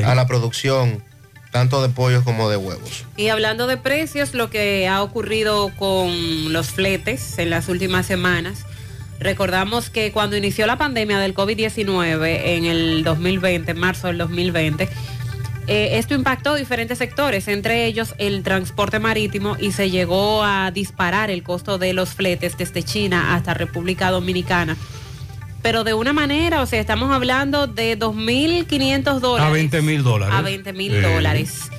[0.05, 1.03] a la producción
[1.51, 3.05] tanto de pollos como de huevos.
[3.17, 8.67] Y hablando de precios, lo que ha ocurrido con los fletes en las últimas semanas.
[9.19, 14.89] Recordamos que cuando inició la pandemia del COVID-19 en el 2020, en marzo del 2020,
[15.67, 21.31] eh, esto impactó diferentes sectores, entre ellos el transporte marítimo, y se llegó a disparar
[21.31, 24.77] el costo de los fletes desde China hasta República Dominicana.
[25.63, 29.49] Pero de una manera, o sea, estamos hablando de 2.500 dólares.
[29.49, 30.35] A 20 mil dólares.
[30.35, 31.71] A 20 mil Eh, dólares.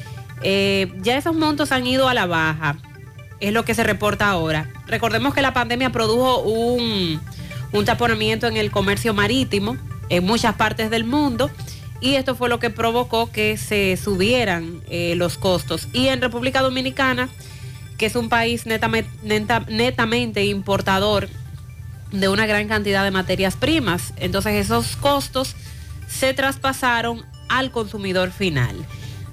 [0.44, 2.78] Eh, ya esos montos han ido a la baja,
[3.40, 4.70] es lo que se reporta ahora.
[4.88, 7.20] Recordemos que la pandemia produjo un,
[7.72, 9.78] un taponamiento en el comercio marítimo
[10.10, 11.50] en muchas partes del mundo
[12.02, 15.88] y esto fue lo que provocó que se subieran eh, los costos.
[15.94, 17.30] Y en República Dominicana,
[17.98, 21.30] que es un país netame- neta- netamente importador
[22.12, 24.14] de una gran cantidad de materias primas.
[24.18, 25.56] Entonces esos costos
[26.10, 28.76] se traspasaron al consumidor final.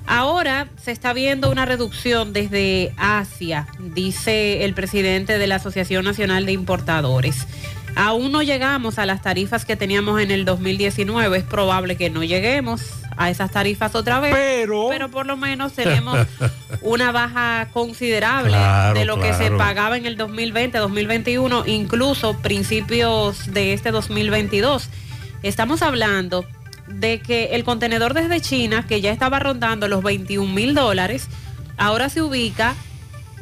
[0.07, 6.47] Ahora se está viendo una reducción desde Asia, dice el presidente de la Asociación Nacional
[6.47, 7.47] de Importadores.
[7.95, 12.23] Aún no llegamos a las tarifas que teníamos en el 2019, es probable que no
[12.23, 12.83] lleguemos
[13.17, 16.19] a esas tarifas otra vez, pero, por lo menos tenemos
[16.83, 23.53] una baja considerable Claro, de lo que se pagaba en el 2020, 2021, incluso principios
[23.53, 24.89] de este 2022.
[25.43, 26.45] Estamos hablando
[26.87, 31.29] de que el contenedor desde China, que ya estaba rondando los 21 mil dólares,
[31.77, 32.75] ahora se ubica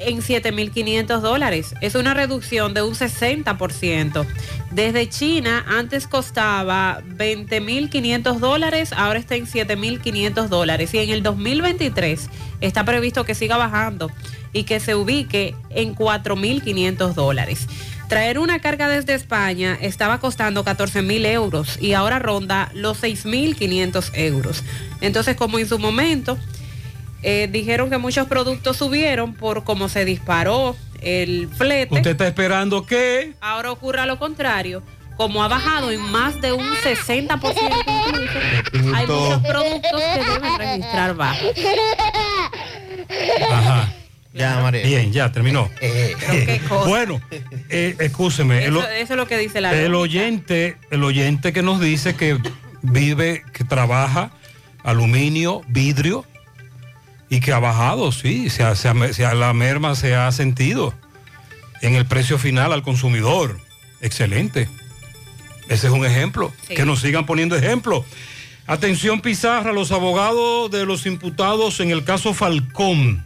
[0.00, 1.74] en 7.500 dólares.
[1.80, 4.26] Es una reducción de un 60%.
[4.70, 10.92] Desde China antes costaba 20.500 dólares, ahora está en 7.500 dólares.
[10.94, 12.28] Y en el 2023
[12.60, 14.10] está previsto que siga bajando
[14.52, 17.66] y que se ubique en 4.500 dólares.
[18.08, 24.62] Traer una carga desde España estaba costando 14.000 euros y ahora ronda los 6.500 euros.
[25.00, 26.38] Entonces, como en su momento
[27.28, 31.92] eh, dijeron que muchos productos subieron por cómo se disparó el flete.
[31.92, 34.80] Usted está esperando que Ahora ocurra lo contrario.
[35.16, 41.14] Como ha bajado en más de un 60% incluso, hay muchos productos que deben registrar
[41.16, 41.40] baja.
[43.50, 43.92] Ajá.
[44.32, 44.86] Ya, María.
[44.86, 45.68] Bien, ya terminó.
[45.80, 46.88] qué cosa.
[46.88, 47.20] bueno,
[47.70, 48.66] eh, escúcheme.
[48.66, 49.98] el Eso, eso es lo que dice la El lógica.
[49.98, 52.38] oyente, el oyente que nos dice que
[52.82, 54.30] vive, que trabaja
[54.84, 56.24] aluminio, vidrio
[57.28, 60.30] y que ha bajado, sí, se ha- se ha- se ha- la merma se ha
[60.32, 60.94] sentido
[61.82, 63.58] en el precio final al consumidor.
[64.00, 64.68] Excelente.
[65.68, 66.52] Ese es un ejemplo.
[66.68, 68.04] Que nos sigan poniendo ejemplos.
[68.68, 73.24] Atención Pizarra, los abogados de los imputados en el caso Falcón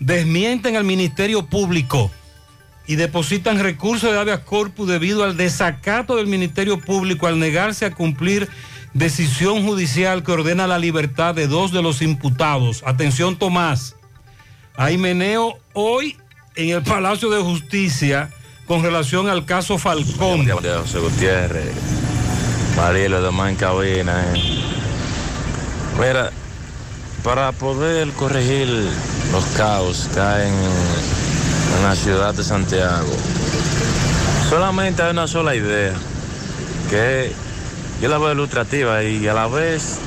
[0.00, 2.10] desmienten al Ministerio Público
[2.86, 7.90] y depositan recursos de habeas corpus debido al desacato del Ministerio Público al negarse a
[7.92, 8.48] cumplir
[8.94, 12.82] decisión judicial que ordena la libertad de dos de los imputados.
[12.86, 13.96] Atención Tomás,
[14.76, 16.16] hay meneo hoy
[16.56, 18.30] en el Palacio de Justicia
[18.66, 20.48] con relación al caso Falcón.
[20.48, 21.74] José Gutiérrez,
[23.10, 24.24] los demás en cabina.
[24.34, 24.62] eh.
[25.98, 26.30] Mira,
[27.22, 28.68] para poder corregir
[29.32, 33.12] los caos que hay en la ciudad de Santiago,
[34.48, 35.94] solamente hay una sola idea,
[36.90, 37.32] que
[38.00, 39.98] yo la veo ilustrativa y a la vez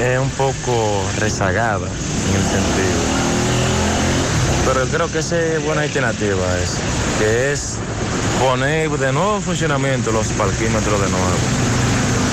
[0.00, 3.02] es un poco rezagada en el sentido.
[4.66, 6.76] Pero creo que esa es buena alternativa, es,
[7.18, 7.76] que es
[8.40, 11.36] poner de nuevo en funcionamiento los parquímetros de nuevo.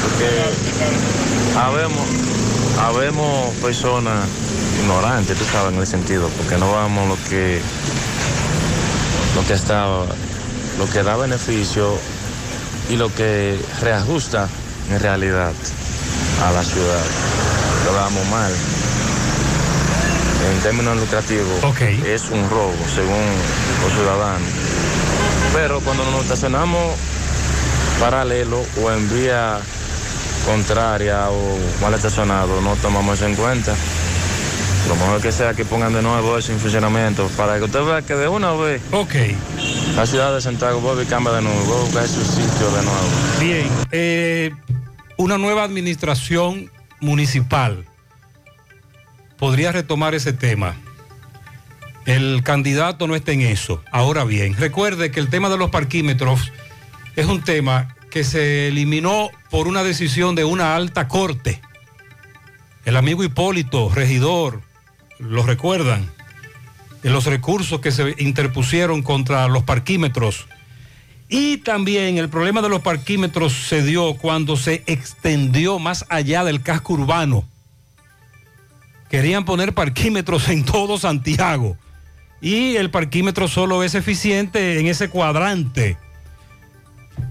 [0.03, 2.07] Porque habemos,
[2.79, 4.25] habemos personas
[4.81, 7.59] ignorantes, tú sabes, en el sentido, porque no vamos lo que,
[9.35, 9.85] lo que está,
[10.77, 11.97] lo que da beneficio
[12.89, 14.47] y lo que reajusta
[14.91, 15.53] en realidad
[16.43, 17.05] a la ciudad.
[17.85, 18.51] Lo damos mal.
[20.51, 21.63] En términos lucrativos,
[22.05, 23.25] es un robo, según
[23.83, 24.49] los ciudadanos.
[25.53, 26.95] Pero cuando nos estacionamos
[27.99, 29.59] paralelo o en vía
[30.45, 33.75] contraria o mal estacionado, no tomamos eso en cuenta.
[34.87, 38.01] Lo mejor que sea que pongan de nuevo eso en funcionamiento para que usted vea
[38.01, 39.13] que de una vez Ok.
[39.95, 42.83] la ciudad de Santiago vuelve y cambia de nuevo, vuelve a buscar su sitio de
[42.83, 43.07] nuevo.
[43.39, 44.51] Bien, eh,
[45.17, 47.85] una nueva administración municipal
[49.37, 50.75] podría retomar ese tema.
[52.05, 53.83] El candidato no está en eso.
[53.91, 56.51] Ahora bien, recuerde que el tema de los parquímetros
[57.15, 61.61] es un tema que se eliminó por una decisión de una alta corte.
[62.85, 64.61] El amigo Hipólito, regidor,
[65.19, 66.09] lo recuerdan,
[67.03, 70.47] los recursos que se interpusieron contra los parquímetros.
[71.27, 76.61] Y también el problema de los parquímetros se dio cuando se extendió más allá del
[76.63, 77.43] casco urbano.
[79.09, 81.77] Querían poner parquímetros en todo Santiago.
[82.41, 85.97] Y el parquímetro solo es eficiente en ese cuadrante.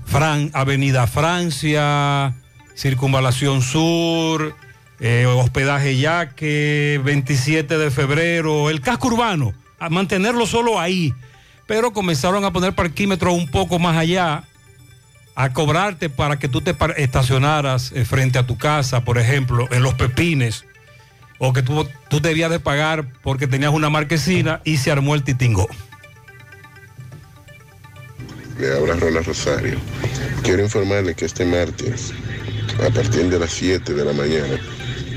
[0.06, 2.34] Fran- Avenida Francia,
[2.76, 4.54] Circunvalación Sur,
[5.00, 11.14] eh, Hospedaje Yaque, 27 de febrero, el casco urbano, a mantenerlo solo ahí.
[11.66, 14.44] Pero comenzaron a poner parquímetros un poco más allá,
[15.34, 19.82] a cobrarte para que tú te estacionaras eh, frente a tu casa, por ejemplo, en
[19.82, 20.64] los pepines,
[21.38, 25.22] o que tú, tú debías de pagar porque tenías una marquesina y se armó el
[25.22, 25.68] titingo.
[28.58, 29.78] Le habla Ronald Rosario.
[30.42, 32.12] Quiero informarle que este martes,
[32.84, 34.58] a partir de las 7 de la mañana,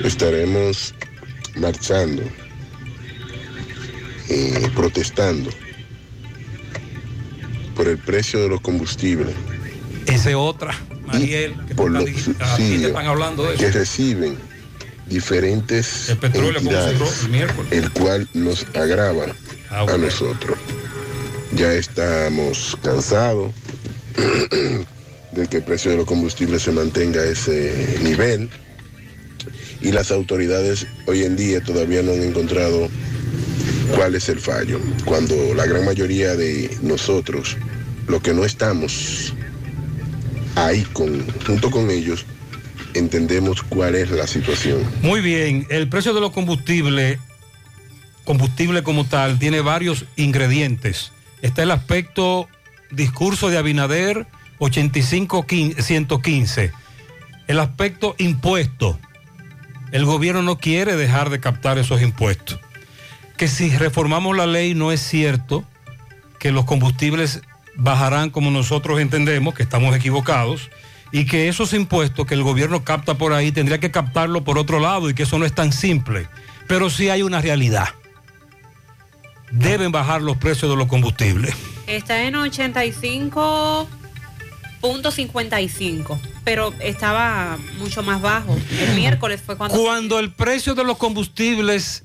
[0.04, 0.94] estaremos
[1.56, 2.24] marchando,
[4.30, 5.50] eh, protestando
[7.76, 9.36] por el precio de los combustibles.
[10.06, 10.76] Esa es otra,
[11.06, 14.38] Mariel, que están, están hablando de reciben
[15.08, 17.72] diferentes petróleo, ¿cómo entidades, cerró el miércoles?
[17.72, 19.26] el cual nos agrava
[19.72, 20.58] Ah, a nosotros.
[21.54, 23.54] Ya estamos cansados
[25.32, 28.50] de que el precio de los combustibles se mantenga a ese nivel
[29.82, 32.90] y las autoridades hoy en día todavía no han encontrado
[33.96, 37.58] cuál es el fallo, cuando la gran mayoría de nosotros,
[38.08, 39.34] lo que no estamos
[40.56, 42.26] ahí con, junto con ellos,
[42.94, 44.86] entendemos cuál es la situación.
[45.02, 47.20] Muy bien, el precio de los combustibles,
[48.24, 51.12] combustible como tal, tiene varios ingredientes.
[51.42, 52.48] Está el aspecto
[52.92, 54.28] discurso de Abinader
[54.60, 56.72] 85-115.
[57.48, 59.00] El aspecto impuesto.
[59.92, 62.60] El gobierno no quiere dejar de captar esos impuestos.
[63.38, 65.66] Que si reformamos la ley no es cierto
[66.40, 67.42] que los combustibles
[67.76, 70.70] bajarán como nosotros entendemos, que estamos equivocados,
[71.12, 74.80] y que esos impuestos que el gobierno capta por ahí tendría que captarlo por otro
[74.80, 76.28] lado y que eso no es tan simple.
[76.68, 77.90] Pero sí hay una realidad.
[79.52, 81.54] Deben bajar los precios de los combustibles.
[81.86, 82.36] Está en
[84.82, 88.56] 85.55, pero estaba mucho más bajo.
[88.80, 89.82] El miércoles fue cuando...
[89.82, 92.04] Cuando el precio de los combustibles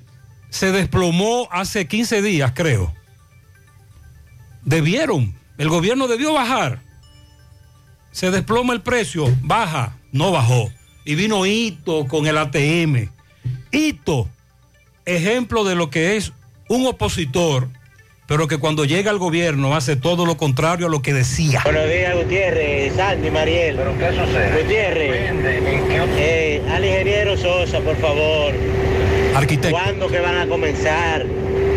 [0.49, 2.93] se desplomó hace 15 días, creo,
[4.63, 6.81] debieron, el gobierno debió bajar.
[8.11, 10.71] Se desploma el precio, baja, no bajó.
[11.05, 13.09] Y vino Hito con el ATM.
[13.71, 14.27] Hito,
[15.05, 16.33] ejemplo de lo que es
[16.67, 17.69] un opositor,
[18.27, 21.61] pero que cuando llega al gobierno hace todo lo contrario a lo que decía.
[21.63, 23.77] Buenos días, Gutiérrez, Sandy, Mariel.
[23.77, 24.61] ¿Pero qué sucede?
[24.61, 25.31] Gutiérrez,
[26.17, 28.53] eh, al ingeniero Sosa, por favor.
[29.33, 29.71] Arquitecto.
[29.77, 31.25] ¿Cuándo que van a comenzar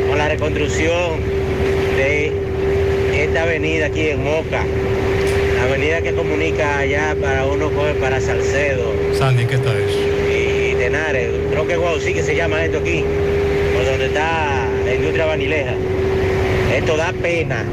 [0.09, 1.21] con la reconstrucción
[1.97, 2.33] de
[3.15, 4.65] esta avenida aquí en Moca?
[5.57, 9.99] La avenida que comunica allá para uno coge para Salcedo Sandy, ¿qué está eso?
[10.33, 11.31] y Tenares.
[11.51, 13.05] Creo que Guau sí que se llama esto aquí,
[13.75, 15.75] por donde está la industria vanileja.
[16.81, 17.65] Esto da pena.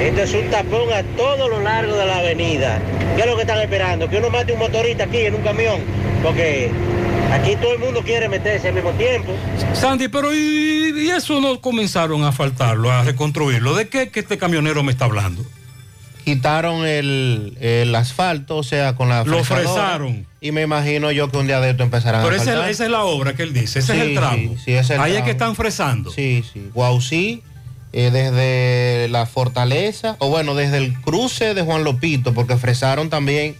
[0.00, 2.80] Esto es un tapón a todo lo largo de la avenida.
[3.16, 4.08] ¿Qué es lo que están esperando?
[4.08, 5.80] Que uno mate un motorista aquí en un camión.
[6.22, 6.70] Porque
[7.32, 9.32] aquí todo el mundo quiere meterse al mismo tiempo.
[9.74, 13.74] Sandy, pero ¿y, y eso no comenzaron a faltarlo, a reconstruirlo?
[13.74, 15.44] ¿De qué que este camionero me está hablando?
[16.24, 20.24] Quitaron el, el asfalto, o sea, con la Lo fresaron.
[20.40, 22.84] Y me imagino yo que un día de esto empezarán Pero a esa es, esa
[22.84, 24.36] es la obra que él dice, ese es Sí, el tramo.
[24.36, 26.12] sí, sí, ese es el Ahí es que están fresando.
[26.12, 26.70] Sí, sí.
[26.72, 27.42] Guausí,
[27.92, 33.56] eh, desde la fortaleza, o bueno, desde el cruce de Juan Lopito, porque fresaron también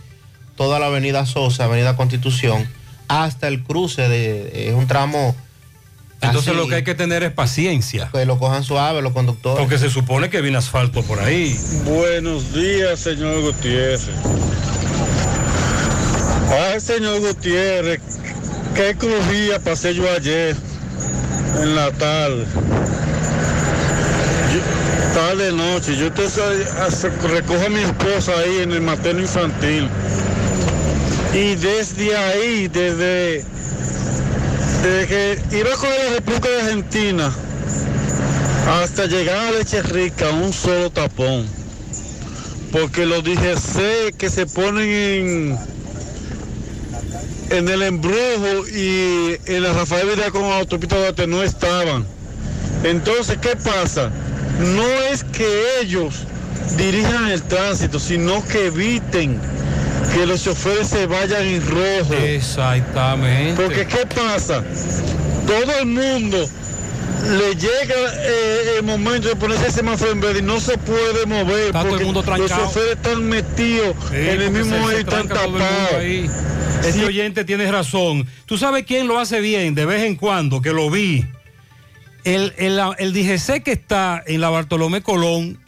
[0.57, 2.67] toda la avenida Sosa, avenida Constitución,
[3.09, 5.35] hasta el cruce de, es un tramo...
[6.23, 8.09] Entonces así, lo que hay que tener es paciencia.
[8.13, 9.59] Que lo cojan suave los conductores.
[9.59, 11.59] Porque se supone que viene asfalto por ahí.
[11.85, 14.09] Buenos días, señor Gutiérrez.
[16.49, 18.01] Ay, señor Gutiérrez,
[18.75, 20.55] qué crujía pasé yo ayer
[21.61, 22.47] en la tarde.
[25.25, 26.27] Tarde noche, yo te
[27.29, 29.89] recojo a mi esposa ahí en el materno infantil.
[31.33, 33.45] Y desde ahí, desde,
[34.83, 37.33] desde que iba con la República de Argentina
[38.69, 41.47] hasta llegar a Leche Rica, un solo tapón.
[42.73, 45.59] Porque los DGC que se ponen en,
[47.51, 50.97] en el embrujo y en la Rafael Vidal con autopista
[51.29, 52.05] no estaban.
[52.83, 54.11] Entonces, ¿qué pasa?
[54.61, 56.25] No es que ellos
[56.77, 59.41] dirijan el tránsito, sino que eviten
[60.15, 62.15] que los choferes se vayan en rojo.
[62.15, 63.61] Exactamente.
[63.63, 64.63] Porque ¿qué pasa?
[65.47, 66.49] Todo el mundo
[67.39, 71.25] le llega eh, el momento de ponerse ese semáforo en verde y no se puede
[71.27, 74.97] mover Está todo el porque los choferes están metidos Sí, en el mismo se- se
[74.99, 75.93] y están tapados.
[76.85, 78.27] Este oyente tiene razón.
[78.45, 80.61] ¿Tú sabes quién lo hace bien de vez en cuando?
[80.61, 81.25] Que lo vi.
[82.25, 85.59] El, el, el DGC que está en la Bartolomé Colón,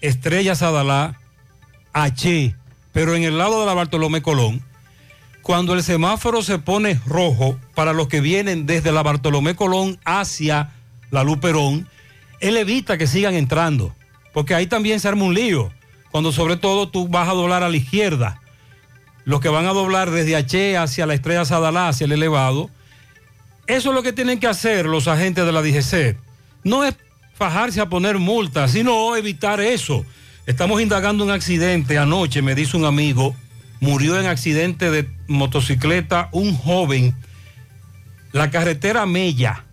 [0.00, 1.18] Estrella Sadalá,
[1.92, 2.54] H,
[2.92, 4.62] pero en el lado de la Bartolomé Colón,
[5.42, 10.70] cuando el semáforo se pone rojo para los que vienen desde la Bartolomé Colón hacia
[11.10, 11.88] la Luperón,
[12.40, 13.94] él evita que sigan entrando,
[14.32, 15.70] porque ahí también se arma un lío,
[16.10, 18.40] cuando sobre todo tú vas a doblar a la izquierda.
[19.24, 22.70] Los que van a doblar desde H hacia la Estrella Sadalá, hacia el elevado,
[23.66, 26.18] eso es lo que tienen que hacer los agentes de la DGC.
[26.64, 26.94] No es
[27.34, 30.04] fajarse a poner multas, sino evitar eso.
[30.46, 33.34] Estamos indagando un accidente anoche, me dice un amigo,
[33.80, 37.14] murió en accidente de motocicleta un joven,
[38.32, 39.64] la carretera Mella,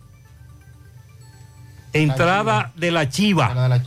[1.94, 3.82] entrada de la Chiva,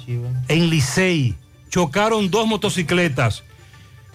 [0.48, 1.36] en Licey.
[1.70, 3.44] Chocaron dos motocicletas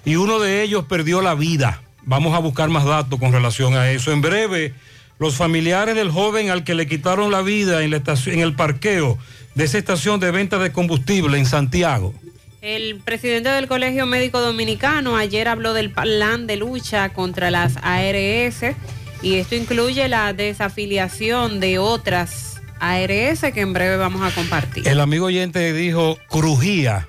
[0.06, 1.82] y uno de ellos perdió la vida.
[2.04, 4.12] Vamos a buscar más datos con relación a eso.
[4.12, 4.74] En breve,
[5.20, 8.56] los familiares del joven al que le quitaron la vida en, la estación- en el
[8.56, 9.18] parqueo
[9.56, 12.14] de esa estación de venta de combustible en Santiago.
[12.62, 18.76] El presidente del Colegio Médico Dominicano ayer habló del plan de lucha contra las ARS
[19.22, 24.88] y esto incluye la desafiliación de otras ARS que en breve vamos a compartir.
[24.88, 27.08] El amigo oyente dijo crujía.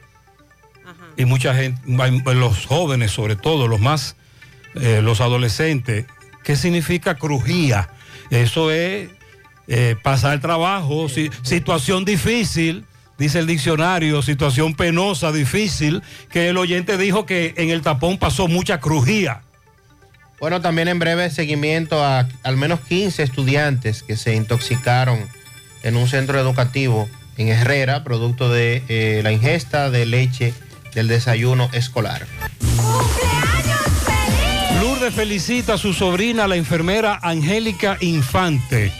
[1.17, 1.81] Y mucha gente,
[2.35, 4.15] los jóvenes sobre todo, los más,
[4.77, 6.07] eh, los adolescentes,
[6.45, 7.91] ¿qué significa crujía?
[8.31, 9.09] Eso es
[9.69, 12.85] eh, pasar trabajo, si- situación difícil,
[13.19, 18.49] dice el diccionario, situación penosa, difícil, que el oyente dijo que en el tapón pasó
[18.49, 19.43] mucha crujía.
[20.41, 25.19] Bueno, también en breve seguimiento a al menos 15 estudiantes que se intoxicaron
[25.83, 30.55] en un centro educativo en Herrera, producto de eh, la ingesta de leche
[30.95, 32.27] del desayuno escolar.
[35.11, 38.93] Felicita a su sobrina, la enfermera Angélica Infante.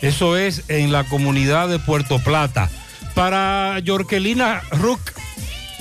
[0.00, 2.70] Eso es en la comunidad de Puerto Plata.
[3.14, 5.00] Para Yorkelina Ruck,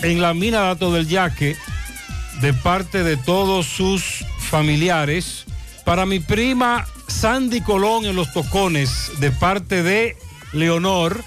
[0.01, 1.55] en la mina Dato del Yaque,
[2.41, 5.45] de parte de todos sus familiares.
[5.85, 10.17] Para mi prima Sandy Colón en Los Tocones, de parte de
[10.53, 11.23] Leonor.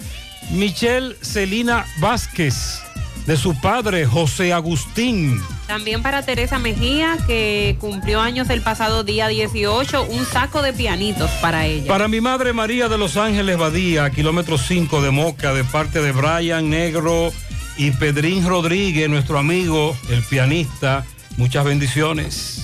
[0.51, 2.83] Michelle Celina Vázquez,
[3.27, 5.41] de su padre José Agustín.
[5.67, 11.31] También para Teresa Mejía, que cumplió años el pasado día 18, un saco de pianitos
[11.43, 11.87] para ella.
[11.87, 16.13] Para mi madre María de Los Ángeles Badía, kilómetro 5 de Moca, de parte de
[16.13, 17.33] Brian Negro
[17.77, 21.05] y Pedrín Rodríguez, nuestro amigo, el pianista.
[21.37, 22.63] Muchas bendiciones.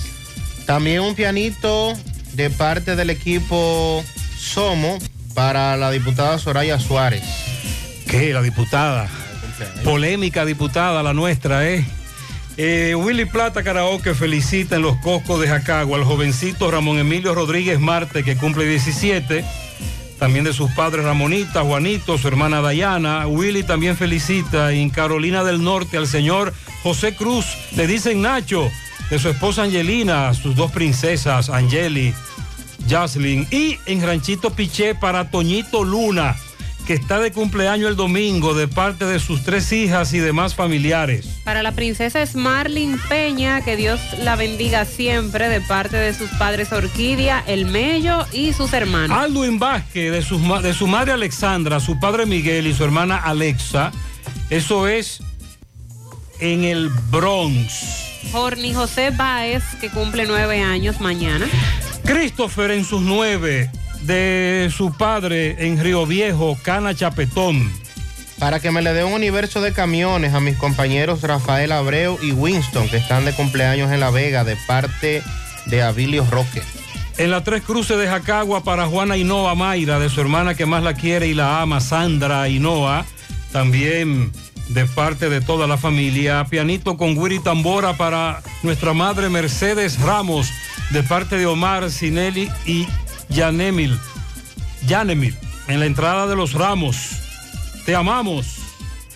[0.65, 1.93] También un pianito
[2.33, 4.03] de parte del equipo
[4.37, 4.99] Somo
[5.33, 7.23] para la diputada Soraya Suárez.
[8.07, 8.33] ¿Qué?
[8.33, 9.09] La diputada.
[9.83, 11.85] Polémica diputada la nuestra, ¿eh?
[12.59, 17.79] Eh, Willy Plata Karaoke felicita en los Coscos de Jacagua al jovencito Ramón Emilio Rodríguez
[17.79, 19.45] Marte, que cumple 17.
[20.17, 23.27] También de sus padres Ramonita, Juanito, su hermana Dayana.
[23.27, 26.51] Willy también felicita en Carolina del Norte al señor
[26.81, 27.45] José Cruz.
[27.75, 28.67] Le dicen Nacho,
[29.11, 32.15] de su esposa Angelina, sus dos princesas, Angeli,
[32.89, 33.47] Jaslyn.
[33.51, 36.35] Y en Ranchito Piché para Toñito Luna,
[36.87, 41.27] que está de cumpleaños el domingo de parte de sus tres hijas y demás familiares.
[41.43, 46.71] Para la princesa Smarlin Peña, que Dios la bendiga siempre de parte de sus padres
[46.71, 49.17] Orquídea, El Mello y sus hermanos.
[49.17, 53.17] Alduin Vázquez, de su, ma- de su madre Alexandra, su padre Miguel y su hermana
[53.17, 53.91] Alexa.
[54.49, 55.19] Eso es
[56.39, 58.31] en el Bronx.
[58.31, 61.47] Jorni José Báez, que cumple nueve años mañana.
[62.05, 63.69] Christopher en sus nueve,
[64.01, 67.71] de su padre en Río Viejo, Cana Chapetón.
[68.39, 72.31] Para que me le dé un universo de camiones a mis compañeros Rafael Abreu y
[72.31, 75.23] Winston, que están de cumpleaños en La Vega, de parte
[75.65, 76.61] de Abilio Roque.
[77.17, 80.83] En la Tres Cruces de Jacagua para Juana Hinoa Mayra, de su hermana que más
[80.83, 83.05] la quiere y la ama, Sandra Hinoa.
[83.51, 84.31] También
[84.69, 86.45] de parte de toda la familia.
[86.45, 90.51] Pianito con Wiri Tambora para nuestra madre Mercedes Ramos,
[90.91, 92.87] de parte de Omar Sinelli y
[93.29, 93.99] Yanemil.
[94.85, 95.35] Yanemil,
[95.67, 96.97] en la entrada de los Ramos.
[97.85, 98.57] Te amamos.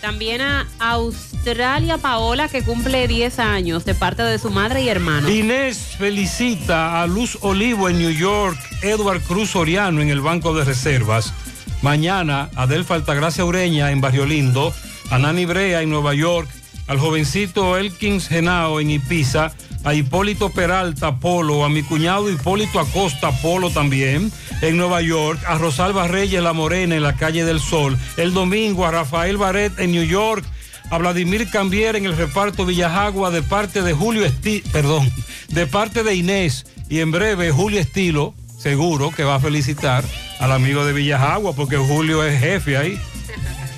[0.02, 5.30] También a Australia Paola, que cumple 10 años, de parte de su madre y hermano.
[5.30, 10.66] Inés felicita a Luz Olivo en New York, Edward Cruz Soriano en el Banco de
[10.66, 11.34] Reservas.
[11.82, 14.74] Mañana, Adelfa Altagracia Ureña en Barrio Lindo,
[15.12, 16.50] a Nani Brea en Nueva York,
[16.92, 19.54] al jovencito Elkins Genao en Ibiza,
[19.86, 24.30] a Hipólito Peralta Polo, a mi cuñado Hipólito Acosta Polo también
[24.62, 28.86] en Nueva York, a Rosalba Reyes La Morena en la calle del Sol, el domingo
[28.86, 30.44] a Rafael Barret en New York,
[30.90, 35.10] a Vladimir Cambier en el reparto Villajagua de parte de Julio Esti, perdón,
[35.48, 40.04] de parte de Inés y en breve Julio Estilo, seguro que va a felicitar
[40.42, 43.00] al amigo de Villajagua porque Julio es jefe ahí.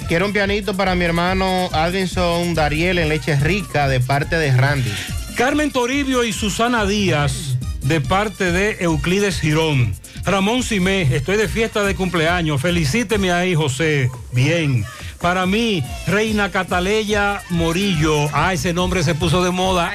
[0.07, 4.91] Quiero un pianito para mi hermano Adinson Dariel en Leche Rica de parte de Randy.
[5.35, 9.95] Carmen Toribio y Susana Díaz de parte de Euclides Girón.
[10.23, 12.61] Ramón Simé, estoy de fiesta de cumpleaños.
[12.61, 14.09] Felicíteme ahí, José.
[14.31, 14.85] Bien.
[15.19, 18.29] Para mí, Reina Cataleya Morillo.
[18.33, 19.93] Ah, ese nombre se puso de moda.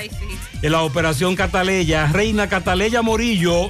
[0.63, 2.07] En la operación Cataleya.
[2.09, 3.69] Reina Cataleya Morillo.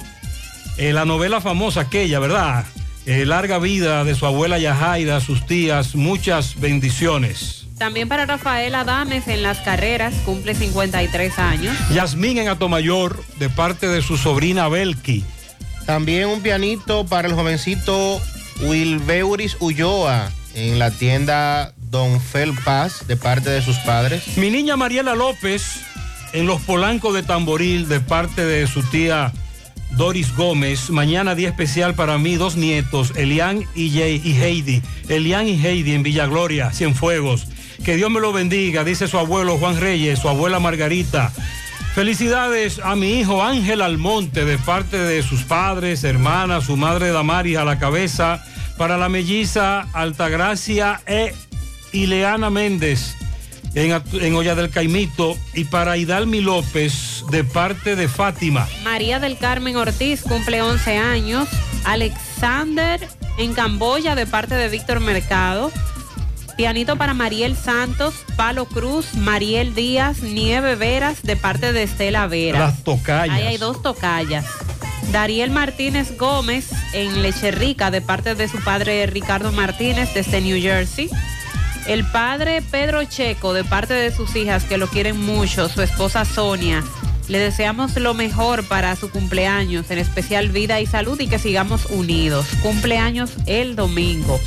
[0.77, 2.65] eh, la novela famosa aquella, ¿verdad?
[3.09, 5.95] Eh, larga vida de su abuela Yajaira, sus tías.
[5.95, 7.65] Muchas bendiciones.
[7.79, 11.75] También para Rafael Adames en las carreras, cumple 53 años.
[11.91, 15.23] Yasmín en Atomayor, de parte de su sobrina Belki.
[15.87, 18.21] También un pianito para el jovencito
[18.61, 24.37] Wilbeuris Ulloa en la tienda Don Fel Paz de parte de sus padres.
[24.37, 25.81] Mi niña Mariela López
[26.31, 29.33] en Los Polancos de Tamboril de parte de su tía
[29.91, 30.89] Doris Gómez.
[30.89, 34.81] Mañana día especial para mí, dos nietos, Elian y, Jay- y Heidi.
[35.09, 37.47] Elian y Heidi en Villa Gloria, Cienfuegos.
[37.83, 41.31] Que Dios me lo bendiga, dice su abuelo Juan Reyes, su abuela Margarita.
[41.95, 47.57] Felicidades a mi hijo Ángel Almonte de parte de sus padres, hermanas, su madre Damaris
[47.57, 48.43] a la cabeza,
[48.77, 51.33] para la melliza Altagracia e
[51.91, 53.15] Ileana Méndez
[53.73, 58.67] en, Olla del Caimito y para Hidalmi López de parte de Fátima.
[58.83, 61.47] María del Carmen Ortiz cumple 11 años.
[61.85, 65.71] Alexander en Camboya de parte de Víctor Mercado.
[66.57, 72.59] Pianito para Mariel Santos, Palo Cruz, Mariel Díaz, Nieve Veras de parte de Estela Veras.
[72.59, 73.37] Las tocayas.
[73.37, 74.45] Ahí hay dos tocallas.
[75.13, 80.61] Dariel Martínez Gómez en Leche Rica de parte de su padre Ricardo Martínez desde New
[80.61, 81.09] Jersey.
[81.89, 86.23] El padre Pedro Checo de parte de sus hijas que lo quieren mucho, su esposa
[86.23, 86.83] Sonia.
[87.27, 91.87] Le deseamos lo mejor para su cumpleaños, en especial vida y salud y que sigamos
[91.87, 92.45] unidos.
[92.61, 94.39] Cumpleaños el domingo.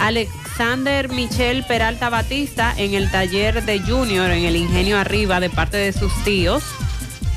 [0.00, 5.76] Alexander Michel Peralta Batista en el taller de Junior en el Ingenio Arriba de parte
[5.76, 6.64] de sus tíos.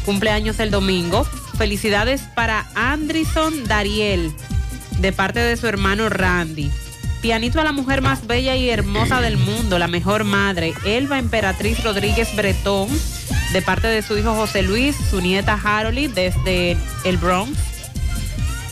[0.04, 1.26] Cumpleaños el domingo.
[1.60, 4.34] Felicidades para Andrison Dariel
[4.98, 6.72] de parte de su hermano Randy.
[7.24, 11.82] Pianito a la mujer más bella y hermosa del mundo, la mejor madre, Elba Emperatriz
[11.82, 12.90] Rodríguez Bretón,
[13.54, 16.76] de parte de su hijo José Luis, su nieta Harold desde
[17.06, 17.58] el Bronx.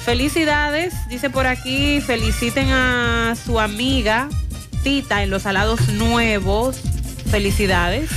[0.04, 4.28] Felicidades, dice por aquí, feliciten a su amiga
[4.84, 6.76] Tita en los alados nuevos.
[7.32, 8.10] Felicidades.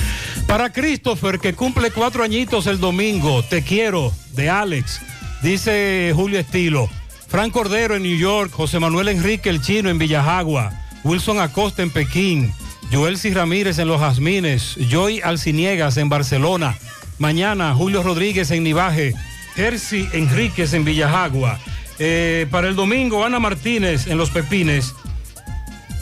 [0.48, 5.00] Para Christopher, que cumple cuatro añitos el domingo, te quiero, de Alex,
[5.42, 6.90] dice Julio Estilo.
[7.34, 11.90] Frank Cordero en New York, José Manuel Enrique el Chino en Villajagua, Wilson Acosta en
[11.90, 12.54] Pekín,
[12.92, 13.34] Joel C.
[13.34, 16.78] Ramírez en Los Jazmines, Joy Alciniegas en Barcelona.
[17.18, 19.14] Mañana, Julio Rodríguez en Nivaje,
[19.56, 21.58] Jersey Enríquez en Villajagua.
[21.98, 24.94] Eh, para el domingo, Ana Martínez en Los Pepines,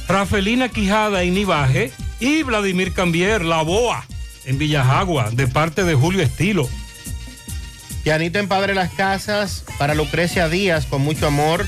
[0.09, 4.05] Rafelina Quijada en Nivaje y Vladimir Cambier, La Boa,
[4.45, 6.69] en Villajagua, de parte de Julio Estilo.
[8.03, 11.65] Pianito en Padre Las Casas para Lucrecia Díaz con mucho amor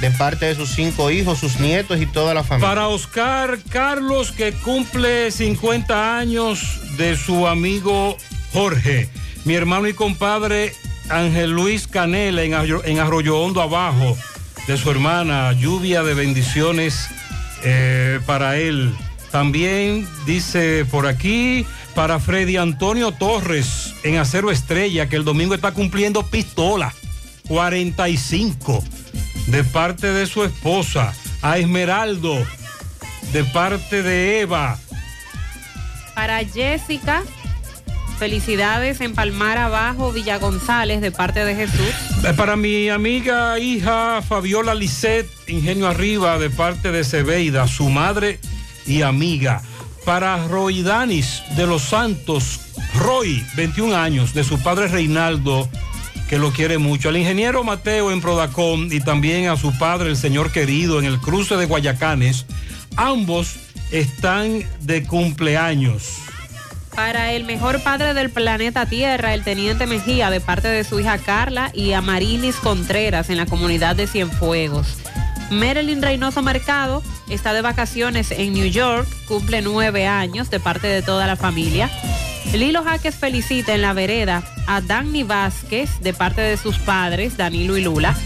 [0.00, 2.68] de parte de sus cinco hijos, sus nietos y toda la familia.
[2.68, 8.16] Para Oscar Carlos, que cumple 50 años de su amigo
[8.52, 9.08] Jorge,
[9.44, 10.74] mi hermano y compadre
[11.08, 14.16] Ángel Luis Canela en Arroyo Hondo Abajo,
[14.66, 17.08] de su hermana, lluvia de bendiciones
[17.64, 18.94] eh, para él.
[19.30, 25.72] También dice por aquí, para Freddy Antonio Torres en Acero Estrella, que el domingo está
[25.72, 26.94] cumpliendo pistola,
[27.48, 28.82] 45,
[29.48, 31.14] de parte de su esposa.
[31.40, 32.36] A Esmeraldo,
[33.32, 34.76] de parte de Eva.
[36.14, 37.22] Para Jessica,
[38.18, 41.94] felicidades en Palmar Abajo, Villa González, de parte de Jesús.
[42.24, 48.40] Eh, Para mi amiga hija Fabiola Lisset, Ingenio Arriba, de parte de Cebeida, su madre
[48.88, 49.62] y amiga.
[50.04, 52.60] Para Roy Danis de los Santos,
[52.94, 55.68] Roy, 21 años, de su padre Reinaldo,
[56.28, 57.08] que lo quiere mucho.
[57.08, 61.18] Al ingeniero Mateo en Prodacom y también a su padre, el señor querido, en el
[61.18, 62.46] cruce de Guayacanes.
[62.96, 63.56] Ambos
[63.90, 66.18] están de cumpleaños.
[66.94, 71.18] Para el mejor padre del planeta Tierra, el teniente Mejía, de parte de su hija
[71.18, 74.98] Carla, y a Marilis Contreras en la comunidad de Cienfuegos.
[75.50, 81.02] Marilyn Reynoso Mercado está de vacaciones en New York, cumple nueve años de parte de
[81.02, 81.90] toda la familia.
[82.52, 87.76] Lilo Jaques felicita en la vereda a Danny Vázquez de parte de sus padres, Danilo
[87.76, 88.16] y Lula.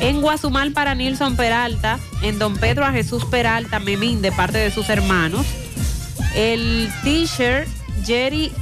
[0.00, 4.70] En Guazumal para Nilson Peralta, en Don Pedro a Jesús Peralta Memín de parte de
[4.70, 5.46] sus hermanos.
[6.34, 7.66] El teacher
[8.04, 8.52] Jerry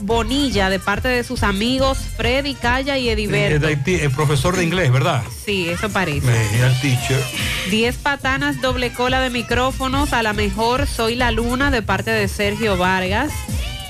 [0.00, 3.68] Bonilla de parte de sus amigos Freddy Calla y Ediberto.
[3.68, 5.22] El, el profesor de inglés, ¿verdad?
[5.44, 6.28] Sí, eso parece.
[6.60, 7.22] El teacher.
[7.70, 10.12] 10 patanas doble cola de micrófonos.
[10.12, 13.32] A la mejor soy la luna de parte de Sergio Vargas.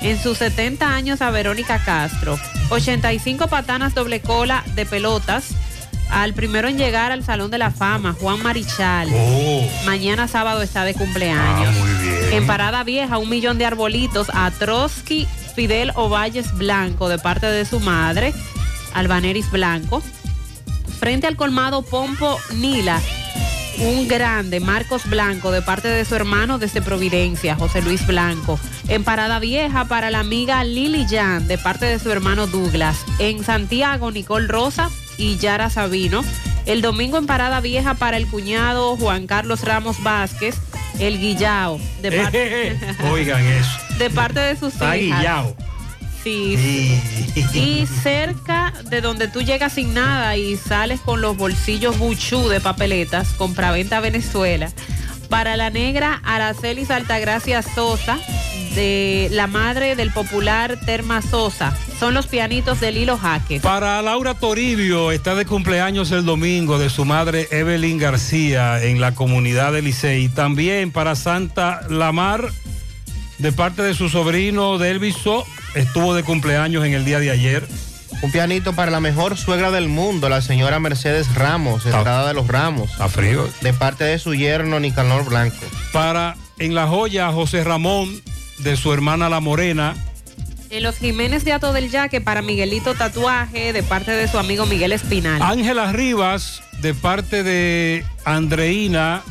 [0.01, 2.37] En sus 70 años a Verónica Castro.
[2.69, 5.49] 85 patanas doble cola de pelotas.
[6.11, 9.09] Al primero en llegar al Salón de la Fama, Juan Marichal.
[9.11, 9.67] Oh.
[9.85, 11.75] Mañana sábado está de cumpleaños.
[11.75, 12.33] Ah, muy bien.
[12.33, 17.65] En Parada Vieja, un millón de arbolitos a Trotsky Fidel Ovalles Blanco de parte de
[17.65, 18.33] su madre,
[18.93, 20.03] Albaneris Blanco.
[20.99, 22.99] Frente al colmado Pompo Nila,
[23.79, 28.59] un grande Marcos Blanco de parte de su hermano desde Providencia, José Luis Blanco.
[28.87, 32.97] En Parada Vieja para la amiga Lili Jan de parte de su hermano Douglas.
[33.19, 36.23] En Santiago, Nicole Rosa y Yara Sabino.
[36.65, 40.55] El domingo en Parada Vieja para el cuñado Juan Carlos Ramos Vázquez,
[40.99, 41.79] el Guillao.
[42.01, 42.77] De parte,
[43.11, 43.69] Oigan eso.
[43.97, 45.19] de parte de sus Está hijas.
[45.19, 45.55] guillao.
[46.23, 47.43] Sí, sí.
[47.53, 52.59] Y cerca de donde tú llegas sin nada y sales con los bolsillos buchú de
[52.59, 54.71] papeletas, compraventa Venezuela.
[55.29, 58.17] Para la negra Araceli Altagracia Sosa,
[58.75, 61.75] de la madre del popular Terma Sosa.
[61.99, 63.61] Son los pianitos del hilo Jaque.
[63.61, 69.15] Para Laura Toribio, está de cumpleaños el domingo de su madre Evelyn García en la
[69.15, 70.27] comunidad de Licey.
[70.27, 72.51] También para Santa Lamar,
[73.37, 77.65] de parte de su sobrino Delviso, estuvo de cumpleaños en el día de ayer.
[78.21, 82.47] Un pianito para la mejor suegra del mundo, la señora Mercedes Ramos, entrada de los
[82.47, 82.99] Ramos.
[82.99, 83.47] A frío.
[83.61, 85.65] De parte de su yerno Nicanor Blanco.
[85.93, 88.21] Para en la joya José Ramón,
[88.59, 89.95] de su hermana La Morena.
[90.69, 94.65] En los Jiménez de Ato del Yaque para Miguelito Tatuaje, de parte de su amigo
[94.65, 95.41] Miguel Espinal.
[95.41, 99.23] Ángela Rivas, de parte de Andreina.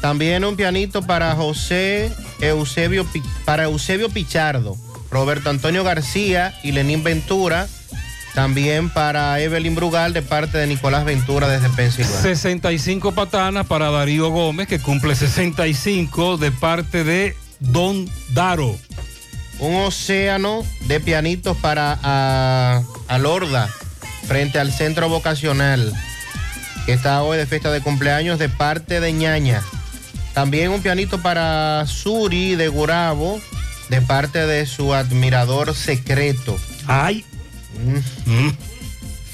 [0.00, 3.06] También un pianito para José Eusebio,
[3.44, 4.76] para Eusebio Pichardo,
[5.10, 7.66] Roberto Antonio García y Lenín Ventura.
[8.34, 12.20] También para Evelyn Brugal de parte de Nicolás Ventura desde Pensilvania.
[12.20, 18.78] 65 patanas para Darío Gómez, que cumple 65 de parte de Don Daro.
[19.58, 23.68] Un océano de pianitos para a, a Lorda
[24.26, 25.92] frente al centro vocacional
[26.88, 29.62] que está hoy de fiesta de cumpleaños de parte de ñaña.
[30.32, 33.38] También un pianito para Suri de Gurabo
[33.90, 36.58] de parte de su admirador secreto.
[36.86, 37.26] Ay.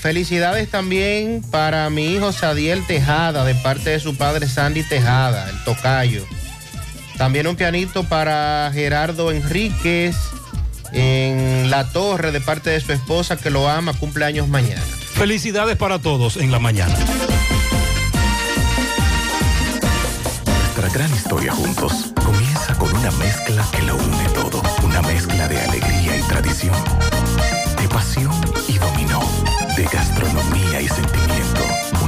[0.00, 5.62] Felicidades también para mi hijo Sadiel Tejada de parte de su padre Sandy Tejada, el
[5.62, 6.26] tocayo.
[7.16, 10.16] También un pianito para Gerardo Enríquez
[10.92, 14.82] en La Torre de parte de su esposa que lo ama, cumpleaños mañana.
[15.14, 16.94] Felicidades para todos en la mañana.
[20.44, 24.60] Nuestra gran historia juntos comienza con una mezcla que lo une todo.
[24.82, 26.74] Una mezcla de alegría y tradición,
[27.80, 28.53] de pasión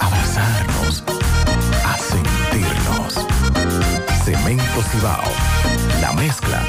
[0.00, 1.04] abrazarnos,
[1.84, 3.26] a sentirnos.
[4.24, 5.22] Cemento Cibao,
[6.00, 6.62] la mezcla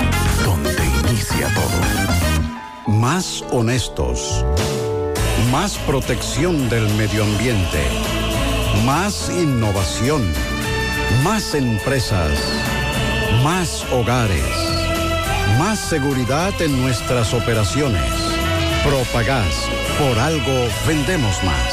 [0.44, 2.24] donde inicia todo.
[2.88, 4.44] Más honestos.
[5.52, 7.82] Más protección del medio ambiente.
[8.86, 10.22] Más innovación.
[11.24, 12.32] Más empresas.
[13.44, 14.44] Más hogares.
[15.60, 18.12] Más seguridad en nuestras operaciones.
[18.84, 19.70] Propagás.
[20.00, 21.73] Por algo vendemos más.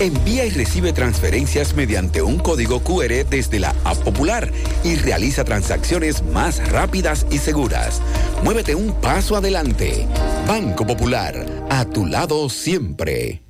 [0.00, 4.50] Envía y recibe transferencias mediante un código QR desde la App Popular
[4.82, 8.00] y realiza transacciones más rápidas y seguras.
[8.42, 10.06] Muévete un paso adelante.
[10.48, 13.49] Banco Popular, a tu lado siempre.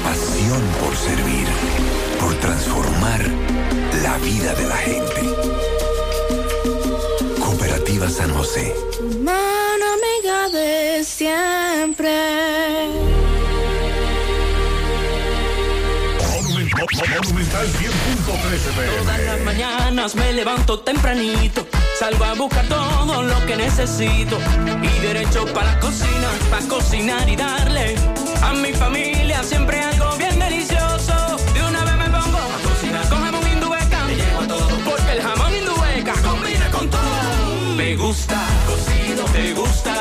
[0.51, 1.47] pasión por servir,
[2.19, 3.21] por transformar
[4.03, 5.21] la vida de la gente.
[7.39, 8.75] Cooperativa San José.
[9.21, 12.11] Mano amiga de siempre.
[18.97, 21.65] Todas las mañanas me levanto tempranito,
[21.97, 24.37] salgo a buscar todo lo que necesito
[24.81, 27.95] y derecho para la cocina, para cocinar y darle
[28.41, 29.90] a mi familia siempre
[38.01, 40.00] gusta cocido, te gusta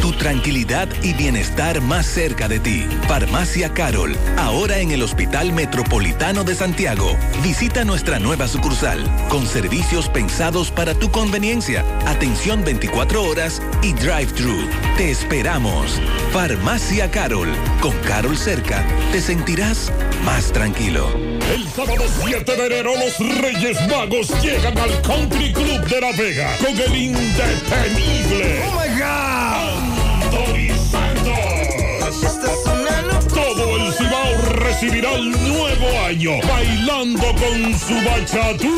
[0.06, 2.86] Tu tranquilidad y bienestar más cerca de ti.
[3.08, 7.18] Farmacia Carol, ahora en el Hospital Metropolitano de Santiago.
[7.42, 14.70] Visita nuestra nueva sucursal, con servicios pensados para tu conveniencia, atención 24 horas y drive-thru.
[14.96, 16.00] Te esperamos.
[16.32, 17.50] Farmacia Carol,
[17.82, 19.92] con Carol cerca, te sentirás
[20.24, 21.10] más tranquilo.
[21.52, 26.56] El sábado 7 de enero los Reyes Magos llegan al Country Club de La Vega
[26.60, 28.62] con el indetenible.
[28.68, 29.75] Oh my God.
[34.76, 38.76] Recibirá el nuevo año bailando con su bachatú.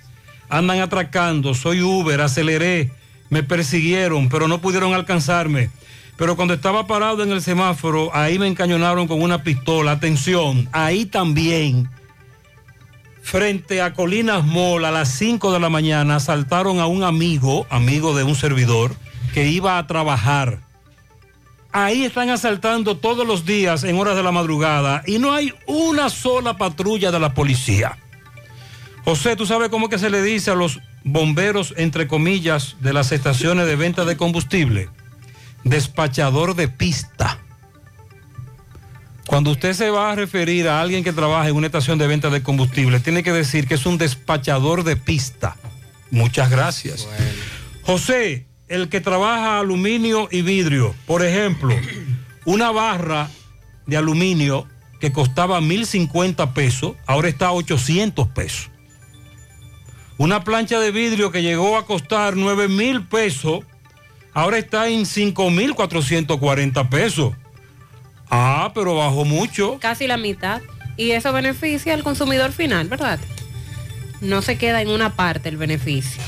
[0.50, 2.92] Andan atracando, soy Uber, aceleré,
[3.30, 5.70] me persiguieron, pero no pudieron alcanzarme.
[6.16, 9.92] Pero cuando estaba parado en el semáforo, ahí me encañonaron con una pistola.
[9.92, 11.90] Atención, ahí también,
[13.22, 18.16] frente a Colinas Mall, a las 5 de la mañana, asaltaron a un amigo, amigo
[18.16, 18.96] de un servidor,
[19.34, 20.67] que iba a trabajar.
[21.80, 26.10] Ahí están asaltando todos los días en horas de la madrugada y no hay una
[26.10, 28.00] sola patrulla de la policía.
[29.06, 33.12] José, ¿tú sabes cómo que se le dice a los bomberos, entre comillas, de las
[33.12, 34.90] estaciones de venta de combustible?
[35.66, 37.38] Despachador de pista.
[39.28, 42.32] Cuando usted se va a referir a alguien que trabaja en una estación de venta
[42.32, 45.58] de combustible, tiene que decir que es un despachador de pista.
[46.10, 47.08] Muchas gracias.
[47.84, 51.76] José, el que trabaja aluminio y vidrio, por ejemplo,
[52.46, 53.30] una barra
[53.86, 54.68] de aluminio
[55.00, 58.70] que costaba 1.050 pesos, ahora está a 800 pesos.
[60.18, 63.60] Una plancha de vidrio que llegó a costar 9 mil pesos,
[64.34, 67.34] ahora está en 5.440 pesos.
[68.30, 69.78] Ah, pero bajó mucho.
[69.80, 70.62] Casi la mitad.
[70.98, 73.20] Y eso beneficia al consumidor final, ¿verdad?
[74.20, 76.22] No se queda en una parte el beneficio.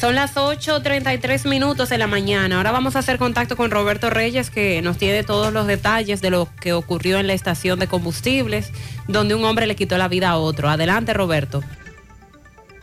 [0.00, 2.58] Son las 8.33 minutos de la mañana.
[2.58, 6.28] Ahora vamos a hacer contacto con Roberto Reyes, que nos tiene todos los detalles de
[6.28, 8.72] lo que ocurrió en la estación de combustibles,
[9.08, 10.68] donde un hombre le quitó la vida a otro.
[10.68, 11.62] Adelante, Roberto.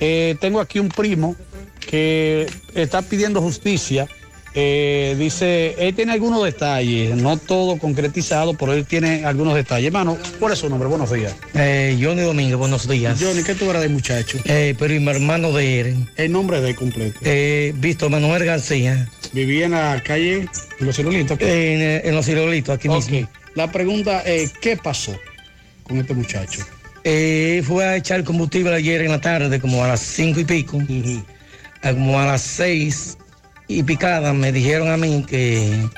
[0.00, 1.36] Eh, tengo aquí un primo
[1.86, 4.08] que está pidiendo justicia.
[4.56, 9.88] Eh, dice, él tiene algunos detalles, no todo concretizado, pero él tiene algunos detalles.
[9.88, 10.88] Hermano, ¿cuál es su nombre?
[10.88, 11.34] Buenos días.
[11.54, 13.20] Eh, Johnny Domínguez, buenos días.
[13.20, 14.38] Johnny, ¿qué tú eras de muchacho?
[14.44, 16.08] Eh, pero mi hermano de él.
[16.16, 17.18] El nombre de él completo.
[17.24, 19.08] Eh, Víctor Manuel García.
[19.32, 20.48] Vivía en la calle,
[20.78, 21.40] en los ciruelitos.
[21.40, 23.28] En, eh, en los ciruelitos, aquí mismo.
[23.56, 25.18] La pregunta es, ¿qué pasó
[25.82, 26.60] con este muchacho?
[27.02, 30.78] Fue a echar combustible ayer en la tarde, como a las cinco y pico.
[31.82, 33.18] A como a las seis
[33.68, 35.88] y picada me dijeron a mí que,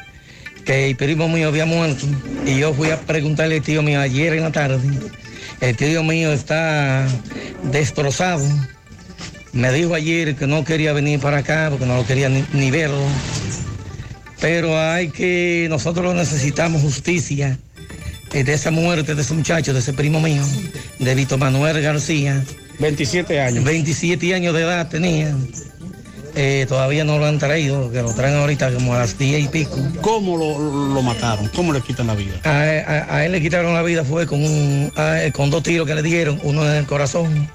[0.64, 2.06] que el primo mío había muerto.
[2.44, 4.80] Y yo fui a preguntarle al tío mío ayer en la tarde.
[5.60, 7.06] El tío mío está
[7.64, 8.44] destrozado.
[9.52, 12.70] Me dijo ayer que no quería venir para acá porque no lo quería ni, ni
[12.70, 13.06] verlo.
[14.40, 17.58] Pero hay que, nosotros necesitamos justicia
[18.32, 20.42] eh, de esa muerte de ese muchacho, de ese primo mío,
[20.98, 22.44] de Víctor Manuel García.
[22.78, 23.64] 27 años.
[23.64, 25.34] 27 años de edad tenía.
[26.38, 29.48] Eh, todavía no lo han traído, que lo traen ahorita como a las 10 y
[29.48, 29.76] pico.
[30.02, 31.48] ¿Cómo lo, lo mataron?
[31.54, 32.34] ¿Cómo le quitan la vida?
[32.44, 35.86] A, a- a él le quitaron la vida fue con, un, a- con dos tiros
[35.86, 37.50] que le dieron, uno en el corazón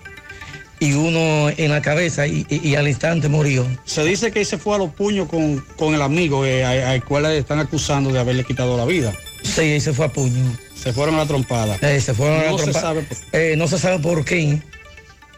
[0.79, 3.67] y uno en la cabeza y, y- y al instante murió.
[3.85, 7.03] Se dice que se fue a los puños con, con el amigo eh, a- al
[7.05, 9.13] cual le están acusando de haberle quitado la vida.
[9.43, 10.57] Sí, se fue a puño.
[10.75, 11.77] Se fueron a la trompada.
[11.83, 14.25] Eh, se fueron a la No se trompa- sabe por- Eh, no se sabe por
[14.25, 14.59] qué,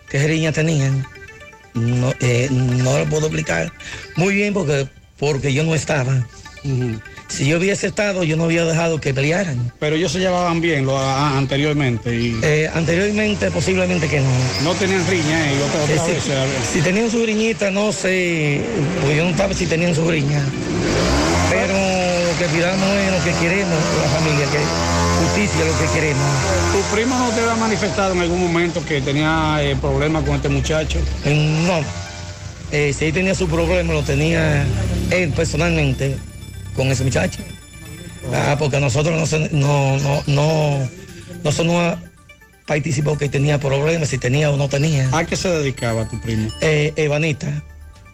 [0.09, 1.05] qué riña tenían.
[1.73, 3.71] No, eh, no lo puedo explicar
[4.15, 4.87] muy bien porque,
[5.17, 6.25] porque yo no estaba.
[7.27, 9.71] Si yo hubiese estado, yo no había dejado que pelearan.
[9.79, 14.29] Pero ellos se llevaban bien lo, a- anteriormente y Eh, anteriormente, posiblemente que no.
[14.63, 16.23] no tenían riña eh, otra, otra Eh, vez,
[16.71, 18.61] si, si tenían su riñita, no sé,
[19.01, 20.41] porque yo no sabía si tenían su riña.
[21.49, 24.59] Pero lo que pidamos es lo que queremos, la familia, que
[25.33, 26.23] justicia lo que queremos.
[26.71, 30.49] ¿Tu primo no te había manifestado en algún momento que tenía eh, problemas con este
[30.49, 30.99] muchacho?
[31.25, 31.79] Eh, No.
[32.71, 34.65] Eh, si él tenía su problema, lo tenía
[35.11, 36.17] él personalmente
[36.75, 37.39] con ese muchacho.
[38.33, 40.89] Ah, porque nosotros no se, no, no, no,
[41.43, 41.97] no se nos
[42.65, 45.07] participó que tenía problemas, si tenía o no tenía.
[45.15, 46.49] ¿A qué se dedicaba tu primo?
[46.61, 47.61] Eh, Evanita.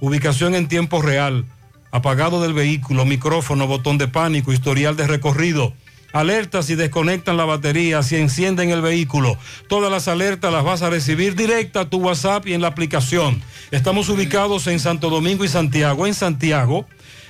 [0.00, 1.46] ubicación en tiempo real,
[1.90, 5.72] apagado del vehículo, micrófono, botón de pánico, historial de recorrido.
[6.16, 9.36] Alertas si desconectan la batería, si encienden el vehículo.
[9.68, 13.42] Todas las alertas las vas a recibir directa a tu WhatsApp y en la aplicación.
[13.70, 16.06] Estamos ubicados en Santo Domingo y Santiago.
[16.06, 16.86] En Santiago,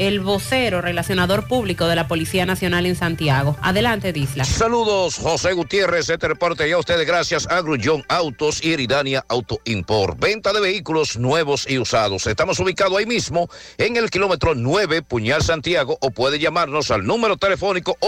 [0.00, 3.58] el vocero relacionador público de la Policía Nacional en Santiago.
[3.60, 4.44] Adelante, Disla.
[4.44, 6.08] Saludos, José Gutiérrez.
[6.08, 10.18] Este reporte ya a ustedes gracias a Grullón Autos y Eridania Auto Import.
[10.18, 12.26] Venta de vehículos nuevos y usados.
[12.26, 17.36] Estamos ubicados ahí mismo en el kilómetro 9, Puñal Santiago, o puede llamarnos al número
[17.36, 17.98] telefónico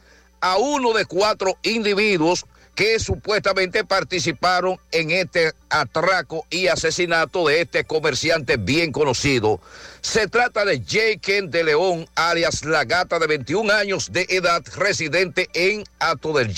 [0.43, 2.45] a uno de cuatro individuos
[2.75, 9.61] que supuestamente participaron en este atraco y asesinato de este comerciante bien conocido.
[10.01, 15.47] Se trata de Jake de León, alias La Gata, de 21 años de edad, residente
[15.53, 16.53] en Ato del.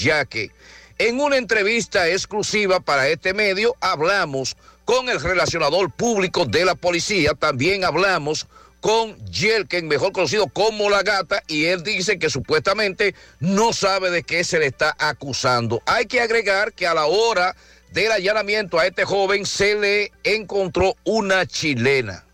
[0.97, 7.33] En una entrevista exclusiva para este medio hablamos con el relacionador público de la policía,
[7.35, 8.47] también hablamos
[8.85, 14.21] con Yelken, mejor conocido como la gata, y él dice que supuestamente no sabe de
[14.21, 15.81] qué se le está acusando.
[15.87, 17.55] Hay que agregar que a la hora
[17.93, 22.25] del allanamiento a este joven se le encontró una chilena.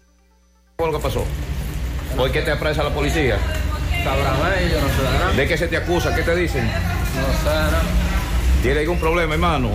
[0.78, 1.23] ¿Qué es lo que pasó?
[2.18, 3.38] ¿Por qué te apresa la policía?
[5.38, 6.14] ¿De qué se te acusa?
[6.14, 6.65] ¿Qué te dicen?
[6.65, 7.82] No sé nada.
[8.61, 9.69] ¿Tiene algún problema, hermano?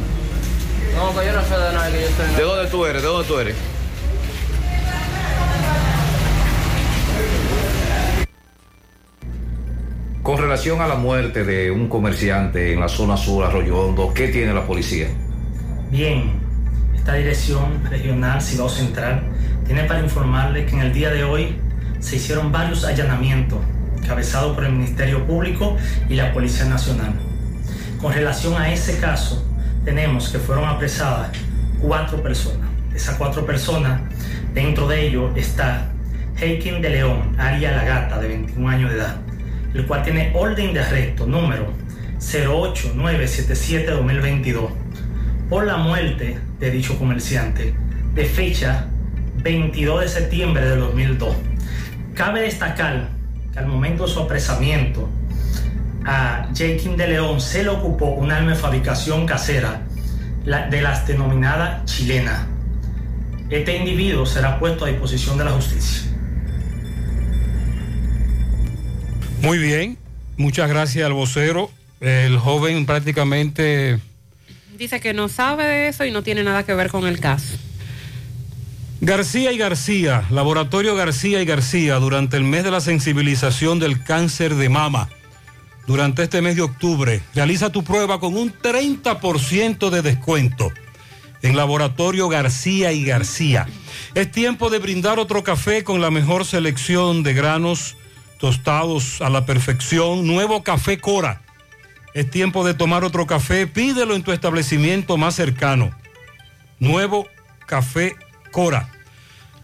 [0.94, 2.34] No, que yo no sé de nada, que yo estoy...
[2.34, 3.00] ¿De dónde tú eres?
[3.00, 3.56] ¿De dónde tú eres?
[10.26, 14.26] Con relación a la muerte de un comerciante en la zona sur, Arroyo Hondo, ¿qué
[14.26, 15.06] tiene la policía?
[15.88, 16.32] Bien,
[16.96, 19.22] esta dirección regional Cibao Central
[19.66, 21.56] tiene para informarle que en el día de hoy
[22.00, 23.60] se hicieron varios allanamientos
[24.04, 25.76] cabezados por el Ministerio Público
[26.08, 27.14] y la Policía Nacional.
[28.02, 29.46] Con relación a ese caso,
[29.84, 31.30] tenemos que fueron apresadas
[31.80, 32.68] cuatro personas.
[32.92, 34.00] Esas cuatro personas,
[34.52, 35.88] dentro de ellos está
[36.40, 39.25] Heikin de León, Aria La Gata, de 21 años de edad
[39.76, 41.70] el cual tiene orden de arresto número
[42.18, 44.70] 08977-2022
[45.50, 47.74] por la muerte de dicho comerciante
[48.14, 48.86] de fecha
[49.42, 51.36] 22 de septiembre de 2002.
[52.14, 53.10] Cabe destacar
[53.52, 55.10] que al momento de su apresamiento
[56.06, 59.82] a Jakin de León se le ocupó un arma de fabricación casera
[60.70, 62.46] de las denominadas chilenas.
[63.50, 66.15] Este individuo será puesto a disposición de la justicia.
[69.42, 69.98] Muy bien,
[70.36, 71.70] muchas gracias al vocero.
[72.00, 73.98] El joven prácticamente...
[74.76, 77.56] Dice que no sabe de eso y no tiene nada que ver con el caso.
[79.00, 84.54] García y García, Laboratorio García y García, durante el mes de la sensibilización del cáncer
[84.54, 85.08] de mama,
[85.86, 90.72] durante este mes de octubre, realiza tu prueba con un 30% de descuento
[91.42, 93.66] en Laboratorio García y García.
[94.14, 97.96] Es tiempo de brindar otro café con la mejor selección de granos
[98.38, 101.42] tostados a la perfección, nuevo café Cora.
[102.14, 105.90] Es tiempo de tomar otro café, pídelo en tu establecimiento más cercano.
[106.78, 107.26] Nuevo
[107.66, 108.16] café
[108.52, 108.88] Cora.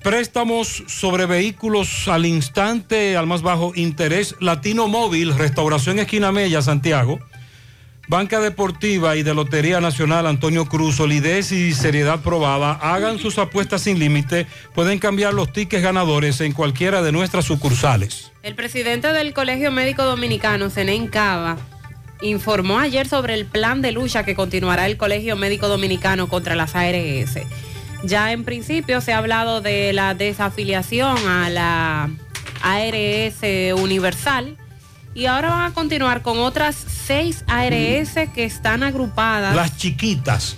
[0.02, 4.34] Préstamos sobre vehículos al instante, al más bajo interés.
[4.40, 7.20] Latino Móvil, Restauración Esquina Mella, Santiago.
[8.12, 12.72] Banca Deportiva y de Lotería Nacional Antonio Cruz, solidez y seriedad probada.
[12.72, 14.46] Hagan sus apuestas sin límite.
[14.74, 18.30] Pueden cambiar los tickets ganadores en cualquiera de nuestras sucursales.
[18.42, 21.56] El presidente del Colegio Médico Dominicano, Zenén Cava,
[22.20, 26.76] informó ayer sobre el plan de lucha que continuará el Colegio Médico Dominicano contra las
[26.76, 27.38] ARS.
[28.04, 32.10] Ya en principio se ha hablado de la desafiliación a la
[32.60, 33.38] ARS
[33.80, 34.58] Universal
[35.14, 39.54] y ahora van a continuar con otras seis ARS que están agrupadas.
[39.54, 40.56] Las chiquitas.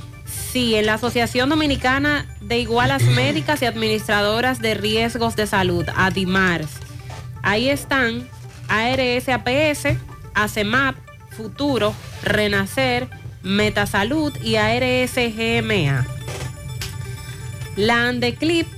[0.53, 6.71] Sí, en la Asociación Dominicana de Igualas Médicas y Administradoras de Riesgos de Salud, ADIMARS.
[7.43, 8.29] Ahí están
[8.69, 9.99] ARS APS,
[10.35, 10.97] ACEMAP,
[11.37, 13.09] Futuro, Renacer,
[13.43, 16.07] Metasalud y ARS GMA.
[17.77, 18.69] La Andeclip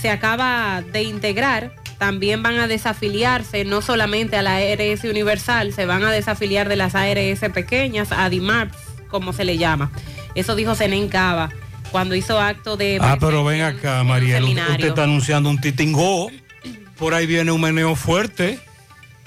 [0.00, 5.86] se acaba de integrar también van a desafiliarse no solamente a la ARS Universal, se
[5.86, 8.72] van a desafiliar de las ARS pequeñas, ADIMARS,
[9.08, 9.90] como se le llama.
[10.34, 11.50] Eso dijo Zenén Cava
[11.90, 12.98] cuando hizo acto de...
[13.00, 16.30] Ah, pero ven acá, Mariel, usted está anunciando un titingó,
[16.98, 18.58] por ahí viene un meneo fuerte.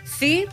[0.04, 0.46] Sí,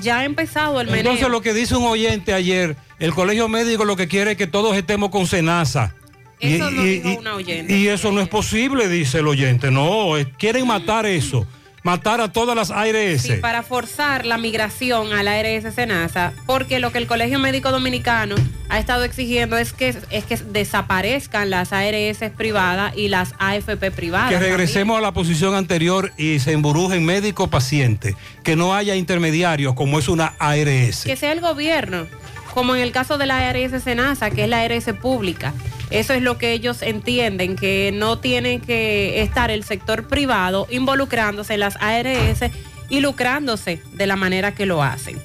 [0.00, 1.00] ya ha empezado el meneo.
[1.00, 4.46] Entonces lo que dice un oyente ayer El colegio médico lo que quiere es que
[4.46, 5.94] todos estemos con cenaza.
[6.38, 7.76] Y- Eso y- dijo y- una oyente.
[7.76, 9.70] y eso no es posible, dice el oyente.
[9.70, 11.46] No, quieren matar eso.
[11.84, 13.20] Matar a todas las ARS.
[13.20, 17.70] Sí, para forzar la migración a la ARS Senasa, porque lo que el Colegio Médico
[17.70, 18.36] Dominicano
[18.70, 24.30] ha estado exigiendo es que, es que desaparezcan las ARS privadas y las AFP privadas.
[24.30, 24.52] Que también.
[24.52, 28.16] regresemos a la posición anterior y se emburujen médico-paciente.
[28.42, 31.04] Que no haya intermediarios como es una ARS.
[31.04, 32.06] Que sea el gobierno,
[32.54, 35.52] como en el caso de la ARS Senasa, que es la ARS pública.
[35.90, 41.54] Eso es lo que ellos entienden, que no tiene que estar el sector privado involucrándose
[41.54, 42.50] en las ARS
[42.88, 45.20] y lucrándose de la manera que lo hacen.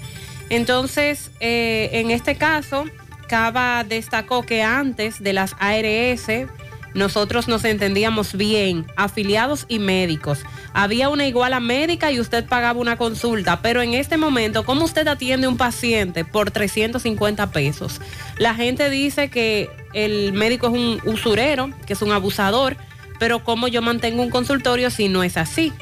[0.50, 2.86] Entonces, eh, en este caso,
[3.28, 6.48] Cava destacó que antes de las ARS,
[6.94, 10.40] nosotros nos entendíamos bien, afiliados y médicos.
[10.74, 15.08] Había una iguala médica y usted pagaba una consulta, pero en este momento, ¿cómo usted
[15.08, 18.02] atiende un paciente por 350 pesos?
[18.38, 22.78] La gente dice que el médico es un usurero, que es un abusador,
[23.20, 25.74] pero ¿cómo yo mantengo un consultorio si no es así?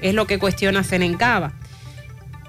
[0.00, 1.52] Es lo que cuestiona Senencava.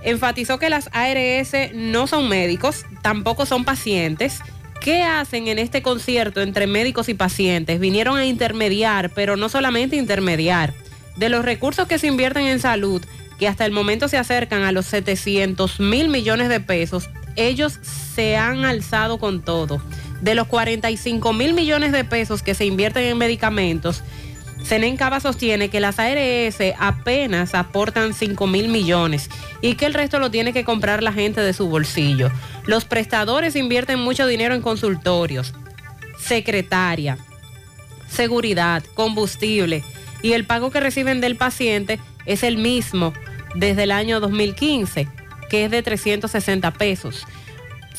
[0.04, 4.42] Enfatizó que las ARS no son médicos, tampoco son pacientes.
[4.82, 7.80] ¿Qué hacen en este concierto entre médicos y pacientes?
[7.80, 10.74] Vinieron a intermediar, pero no solamente intermediar.
[11.18, 13.04] De los recursos que se invierten en salud,
[13.38, 17.80] que hasta el momento se acercan a los 700 mil millones de pesos, ellos
[18.16, 19.82] se han alzado con todo.
[20.22, 24.04] De los 45 mil millones de pesos que se invierten en medicamentos,
[24.68, 29.30] Senen Cava sostiene que las ARS apenas aportan 5 mil millones
[29.62, 32.30] y que el resto lo tiene que comprar la gente de su bolsillo.
[32.66, 35.54] Los prestadores invierten mucho dinero en consultorios,
[36.20, 37.18] secretaria,
[38.10, 39.86] seguridad, combustible
[40.22, 43.14] y el pago que reciben del paciente es el mismo
[43.56, 45.08] desde el año 2015,
[45.50, 47.26] que es de 360 pesos.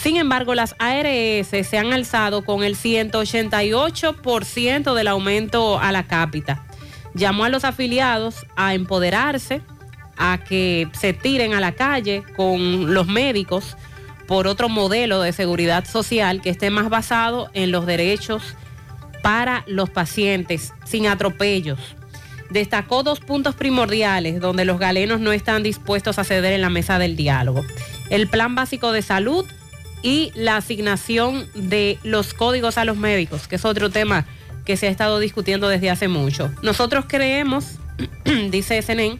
[0.01, 6.65] Sin embargo, las ARS se han alzado con el 188% del aumento a la cápita.
[7.15, 9.61] Llamó a los afiliados a empoderarse,
[10.17, 13.77] a que se tiren a la calle con los médicos
[14.29, 18.55] por otro modelo de seguridad social que esté más basado en los derechos
[19.21, 21.81] para los pacientes, sin atropellos.
[22.51, 27.01] Destacó dos puntos primordiales donde los galenos no están dispuestos a ceder en la mesa
[27.01, 27.65] del diálogo.
[28.11, 29.45] El plan básico de salud
[30.03, 34.27] y la asignación de los códigos a los médicos, que es otro tema
[34.65, 36.53] que se ha estado discutiendo desde hace mucho.
[36.63, 37.79] Nosotros creemos,
[38.51, 39.19] dice SNN,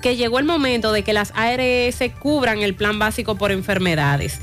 [0.00, 4.40] que llegó el momento de que las ARS cubran el plan básico por enfermedades.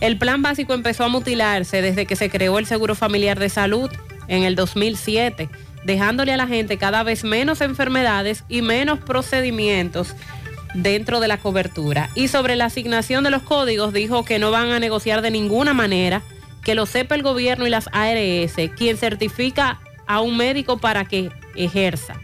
[0.00, 3.90] El plan básico empezó a mutilarse desde que se creó el Seguro Familiar de Salud
[4.28, 5.48] en el 2007,
[5.84, 10.14] dejándole a la gente cada vez menos enfermedades y menos procedimientos
[10.76, 12.10] dentro de la cobertura.
[12.14, 15.74] Y sobre la asignación de los códigos dijo que no van a negociar de ninguna
[15.74, 16.22] manera,
[16.62, 21.30] que lo sepa el gobierno y las ARS, quien certifica a un médico para que
[21.54, 22.14] ejerza.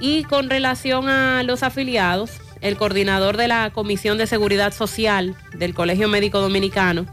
[0.00, 5.74] Y con relación a los afiliados, el coordinador de la Comisión de Seguridad Social del
[5.74, 7.06] Colegio Médico Dominicano,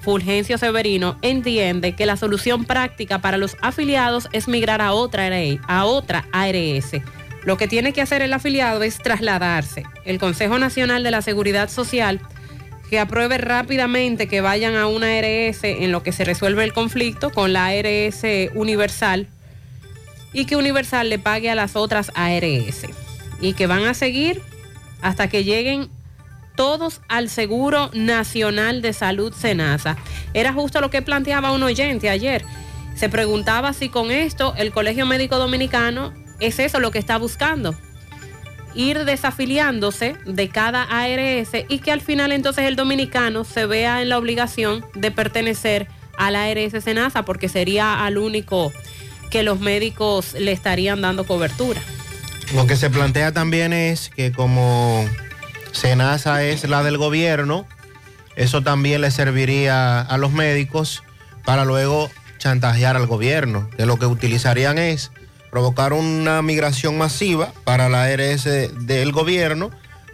[0.00, 5.48] Fulgencio Severino, entiende que la solución práctica para los afiliados es migrar a otra,
[6.32, 6.92] ARS.
[7.46, 9.84] Lo que tiene que hacer el afiliado es trasladarse.
[10.04, 12.20] El Consejo Nacional de la Seguridad Social
[12.90, 17.30] que apruebe rápidamente que vayan a una ARS en lo que se resuelve el conflicto
[17.30, 18.22] con la ARS
[18.54, 19.28] universal
[20.32, 22.86] y que Universal le pague a las otras ARS
[23.40, 24.42] y que van a seguir
[25.00, 25.88] hasta que lleguen
[26.56, 29.96] todos al Seguro Nacional de Salud Senasa.
[30.34, 32.44] Era justo lo que planteaba un oyente ayer.
[32.96, 37.74] Se preguntaba si con esto el Colegio Médico Dominicano es eso lo que está buscando.
[38.74, 44.10] Ir desafiliándose de cada ARS y que al final entonces el dominicano se vea en
[44.10, 45.88] la obligación de pertenecer
[46.18, 48.72] a la ARS Senasa porque sería al único
[49.30, 51.80] que los médicos le estarían dando cobertura.
[52.54, 55.04] Lo que se plantea también es que como
[55.72, 57.66] Senasa es la del gobierno,
[58.36, 61.02] eso también le serviría a los médicos
[61.44, 65.10] para luego chantajear al gobierno, que lo que utilizarían es
[65.56, 69.70] provocar una migración masiva para la ARS del gobierno,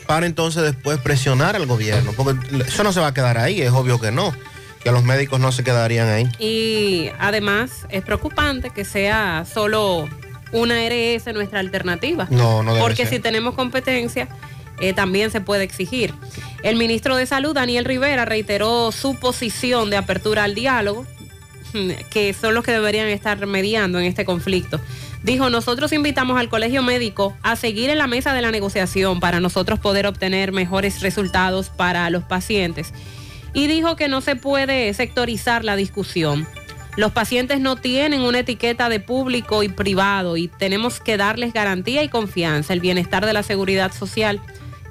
[0.06, 3.72] para entonces después presionar al gobierno, porque eso no se va a quedar ahí, es
[3.72, 4.32] obvio que no,
[4.84, 6.28] que los médicos no se quedarían ahí.
[6.38, 10.08] Y además es preocupante que sea solo
[10.52, 12.28] una ARS nuestra alternativa.
[12.30, 13.14] No, no debe Porque ser.
[13.14, 14.28] si tenemos competencia,
[14.78, 16.14] eh, también se puede exigir.
[16.62, 21.04] El ministro de Salud, Daniel Rivera, reiteró su posición de apertura al diálogo,
[22.10, 24.78] que son los que deberían estar mediando en este conflicto.
[25.22, 29.38] Dijo, nosotros invitamos al colegio médico a seguir en la mesa de la negociación para
[29.38, 32.92] nosotros poder obtener mejores resultados para los pacientes.
[33.54, 36.48] y dijo que no se puede sectorizar la discusión.
[36.96, 42.02] Los pacientes no tienen una etiqueta de público y privado y tenemos que darles garantía
[42.02, 42.72] y confianza.
[42.72, 44.40] El bienestar de la seguridad social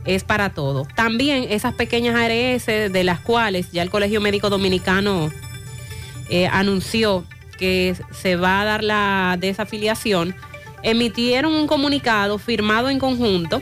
[0.06, 0.88] es para todo.
[0.96, 5.32] También esas pequeñas ARS de las cuales ya el Colegio Médico Dominicano
[6.30, 7.24] eh, anunció
[7.62, 10.36] que se va a dar la desafiliación,
[10.82, 13.62] emitieron un comunicado firmado en conjunto,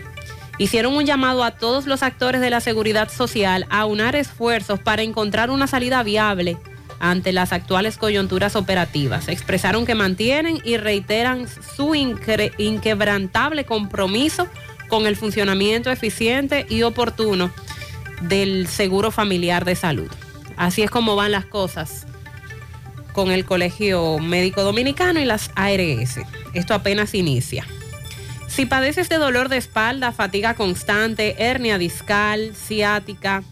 [0.57, 5.01] hicieron un llamado a todos los actores de la seguridad social a unar esfuerzos para
[5.01, 6.57] encontrar una salida viable
[7.01, 9.27] ante las actuales coyunturas operativas.
[9.27, 11.45] Expresaron que mantienen y reiteran
[11.75, 14.47] su inquebrantable compromiso
[14.87, 17.51] con el funcionamiento eficiente y oportuno
[18.21, 20.09] del seguro familiar de salud.
[20.55, 22.05] Así es como van las cosas
[23.19, 26.21] con el Colegio Médico Dominicano y las ARS.
[26.53, 27.65] Esto apenas inicia.
[28.47, 33.43] Si padeces de dolor de espalda, fatiga constante, hernia discal, ciática,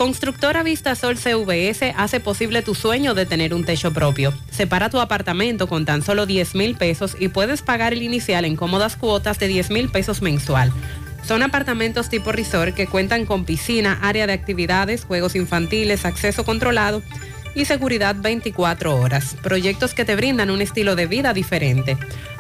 [0.01, 4.33] Constructora Vistasol CVS hace posible tu sueño de tener un techo propio.
[4.51, 8.57] Separa tu apartamento con tan solo 10 mil pesos y puedes pagar el inicial en
[8.57, 10.73] cómodas cuotas de 10 mil pesos mensual.
[11.27, 17.03] Son apartamentos tipo resort que cuentan con piscina, área de actividades, juegos infantiles, acceso controlado
[17.55, 19.37] y seguridad 24 horas.
[19.43, 21.97] Proyectos que te brindan un estilo de vida diferente.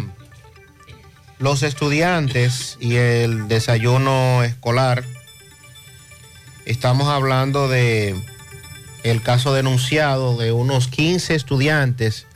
[1.40, 5.04] los estudiantes y el desayuno escolar,
[6.66, 8.16] estamos hablando de
[9.04, 12.28] el caso denunciado de unos 15 estudiantes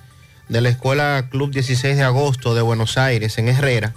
[0.49, 3.93] de la Escuela Club 16 de Agosto de Buenos Aires en Herrera,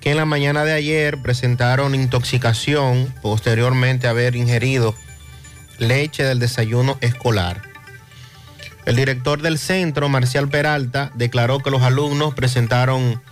[0.00, 4.94] que en la mañana de ayer presentaron intoxicación posteriormente a haber ingerido
[5.78, 7.62] leche del desayuno escolar.
[8.84, 13.22] El director del centro, Marcial Peralta, declaró que los alumnos presentaron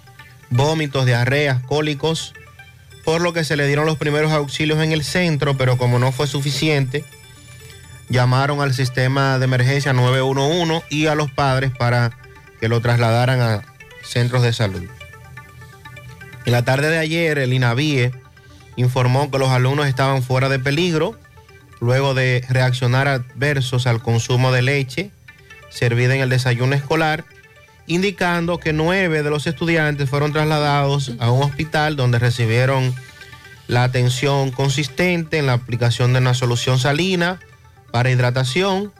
[0.48, 2.32] vómitos, diarreas, cólicos,
[3.04, 6.12] por lo que se le dieron los primeros auxilios en el centro, pero como no
[6.12, 7.04] fue suficiente,
[8.08, 12.16] llamaron al sistema de emergencia 911 y a los padres para
[12.60, 13.62] que lo trasladaran a
[14.02, 14.82] centros de salud.
[16.44, 18.12] En la tarde de ayer, el INAVIE
[18.76, 21.18] informó que los alumnos estaban fuera de peligro
[21.80, 25.10] luego de reaccionar adversos al consumo de leche
[25.72, 27.24] servida en el desayuno escolar,
[27.86, 32.94] indicando que nueve de los estudiantes fueron trasladados a un hospital donde recibieron
[33.68, 37.40] la atención consistente en la aplicación de una solución salina
[37.92, 38.92] para hidratación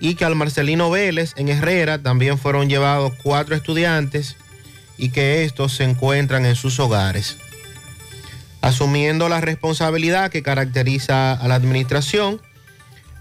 [0.00, 4.36] y que al Marcelino Vélez en Herrera también fueron llevados cuatro estudiantes
[4.98, 7.36] y que estos se encuentran en sus hogares.
[8.62, 12.40] Asumiendo la responsabilidad que caracteriza a la administración,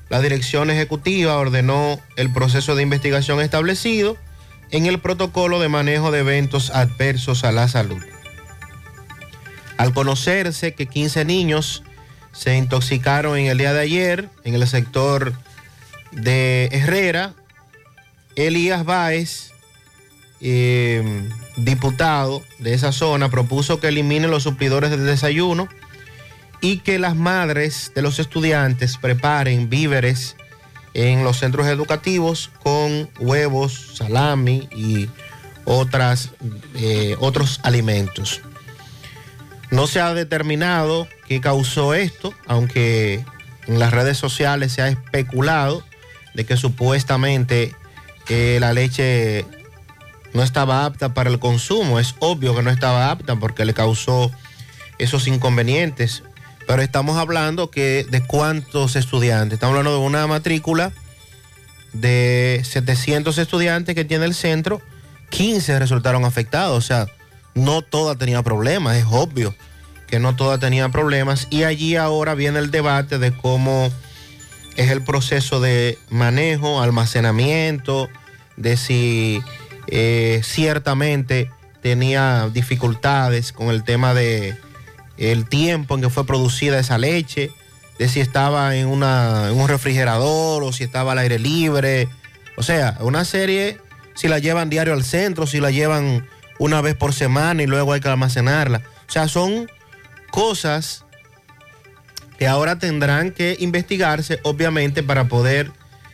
[0.10, 4.18] la dirección ejecutiva ordenó el proceso de investigación establecido
[4.72, 8.02] en el protocolo de manejo de eventos adversos a la salud.
[9.78, 11.84] Al conocerse que 15 niños
[12.36, 15.34] se intoxicaron en el día de ayer en el sector
[16.12, 17.34] de Herrera,
[18.36, 19.52] Elías Báez,
[20.41, 25.70] eh, diputado de esa zona, propuso que eliminen los suplidores de desayuno
[26.62, 30.36] y que las madres de los estudiantes preparen víveres
[30.94, 35.10] en los centros educativos con huevos, salami y
[35.64, 36.32] otras,
[36.76, 38.41] eh, otros alimentos.
[39.76, 43.26] No se ha determinado qué causó esto, aunque
[43.68, 45.84] en las redes sociales se ha especulado
[46.34, 47.76] de que supuestamente
[48.30, 49.46] eh, la leche
[50.34, 52.00] no estaba apta para el consumo.
[52.00, 54.32] Es obvio que no estaba apta porque le causó
[54.98, 56.24] esos inconvenientes.
[56.66, 59.58] Pero estamos hablando que de cuántos estudiantes.
[59.58, 60.94] Estamos hablando de una matrícula
[61.92, 64.82] de 700 estudiantes que tiene el centro.
[65.32, 66.78] 15 resultaron afectados.
[66.78, 67.08] O sea,
[67.56, 68.98] no toda tenía problemas.
[68.98, 69.56] Es obvio
[70.07, 71.48] que no toda tenía problemas.
[71.49, 73.91] Y allí ahora viene el debate de cómo
[74.76, 78.10] es el proceso de manejo, almacenamiento,
[78.57, 79.41] de si
[79.88, 81.49] eh, ciertamente
[81.82, 84.57] tenía dificultades con el tema de
[85.18, 87.52] el tiempo en que fue producida esa leche,
[87.99, 92.10] de si estaba en, una, en un refrigerador o si estaba al aire libre.
[92.57, 93.80] O sea, una serie,
[94.14, 96.27] si la llevan diario al centro, si la llevan
[96.60, 98.82] una vez por semana y luego hay que almacenarla.
[99.07, 99.69] O sea, son
[100.32, 101.06] cosas
[102.38, 105.72] que ahora tendrán que investigarse, obviamente, para poder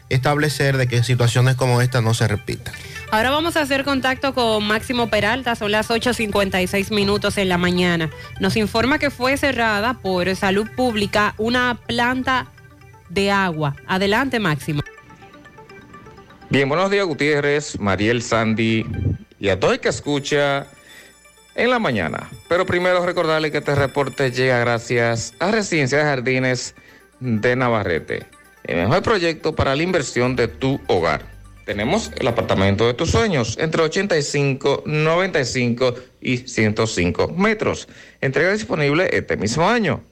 [0.10, 2.74] establecer de que situaciones como esta no se repitan.
[3.12, 8.10] Ahora vamos a hacer contacto con Máximo Peralta, son las 8.56 minutos en la mañana.
[8.40, 12.48] Nos informa que fue cerrada por salud pública una planta
[13.10, 13.76] de agua.
[13.88, 14.82] Adelante, Máximo.
[16.50, 18.86] Bien, buenos días, Gutiérrez, Mariel Sandy
[19.42, 20.68] y a todo el que escucha
[21.56, 22.30] en la mañana.
[22.48, 26.76] Pero primero recordarle que este reporte llega gracias a Residencia de Jardines
[27.20, 28.28] de Navarrete,
[28.64, 31.26] el mejor proyecto para la inversión de tu hogar.
[31.66, 37.88] Tenemos el apartamento de tus sueños entre 85, 95 y 105 metros.
[38.20, 40.04] Entrega disponible este mismo año.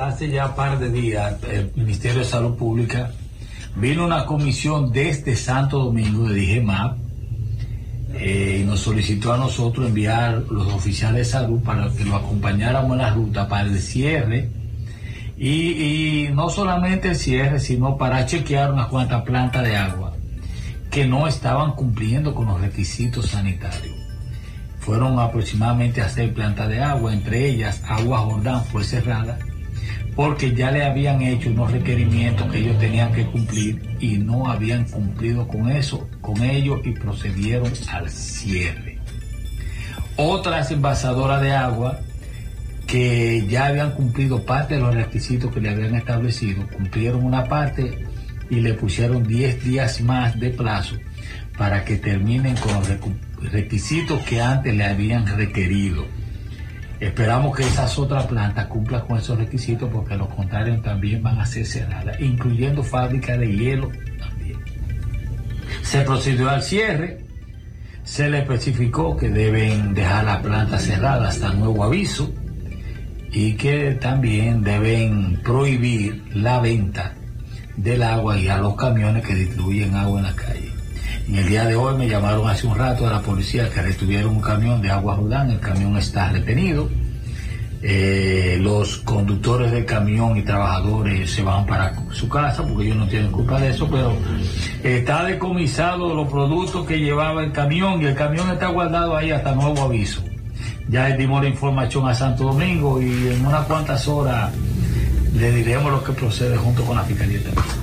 [0.00, 3.10] Hace ya par de días, el Ministerio de Salud Pública
[3.76, 6.98] vino una comisión desde Santo Domingo de DIGEMAP
[8.14, 12.92] eh, y nos solicitó a nosotros enviar los oficiales de salud para que lo acompañáramos
[12.92, 14.50] en la ruta para el cierre
[15.36, 20.14] y, y no solamente el cierre, sino para chequear unas cuantas plantas de agua
[20.90, 23.96] que no estaban cumpliendo con los requisitos sanitarios.
[24.78, 29.38] Fueron aproximadamente a seis plantas de agua, entre ellas Agua Jordán fue cerrada
[30.14, 34.84] porque ya le habían hecho unos requerimientos que ellos tenían que cumplir y no habían
[34.84, 38.98] cumplido con eso, con ellos y procedieron al cierre.
[40.16, 42.00] Otras envasadoras de agua
[42.86, 48.04] que ya habían cumplido parte de los requisitos que le habían establecido, cumplieron una parte
[48.50, 50.96] y le pusieron 10 días más de plazo
[51.56, 52.88] para que terminen con los
[53.50, 56.04] requisitos que antes le habían requerido.
[57.02, 61.44] Esperamos que esas otras plantas cumplan con esos requisitos porque los contrarios también van a
[61.44, 64.60] ser cerradas, incluyendo fábricas de hielo también.
[65.82, 67.26] Se procedió al cierre,
[68.04, 72.32] se le especificó que deben dejar la planta cerrada hasta nuevo aviso
[73.32, 77.14] y que también deben prohibir la venta
[77.76, 80.71] del agua y a los camiones que distribuyen agua en la calle.
[81.28, 84.36] En el día de hoy me llamaron hace un rato a la policía que retuvieron
[84.36, 86.88] un camión de agua Jordán, el camión está retenido.
[87.84, 93.08] Eh, los conductores del camión y trabajadores se van para su casa porque ellos no
[93.08, 94.16] tienen culpa de eso, pero
[94.84, 99.54] está decomisado los productos que llevaba el camión y el camión está guardado ahí hasta
[99.54, 100.22] nuevo aviso.
[100.88, 104.52] Ya dimos la información a Santo Domingo y en unas cuantas horas
[105.34, 107.81] le diremos lo que procede junto con la Fiscalía también.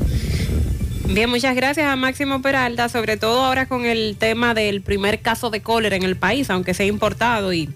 [1.12, 5.50] Bien, muchas gracias a Máximo Peralta, sobre todo ahora con el tema del primer caso
[5.50, 7.52] de cólera en el país, aunque sea importado.
[7.52, 7.68] Y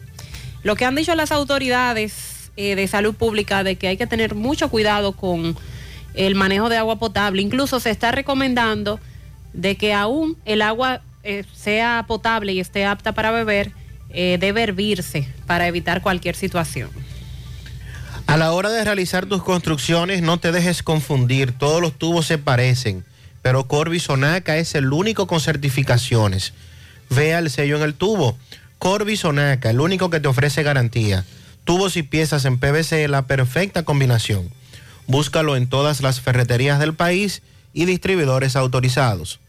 [0.61, 4.35] lo que han dicho las autoridades eh, de salud pública de que hay que tener
[4.35, 5.57] mucho cuidado con
[6.13, 7.41] el manejo de agua potable.
[7.41, 8.99] Incluso se está recomendando
[9.53, 13.71] de que aún el agua eh, sea potable y esté apta para beber,
[14.11, 16.91] eh, debe hervirse para evitar cualquier situación.
[18.27, 22.37] A la hora de realizar tus construcciones, no te dejes confundir, todos los tubos se
[22.37, 23.03] parecen
[23.43, 26.53] pero Corby Sonaca es el único con certificaciones.
[27.09, 28.37] Vea el sello en el tubo.
[28.79, 31.25] Corby Sonaca, el único que te ofrece garantía.
[31.65, 34.49] Tubos y piezas en PVC, la perfecta combinación.
[35.07, 37.43] Búscalo en todas las ferreterías del país
[37.73, 39.39] y distribuidores autorizados.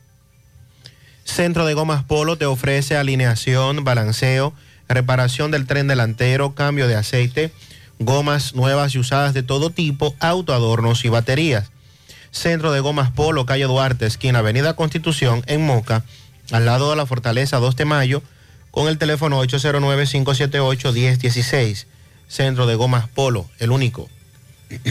[1.25, 4.53] Centro de Gomas Polo te ofrece alineación, balanceo,
[4.89, 7.53] reparación del tren delantero, cambio de aceite,
[8.01, 11.71] gomas nuevas y usadas de todo tipo, autoadornos y baterías.
[12.35, 16.05] Centro de Gomas Polo, calle Duarte, esquina Avenida Constitución, en Moca,
[16.51, 18.25] al lado de la Fortaleza 2 de Mayo,
[18.73, 21.87] con el teléfono 809-578-1016.
[22.27, 24.11] Centro de Gomas Polo, el único.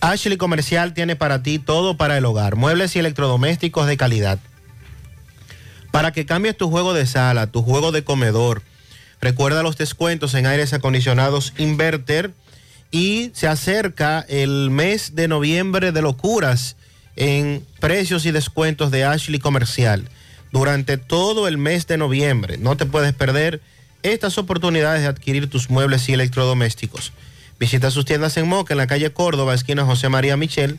[0.00, 4.40] Ashley Comercial tiene para ti todo para el hogar, muebles y electrodomésticos de calidad.
[5.92, 8.62] Para que cambies tu juego de sala, tu juego de comedor,
[9.20, 12.32] recuerda los descuentos en aires acondicionados Inverter
[12.90, 16.76] y se acerca el mes de noviembre de locuras
[17.16, 20.08] en precios y descuentos de Ashley Comercial.
[20.52, 23.60] Durante todo el mes de noviembre no te puedes perder
[24.02, 27.12] estas oportunidades de adquirir tus muebles y electrodomésticos.
[27.58, 30.78] Visita sus tiendas en Moca, en la calle Córdoba, esquina José María Michel,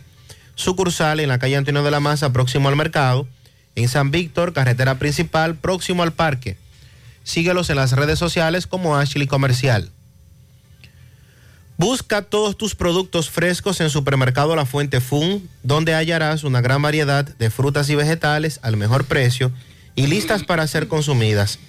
[0.56, 3.28] sucursal en la calle Antonio de la Maza, próximo al mercado,
[3.76, 6.58] en San Víctor, carretera principal, próximo al parque.
[7.24, 9.92] Síguelos en las redes sociales como Ashley Comercial.
[11.78, 17.24] Busca todos tus productos frescos en Supermercado La Fuente Fun, donde hallarás una gran variedad
[17.24, 19.52] de frutas y vegetales al mejor precio
[19.94, 21.60] y listas para ser consumidas.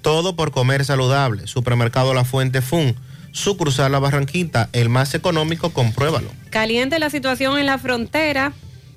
[0.00, 1.46] Todo por comer saludable.
[1.46, 2.96] Supermercado La Fuente Fun,
[3.32, 6.30] sucursal La Barranquita, el más económico, compruébalo.
[6.48, 8.54] Caliente la situación en la frontera.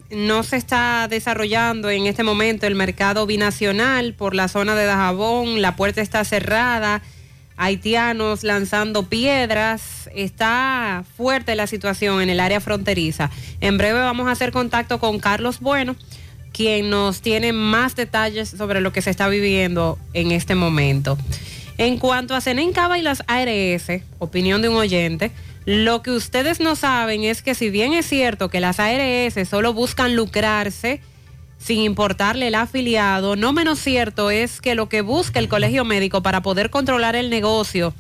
[0.10, 5.62] No se está desarrollando en este momento el mercado binacional por la zona de Dajabón.
[5.62, 7.02] La puerta está cerrada.
[7.62, 10.10] Haitianos lanzando piedras.
[10.16, 13.30] Está fuerte la situación en el área fronteriza.
[13.60, 15.96] En breve vamos a hacer contacto con Carlos Bueno,
[16.54, 21.20] quien nos tiene más detalles sobre lo que se está viviendo en este momento.
[21.78, 25.32] En cuanto a Senencaba y las ARS, opinión de un oyente,
[25.66, 29.72] lo que ustedes no saben es que si bien es cierto que las ARS solo
[29.72, 31.00] buscan lucrarse
[31.64, 36.24] sin importarle el afiliado, no menos cierto es que lo que busca el colegio médico
[36.24, 37.94] para poder controlar el negocio,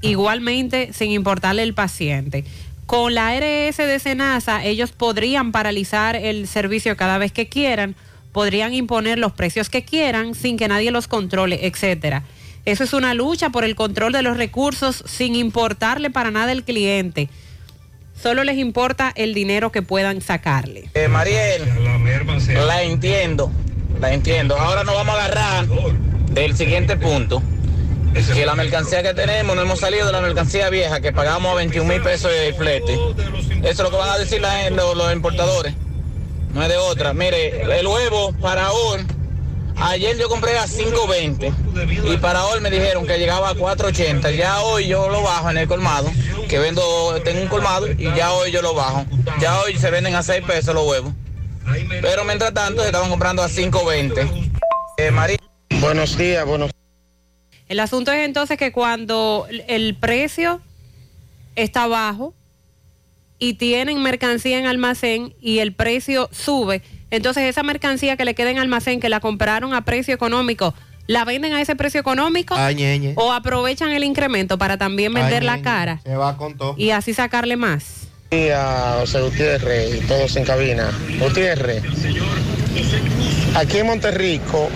[0.00, 2.44] igualmente sin importarle el paciente.
[2.86, 7.94] Con la ARS de Senasa, ellos podrían paralizar el servicio cada vez que quieran,
[8.32, 12.24] podrían imponer los precios que quieran sin que nadie los controle, etcétera.
[12.64, 16.64] Eso es una lucha por el control de los recursos sin importarle para nada el
[16.64, 17.28] cliente.
[18.22, 20.90] Solo les importa el dinero que puedan sacarle.
[20.94, 21.62] Eh, Mariel,
[22.66, 23.50] la entiendo,
[24.00, 24.56] la entiendo.
[24.58, 27.42] Ahora nos vamos a agarrar del siguiente punto.
[28.34, 31.54] Que la mercancía que tenemos, no hemos salido de la mercancía vieja, que pagamos a
[31.54, 32.92] 21 mil pesos de flete.
[32.92, 35.74] Eso es lo que van a decir la- los, los importadores.
[36.52, 37.12] No es de otra.
[37.14, 39.06] Mire, el huevo para hoy,
[39.80, 44.36] ayer yo compré a 5.20 y para hoy me dijeron que llegaba a 4.80.
[44.36, 46.10] Ya hoy yo lo bajo en el colmado,
[46.48, 46.82] que vendo,
[47.24, 49.04] tengo un colmado y ya hoy yo lo bajo.
[49.40, 51.12] Ya hoy se venden a 6 pesos los huevos.
[52.00, 54.50] Pero mientras tanto se estaban comprando a 5.20.
[54.98, 55.36] Eh, María.
[55.80, 56.70] Buenos días, buenos
[57.68, 60.60] El asunto es entonces que cuando el precio
[61.56, 62.34] está bajo
[63.38, 68.50] y tienen mercancía en almacén y el precio sube, entonces esa mercancía que le queda
[68.50, 70.74] en almacén, que la compraron a precio económico,
[71.06, 72.54] ¿la venden a ese precio económico?
[72.56, 73.12] Ay.
[73.16, 76.74] ¿O aprovechan el incremento para también vender Ay, la cara Se va con todo.
[76.76, 78.08] y así sacarle más?
[78.30, 78.64] días,
[79.00, 80.88] José Gutiérrez y todos en cabina.
[81.18, 81.82] Gutiérrez,
[83.56, 84.68] aquí en Monterrico,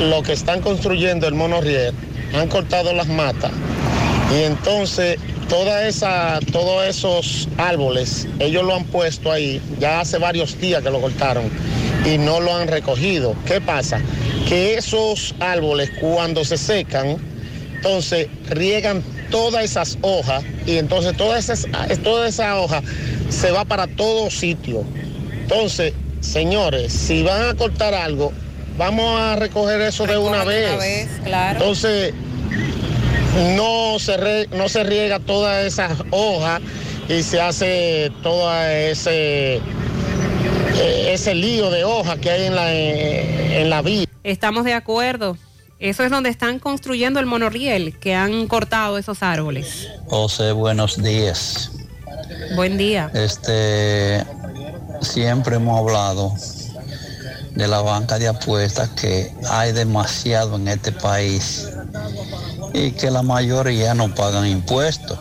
[0.00, 1.94] lo que están construyendo el monorriel,
[2.34, 3.52] han cortado las matas
[4.36, 5.18] y entonces
[5.48, 10.90] toda esa, todos esos árboles, ellos lo han puesto ahí, ya hace varios días que
[10.90, 11.50] lo cortaron
[12.04, 13.34] y no lo han recogido.
[13.46, 14.00] ¿Qué pasa?
[14.48, 17.16] Que esos árboles cuando se secan,
[17.76, 21.54] entonces riegan todas esas hojas y entonces toda esa,
[22.02, 22.82] toda esa hoja
[23.28, 24.84] se va para todo sitio.
[25.42, 28.32] Entonces, señores, si van a cortar algo,
[28.78, 31.08] vamos a recoger eso de una vez.
[31.52, 32.14] Entonces,
[33.56, 36.60] no se, re- no se riega toda esa hoja
[37.08, 39.60] y se hace todo ese,
[41.06, 44.06] ese lío de hoja que hay en la, en la vía.
[44.22, 45.36] Estamos de acuerdo.
[45.80, 49.88] Eso es donde están construyendo el monorriel, que han cortado esos árboles.
[50.06, 51.72] José, buenos días.
[52.54, 53.10] Buen día.
[53.12, 54.24] Este,
[55.02, 56.32] siempre hemos hablado
[57.50, 61.68] de la banca de apuestas que hay demasiado en este país
[62.74, 65.18] y que la mayoría no pagan impuestos.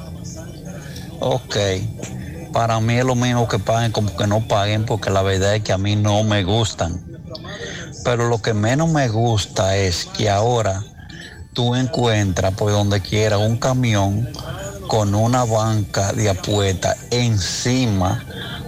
[1.19, 1.55] Ok,
[2.51, 5.63] para mí es lo mismo que paguen como que no paguen porque la verdad es
[5.63, 6.99] que a mí no me gustan.
[8.03, 10.84] Pero lo que menos me gusta es que ahora
[11.53, 14.27] tú encuentras por donde quiera un camión
[14.88, 18.25] con una banca de apuesta encima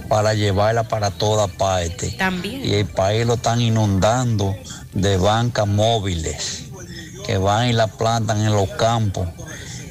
[0.08, 2.12] para llevarla para toda parte.
[2.12, 2.64] También.
[2.64, 4.54] Y el país lo están inundando
[4.94, 6.65] de bancas móviles
[7.26, 9.28] que van y la plantan en los campos.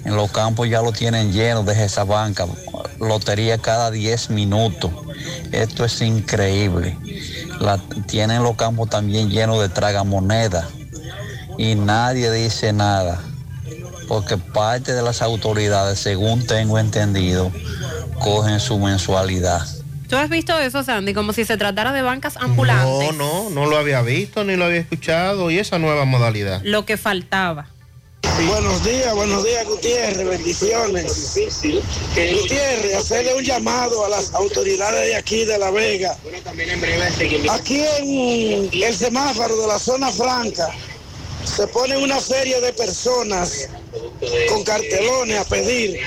[0.06, 2.46] En los campos ya lo tienen lleno de esa banca.
[3.00, 4.92] Lotería cada 10 minutos.
[5.52, 6.98] Esto es increíble.
[7.60, 10.68] La, tienen los campos también llenos de tragamonedas.
[11.58, 13.20] Y nadie dice nada.
[14.08, 17.52] Porque parte de las autoridades, según tengo entendido,
[18.20, 19.66] cogen su mensualidad.
[20.10, 21.14] ¿Tú has visto eso, Sandy?
[21.14, 23.16] Como si se tratara de bancas ambulantes.
[23.16, 25.50] No, no, no lo había visto ni lo había escuchado.
[25.52, 26.62] Y esa nueva modalidad.
[26.64, 27.68] Lo que faltaba.
[28.48, 31.36] Buenos días, buenos días Gutiérrez, bendiciones.
[32.14, 36.18] Gutiérrez, hacerle un llamado a las autoridades de aquí de La Vega.
[37.52, 40.68] Aquí en el semáforo de la zona franca
[41.46, 43.70] se pone una serie de personas
[44.50, 46.02] con cartelones a pedir.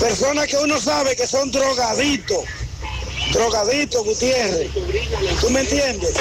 [0.00, 2.38] Personas que uno sabe que son drogaditos,
[3.32, 4.70] drogaditos Gutiérrez.
[5.40, 6.14] ¿Tú me entiendes?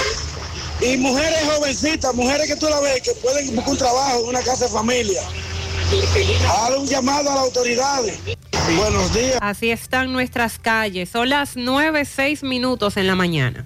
[0.82, 4.42] Y mujeres jovencitas, mujeres que tú la ves que pueden buscar un trabajo en una
[4.42, 5.22] casa de familia.
[6.50, 8.20] Haz un llamado a las autoridades.
[8.78, 9.38] Buenos días.
[9.42, 11.10] Así están nuestras calles.
[11.10, 13.66] Son las 9, 6 minutos en la mañana.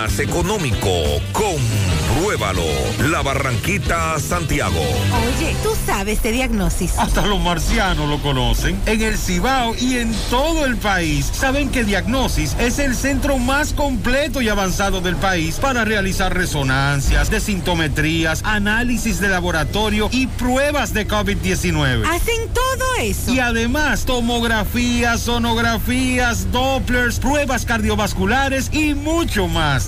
[0.00, 0.88] más económico.
[1.32, 2.62] Compruébalo.
[3.10, 4.78] La Barranquita, Santiago.
[4.78, 6.96] Oye, tú sabes de diagnosis.
[6.98, 8.80] Hasta los marcianos lo conocen.
[8.86, 13.72] En el Cibao y en todo el país saben que Diagnosis es el centro más
[13.72, 21.08] completo y avanzado del país para realizar resonancias, desintometrías, análisis de laboratorio y pruebas de
[21.08, 22.06] COVID-19.
[22.06, 23.34] Hacen todo eso.
[23.34, 29.87] Y además, tomografías, sonografías, Dopplers, pruebas cardiovasculares y mucho más.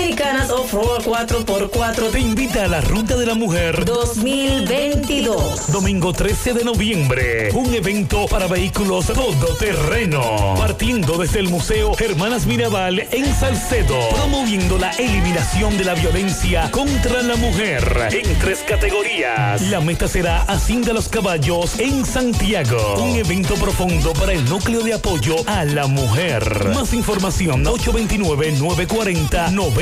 [0.00, 5.70] Dominicanas Off-Road 4x4 te invita a la Ruta de la Mujer 2022.
[5.70, 7.50] Domingo 13 de noviembre.
[7.52, 10.54] Un evento para vehículos todoterreno.
[10.56, 13.94] Partiendo desde el Museo Hermanas Mirabal en Salcedo.
[14.14, 18.08] Promoviendo la eliminación de la violencia contra la mujer.
[18.10, 19.60] En tres categorías.
[19.68, 23.02] La meta será Hacienda los Caballos en Santiago.
[23.02, 26.70] Un evento profundo para el núcleo de apoyo a la mujer.
[26.74, 29.50] Más información 829 940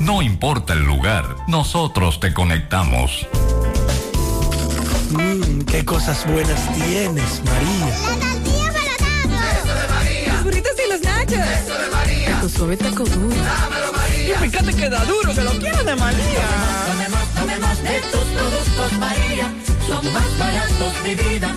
[0.00, 3.24] no importa el lugar, nosotros te conectamos.
[5.10, 7.86] Mmm, qué cosas buenas tienes, María.
[7.86, 10.32] La tortilla para Eso de María.
[10.32, 11.38] Los burritos y los nachos.
[11.38, 12.40] Eso de María.
[12.40, 13.36] Tu suave taco duro.
[13.36, 14.34] Dámelo, María.
[14.34, 16.46] Y fíjate que da duro, que lo quiero de María.
[16.88, 19.54] Tomemos, tomemos, de tus productos, María.
[19.86, 21.56] Son más baratos, de vida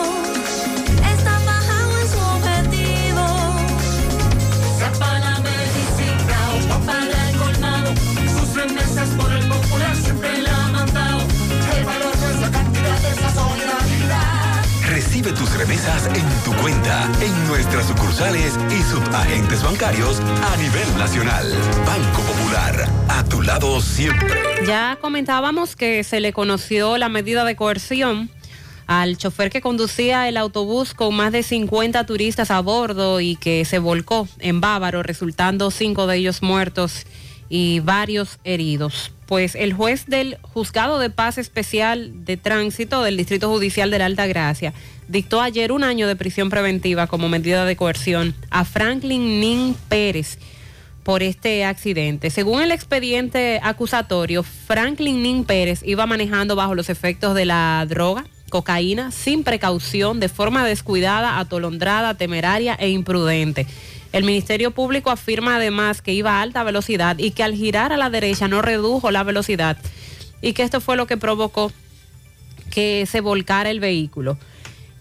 [15.21, 21.45] Recibe tus remesas en tu cuenta, en nuestras sucursales y subagentes bancarios a nivel nacional.
[21.85, 24.41] Banco Popular, a tu lado siempre.
[24.65, 28.31] Ya comentábamos que se le conoció la medida de coerción
[28.87, 33.63] al chofer que conducía el autobús con más de 50 turistas a bordo y que
[33.63, 37.05] se volcó en Bávaro, resultando cinco de ellos muertos
[37.47, 39.11] y varios heridos.
[39.27, 44.05] Pues el juez del Juzgado de Paz Especial de Tránsito del Distrito Judicial de la
[44.05, 44.73] Alta Gracia
[45.11, 50.39] dictó ayer un año de prisión preventiva como medida de coerción a Franklin Nin Pérez
[51.03, 52.29] por este accidente.
[52.29, 58.23] Según el expediente acusatorio, Franklin Nin Pérez iba manejando bajo los efectos de la droga,
[58.49, 63.67] cocaína, sin precaución, de forma descuidada, atolondrada, temeraria e imprudente.
[64.13, 67.97] El Ministerio Público afirma además que iba a alta velocidad y que al girar a
[67.97, 69.77] la derecha no redujo la velocidad
[70.41, 71.71] y que esto fue lo que provocó
[72.69, 74.37] que se volcara el vehículo.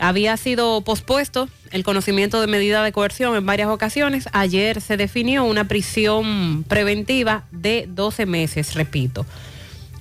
[0.01, 4.29] Había sido pospuesto el conocimiento de medida de coerción en varias ocasiones.
[4.33, 9.27] Ayer se definió una prisión preventiva de 12 meses, repito.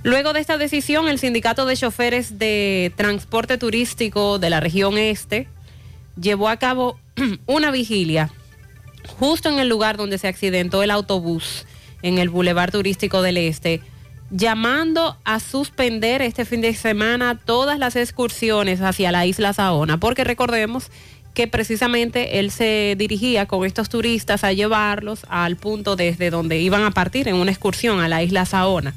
[0.01, 5.49] Luego de esta decisión, el sindicato de choferes de transporte turístico de la región este
[6.19, 6.97] llevó a cabo
[7.45, 8.31] una vigilia
[9.19, 11.65] justo en el lugar donde se accidentó el autobús,
[12.01, 13.81] en el Boulevard Turístico del Este,
[14.31, 20.23] llamando a suspender este fin de semana todas las excursiones hacia la isla Saona, porque
[20.23, 20.91] recordemos
[21.33, 26.83] que precisamente él se dirigía con estos turistas a llevarlos al punto desde donde iban
[26.83, 28.93] a partir en una excursión a la isla Saona.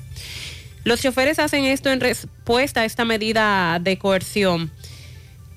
[0.84, 4.70] Los choferes hacen esto en respuesta a esta medida de coerción.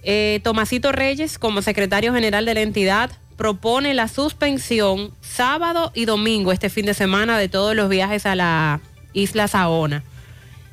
[0.04, 0.42] Eh,
[0.92, 6.86] Reyes, como secretario general de la entidad, propone la suspensión sábado y domingo este fin
[6.86, 8.82] de semana de todos los viajes a la
[9.16, 10.04] isla Saona.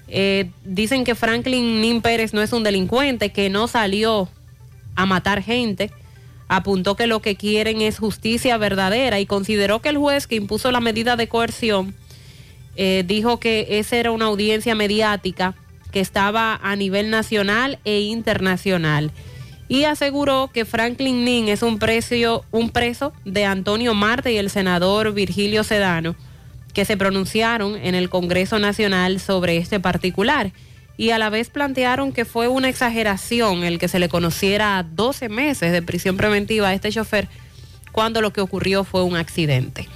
[0.08, 4.28] Eh, dicen que Franklin Nin Pérez no es un delincuente, que no salió
[4.94, 5.90] a matar gente.
[6.48, 10.70] Apuntó que lo que quieren es justicia verdadera y consideró que el juez que impuso
[10.70, 11.94] la medida de coerción
[12.76, 15.54] eh, dijo que esa era una audiencia mediática
[15.92, 19.12] que estaba a nivel nacional e internacional
[19.68, 24.50] y aseguró que Franklin Nin es un, precio, un preso de Antonio Marte y el
[24.50, 26.14] senador Virgilio Sedano
[26.72, 30.52] que se pronunciaron en el Congreso Nacional sobre este particular
[30.96, 35.28] y a la vez plantearon que fue una exageración el que se le conociera 12
[35.28, 37.28] meses de prisión preventiva a este chofer
[37.92, 39.88] cuando lo que ocurrió fue un accidente.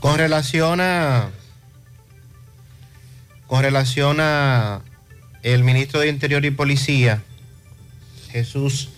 [0.00, 1.30] Con relación a.
[3.46, 4.80] Con relación a
[5.42, 7.22] el ministro de Interior y Policía,
[8.30, 8.88] Jesús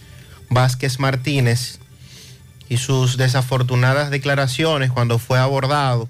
[0.49, 1.81] Vázquez Martínez,
[2.69, 6.09] y sus desafortunadas declaraciones cuando fue abordado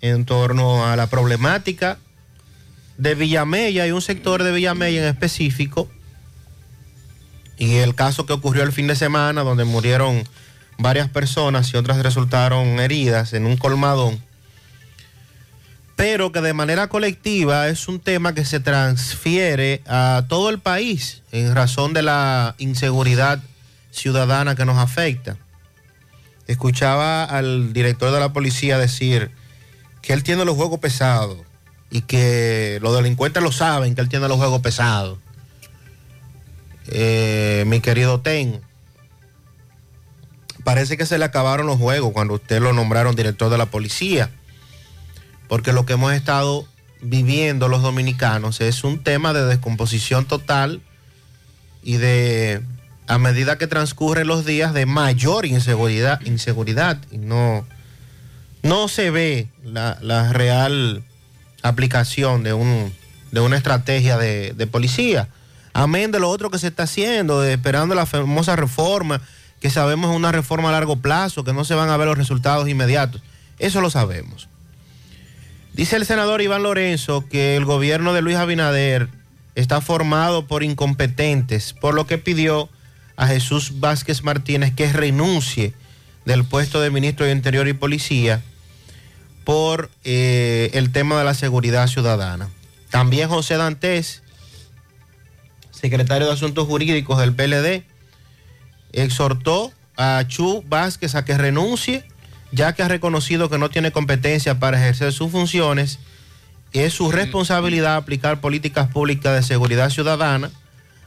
[0.00, 1.98] en torno a la problemática
[2.98, 5.88] de Villamella y un sector de Villamella en específico,
[7.56, 10.24] y el caso que ocurrió el fin de semana, donde murieron
[10.78, 14.22] varias personas y otras resultaron heridas en un colmadón,
[15.94, 21.22] pero que de manera colectiva es un tema que se transfiere a todo el país
[21.32, 23.42] en razón de la inseguridad
[23.90, 25.36] ciudadana que nos afecta.
[26.46, 29.30] Escuchaba al director de la policía decir
[30.02, 31.38] que él tiene los juegos pesados
[31.90, 35.18] y que los delincuentes lo saben que él tiene los juegos pesados.
[36.86, 38.60] Eh, mi querido Ten,
[40.64, 44.30] parece que se le acabaron los juegos cuando usted lo nombraron director de la policía,
[45.48, 46.66] porque lo que hemos estado
[47.02, 50.82] viviendo los dominicanos es un tema de descomposición total
[51.82, 52.62] y de,
[53.06, 57.66] a medida que transcurren los días, de mayor inseguridad, inseguridad y no,
[58.62, 61.02] no se ve la, real
[61.62, 62.92] aplicación de, un,
[63.32, 65.28] de una estrategia de, de policía.
[65.72, 69.20] Amén de lo otro que se está haciendo, de esperando la famosa reforma,
[69.60, 72.18] que sabemos es una reforma a largo plazo, que no se van a ver los
[72.18, 73.22] resultados inmediatos.
[73.58, 74.48] Eso lo sabemos.
[75.72, 79.08] Dice el senador Iván Lorenzo que el gobierno de Luis Abinader
[79.54, 82.68] está formado por incompetentes, por lo que pidió
[83.16, 85.74] a Jesús Vázquez Martínez que renuncie
[86.24, 88.42] del puesto de ministro de Interior y Policía
[89.44, 92.48] por eh, el tema de la seguridad ciudadana.
[92.90, 94.22] También José Dantes,
[95.70, 97.84] secretario de Asuntos Jurídicos del PLD,
[98.92, 102.04] exhortó a Chu Vázquez a que renuncie,
[102.52, 105.98] ya que ha reconocido que no tiene competencia para ejercer sus funciones.
[106.72, 110.50] Es su responsabilidad aplicar políticas públicas de seguridad ciudadana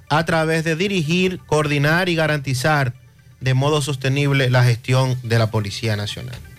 [0.09, 2.93] a través de dirigir, coordinar y garantizar
[3.41, 6.52] de modo sostenible la gestión de la Policía Nacional.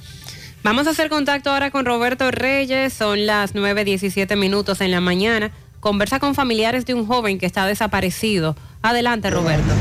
[0.65, 5.51] Vamos a hacer contacto ahora con Roberto Reyes, son las 9.17 minutos en la mañana.
[5.78, 8.57] Conversa con familiares de un joven que está desaparecido.
[8.81, 9.75] Adelante, Roberto.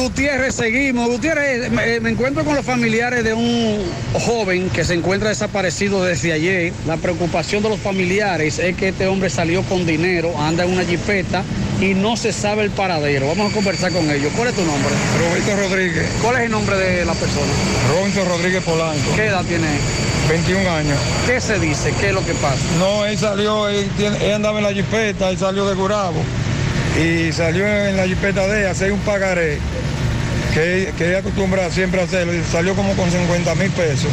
[0.00, 1.10] Gutiérrez, seguimos.
[1.10, 6.32] Gutiérrez, me, me encuentro con los familiares de un joven que se encuentra desaparecido desde
[6.32, 6.72] ayer.
[6.86, 10.84] La preocupación de los familiares es que este hombre salió con dinero, anda en una
[10.84, 11.42] jipeta
[11.82, 13.28] y no se sabe el paradero.
[13.28, 14.32] Vamos a conversar con ellos.
[14.34, 14.90] ¿Cuál es tu nombre?
[15.18, 16.06] Roberto Rodríguez.
[16.22, 17.52] ¿Cuál es el nombre de la persona?
[17.90, 19.14] Robinson Rodríguez Polanco.
[19.14, 19.66] ¿Qué edad tiene?
[20.30, 20.98] 21 años.
[21.26, 21.92] ¿Qué se dice?
[22.00, 22.56] ¿Qué es lo que pasa?
[22.78, 23.86] No, él salió, él,
[24.22, 26.22] él andaba en la jipeta, él salió de Gurabo
[26.98, 29.58] y salió en la jipeta de a hacer un pagaré
[30.54, 34.10] que, que él acostumbra siempre a hacerlo y salió como con 50 mil pesos.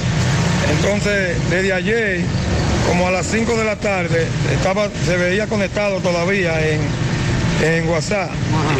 [0.72, 2.22] Entonces, desde ayer,
[2.88, 6.82] como a las 5 de la tarde, estaba, se veía conectado todavía en,
[7.64, 8.30] en WhatsApp.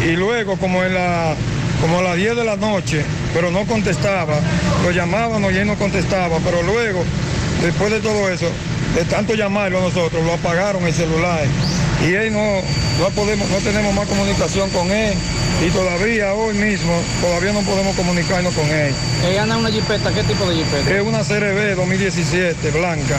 [0.06, 1.34] Y luego, como en la
[1.80, 4.40] como a las 10 de la noche, pero no contestaba,
[4.82, 7.04] lo llamábamos y él no contestaba, pero luego,
[7.62, 8.50] después de todo eso,
[8.96, 11.44] de tanto llamarlo nosotros, lo apagaron el celular
[12.06, 12.60] y él no,
[13.00, 15.14] no podemos, no tenemos más comunicación con él
[15.66, 18.94] y todavía hoy mismo todavía no podemos comunicarnos con él.
[19.28, 20.12] Él anda en una jipeta.
[20.12, 20.94] ¿Qué tipo de jipeta?
[20.96, 23.18] Es una CRB 2017, blanca.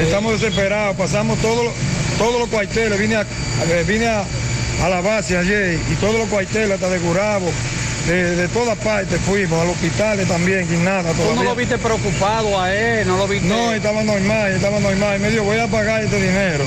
[0.00, 1.74] Estamos desesperados, pasamos todos los
[2.18, 4.24] todos los cuarteles, vine a, eh, vine a,
[4.82, 7.48] a la base ayer y todos los cuarteles hasta de Gurabo,
[8.08, 11.12] de, de todas partes fuimos, al hospital también, y nada.
[11.12, 13.06] ¿Tú no lo viste preocupado a él?
[13.06, 13.46] ¿No lo viste?
[13.46, 15.16] No, estaba normal, estaba normal.
[15.18, 16.64] Y me dijo, voy a pagar este dinero.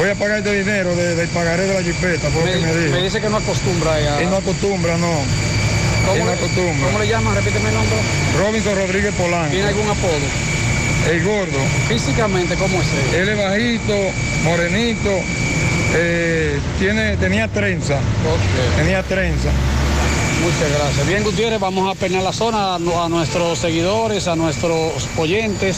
[0.00, 2.74] Voy a pagar este dinero de- del pagaré de la jipeta, por lo que me
[2.74, 2.92] dijo.
[2.94, 4.20] me dice que no acostumbra a...
[4.22, 5.12] Él no acostumbra, no.
[6.06, 6.86] ¿Cómo Él no le- acostumbra.
[6.86, 7.34] ¿Cómo le llaman?
[7.34, 7.96] Repíteme el nombre.
[8.38, 9.50] Robinson Rodríguez Polanco.
[9.50, 10.16] ¿Tiene algún apodo?
[11.10, 11.58] El gordo.
[11.88, 13.20] Físicamente, ¿cómo es él?
[13.20, 13.94] Él es bajito,
[14.44, 15.10] morenito,
[15.94, 17.98] eh, tiene, tenía trenza.
[18.78, 19.50] Tenía trenza.
[20.42, 21.06] Muchas gracias.
[21.06, 25.76] Bien, Gutiérrez, vamos a peinar la zona a nuestros seguidores, a nuestros oyentes,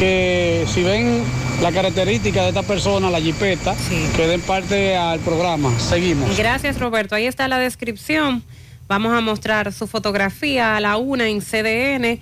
[0.00, 1.22] que si ven
[1.60, 3.74] la característica de esta persona, la jipeta,
[4.16, 5.78] que den parte al programa.
[5.78, 6.36] Seguimos.
[6.36, 7.14] Gracias, Roberto.
[7.14, 8.42] Ahí está la descripción.
[8.88, 12.18] Vamos a mostrar su fotografía a la una en CDN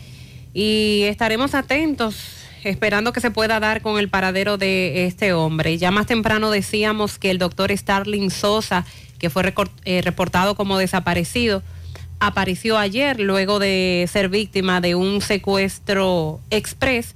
[0.52, 2.17] y estaremos atentos
[2.65, 5.78] esperando que se pueda dar con el paradero de este hombre.
[5.78, 8.84] Ya más temprano decíamos que el doctor Starling Sosa,
[9.18, 11.62] que fue eh, reportado como desaparecido,
[12.20, 17.15] apareció ayer luego de ser víctima de un secuestro express,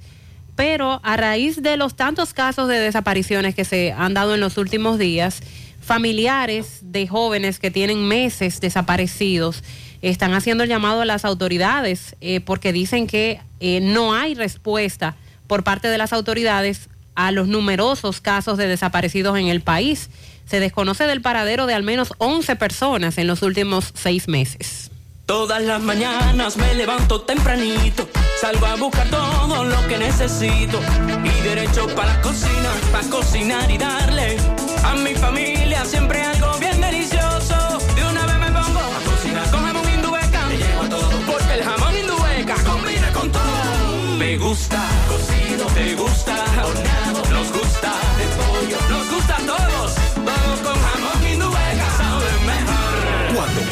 [0.55, 4.57] pero a raíz de los tantos casos de desapariciones que se han dado en los
[4.57, 5.41] últimos días,
[5.81, 9.63] familiares de jóvenes que tienen meses desaparecidos
[10.01, 15.15] están haciendo el llamado a las autoridades eh, porque dicen que eh, no hay respuesta
[15.47, 20.09] por parte de las autoridades a los numerosos casos de desaparecidos en el país.
[20.45, 24.91] Se desconoce del paradero de al menos 11 personas en los últimos seis meses.
[25.33, 28.07] Todas las mañanas me levanto tempranito,
[28.39, 30.79] salgo a buscar todo lo que necesito
[31.23, 34.37] y derecho para la cocina, para cocinar y darle
[34.83, 37.55] a mi familia siempre algo bien delicioso.
[37.95, 41.63] De una vez me pongo a cocinar con jamón indubeca, le llevo todo porque el
[41.63, 44.17] jamón indubeca combina con todo.
[44.19, 44.79] Me gusta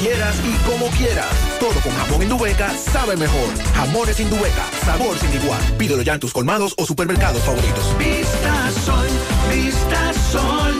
[0.01, 1.29] quieras y como quieras.
[1.59, 3.49] Todo con jamón Indubeca sabe mejor.
[3.75, 5.61] Jamones Indubeca, sabor sin igual.
[5.77, 7.95] Pídelo ya en tus colmados o supermercados favoritos.
[7.97, 9.07] Vista Sol,
[9.53, 10.73] Vista Sol,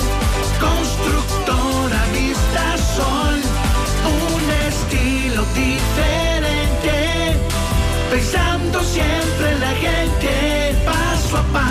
[0.59, 3.40] constructora Vista Sol,
[4.06, 7.38] un estilo diferente,
[8.09, 11.70] pensando siempre en la gente, paso a paso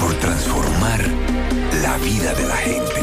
[0.00, 1.00] por transformar
[1.82, 3.00] la vida de la gente.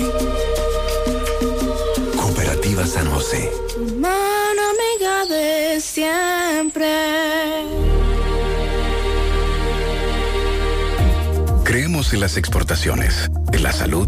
[2.16, 3.52] Cooperativa San José.
[4.00, 6.88] Mano amiga de siempre.
[11.64, 14.08] Creemos en las exportaciones, en la salud,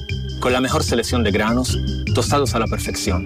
[0.41, 1.77] Con la mejor selección de granos,
[2.15, 3.23] tostados a la perfección.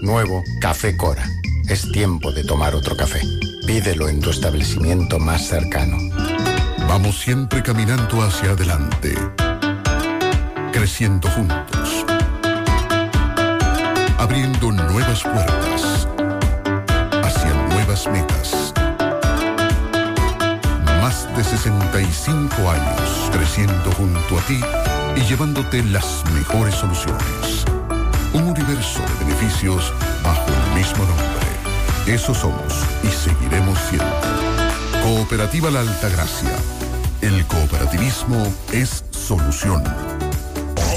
[0.00, 1.28] Nuevo Café Cora.
[1.68, 3.20] Es tiempo de tomar otro café.
[3.66, 5.98] Pídelo en tu establecimiento más cercano.
[6.86, 9.12] Vamos siempre caminando hacia adelante,
[10.72, 12.06] creciendo juntos,
[14.18, 16.06] abriendo nuevas puertas
[17.24, 18.72] hacia nuevas metas.
[21.00, 24.60] Más de 65 años creciendo junto a ti
[25.16, 27.64] y llevándote las mejores soluciones.
[28.32, 29.92] Un universo de beneficios
[30.22, 32.14] bajo el mismo nombre.
[32.14, 34.06] Eso somos y seguiremos siendo.
[35.02, 36.50] Cooperativa La Altagracia.
[37.20, 39.82] El cooperativismo es solución.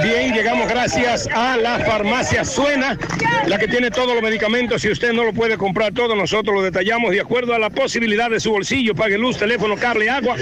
[0.04, 2.98] Bien, llegamos gracias a la farmacia Suena,
[3.46, 4.82] la que tiene todos los medicamentos.
[4.82, 8.32] Si usted no lo puede comprar todo, nosotros lo detallamos de acuerdo a la posibilidad
[8.32, 8.96] de su bolsillo.
[8.96, 10.36] Pague luz, teléfono, carne, agua.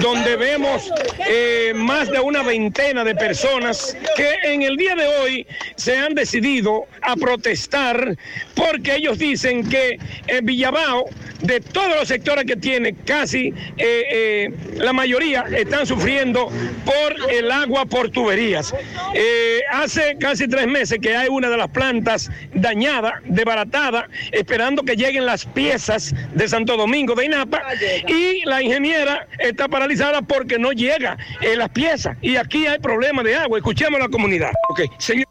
[0.00, 0.92] donde vemos
[1.26, 6.14] eh, más de una veintena de personas que en el día de hoy se han
[6.14, 8.16] decidido a protestar
[8.54, 11.06] porque ellos dicen que en Villabao,
[11.42, 16.50] de todos los sectores que tiene, casi eh, eh, la mayoría están sufriendo
[16.84, 18.74] por el agua por tuberías.
[19.14, 24.96] Eh, hace casi tres meses que hay una de las plantas dañada, desbaratada, esperando que
[24.96, 27.62] lleguen las piezas de Santo Domingo de INAPA
[28.06, 31.16] y la ingeniera está paralizada porque no llega
[31.56, 33.58] las piezas y aquí hay problemas de agua.
[33.58, 34.52] Escuchemos a la comunidad.
[34.68, 35.26] Ok, señor.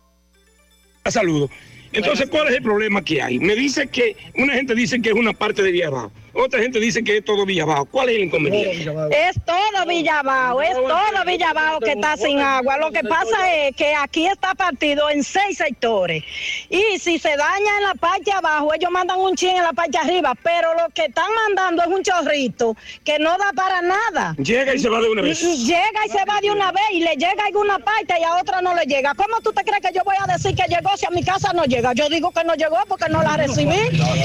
[1.06, 1.50] Saludo.
[1.92, 3.40] Entonces, ¿cuál es el problema que hay?
[3.40, 7.04] Me dice que una gente dice que es una parte de Villabao, otra gente dice
[7.04, 7.86] que es todo Villabao.
[7.86, 8.92] ¿Cuál es el inconveniente?
[9.12, 12.78] Es todo Villabao, es todo Villabao que está sin agua.
[12.78, 16.24] Lo que pasa es que aquí está partido en seis sectores.
[16.70, 19.98] Y si se daña en la parte abajo, ellos mandan un chin en la parte
[19.98, 24.36] arriba, pero lo que están mandando es un chorrito que no da para nada.
[24.38, 25.42] Llega y se va de una vez.
[25.42, 28.36] Llega y se va de una vez y le llega a alguna parte y a
[28.36, 29.14] otra no le llega.
[29.16, 31.54] ¿Cómo tú te crees que yo voy a decir que llegó si a mi casa
[31.54, 31.94] no llega?
[31.94, 33.80] Yo digo que no llegó porque no la recibí.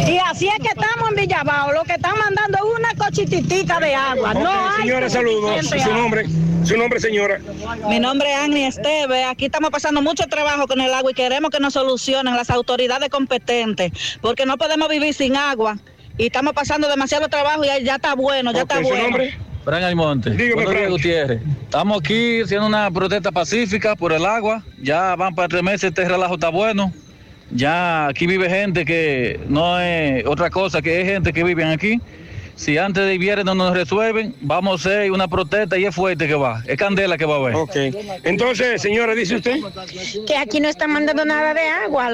[0.07, 1.73] Y así es que estamos en Villabao.
[1.73, 4.35] Lo que están mandando es una cochititica de agua.
[4.35, 5.67] No hay señora, saludos.
[5.67, 6.27] Su nombre,
[6.65, 7.41] su nombre, señora.
[7.89, 9.25] Mi nombre es Agni Esteve.
[9.25, 13.09] Aquí estamos pasando mucho trabajo con el agua y queremos que nos solucionen las autoridades
[13.11, 15.79] competentes, porque no podemos vivir sin agua.
[16.17, 19.17] Y estamos pasando demasiado trabajo y ya- ya está bueno, ya está bueno.
[19.65, 20.31] Fran Almonte.
[20.31, 20.89] Dígame.
[20.89, 21.41] Gutiérrez.
[21.63, 24.63] Estamos aquí haciendo una protesta pacífica por el agua.
[24.83, 26.93] Ya van para tres meses, este relajo está bueno.
[27.51, 32.01] Ya aquí vive gente que no es otra cosa que es gente que viven aquí.
[32.57, 36.29] Si antes de invierno no nos resuelven, vamos a hacer una protesta y es fuerte
[36.29, 36.63] que va.
[36.67, 37.55] Es candela que va a haber.
[37.57, 37.77] Ok.
[38.23, 39.57] Entonces, señora, dice usted.
[40.27, 42.13] Que aquí no están mandando nada de agua.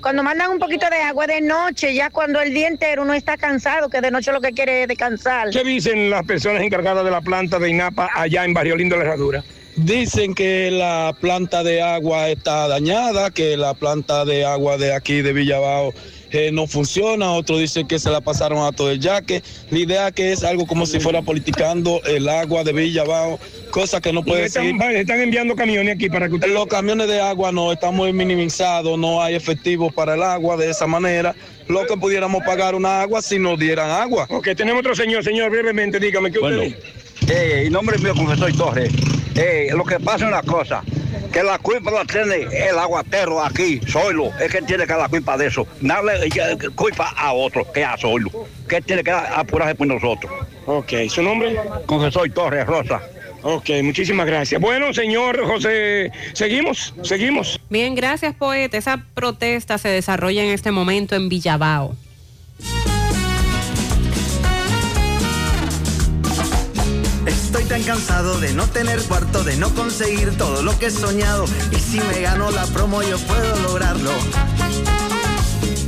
[0.00, 3.36] Cuando mandan un poquito de agua de noche, ya cuando el día entero uno está
[3.36, 5.50] cansado, que de noche lo que quiere es descansar.
[5.50, 9.04] ¿Qué dicen las personas encargadas de la planta de INAPA allá en Barrio Lindo de
[9.04, 9.42] la Herradura?
[9.76, 15.22] Dicen que la planta de agua está dañada, que la planta de agua de aquí
[15.22, 15.94] de Villabao
[16.30, 19.42] eh, no funciona, otros dicen que se la pasaron a todo el yaque.
[19.70, 24.12] La idea que es algo como si fuera politicando el agua de Villabao, cosa que
[24.12, 24.96] no puede están, ser.
[24.96, 26.52] están enviando camiones aquí para que usted...
[26.52, 30.70] Los camiones de agua no, están muy minimizados, no hay efectivo para el agua de
[30.70, 31.34] esa manera.
[31.68, 34.26] Lo que pudiéramos pagar una agua si nos dieran agua.
[34.28, 36.62] Ok, tenemos otro señor, señor, brevemente, dígame, ¿qué usted Bueno.
[36.62, 37.32] dice?
[37.32, 38.92] Eh, el nombre mío, confesor Torres.
[39.34, 40.82] Eh, lo que pasa es una cosa,
[41.32, 45.08] que la culpa la tiene el aguatero aquí, Zoilo, es que tiene que dar la
[45.08, 45.66] culpa de eso.
[45.80, 48.30] Darle eh, culpa a otro, que a Zoilo,
[48.68, 50.32] que tiene que apurarse por nosotros.
[50.66, 51.56] Ok, ¿su nombre?
[51.86, 53.00] Confesor Torres Rosa.
[53.42, 54.60] Ok, muchísimas gracias.
[54.60, 57.60] Bueno, señor José, seguimos, seguimos.
[57.70, 58.76] Bien, gracias, poeta.
[58.76, 61.96] Esa protesta se desarrolla en este momento en Villabao.
[67.26, 71.44] Estoy tan cansado de no tener cuarto, de no conseguir todo lo que he soñado.
[71.70, 74.10] Y si me gano la promo, yo puedo lograrlo.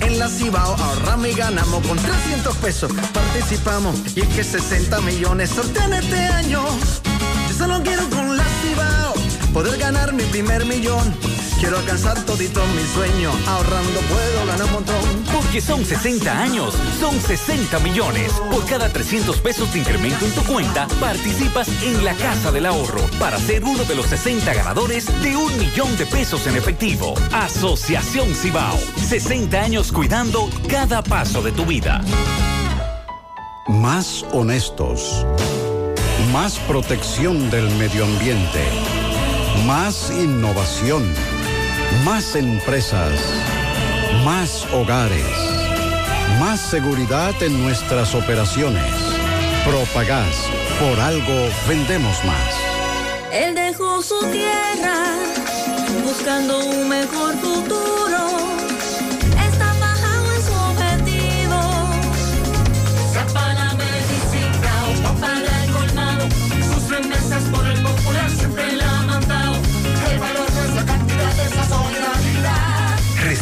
[0.00, 2.92] En la Cibao ahorramos y ganamos con 300 pesos.
[3.12, 6.62] Participamos y es que 60 millones sortean este año.
[7.48, 9.14] Yo solo quiero con la Cibao
[9.52, 11.33] poder ganar mi primer millón.
[11.64, 13.30] Quiero alcanzar todito mi sueño.
[13.46, 15.24] Ahorrando puedo ganar un montón.
[15.32, 18.34] Porque son 60 años, son 60 millones.
[18.50, 23.00] Por cada 300 pesos de incremento en tu cuenta, participas en la Casa del Ahorro
[23.18, 27.14] para ser uno de los 60 ganadores de un millón de pesos en efectivo.
[27.32, 28.78] Asociación Cibao.
[28.96, 32.02] 60 años cuidando cada paso de tu vida.
[33.68, 35.24] más honestos,
[36.30, 38.60] más protección del medio ambiente,
[39.66, 41.02] más innovación,
[42.02, 43.12] más empresas,
[44.24, 45.26] más hogares,
[46.40, 48.92] más seguridad en nuestras operaciones.
[49.64, 50.48] Propagás,
[50.81, 52.55] por algo vendemos más.
[53.32, 55.16] Él dejó su tierra
[56.05, 58.03] buscando un mejor futuro.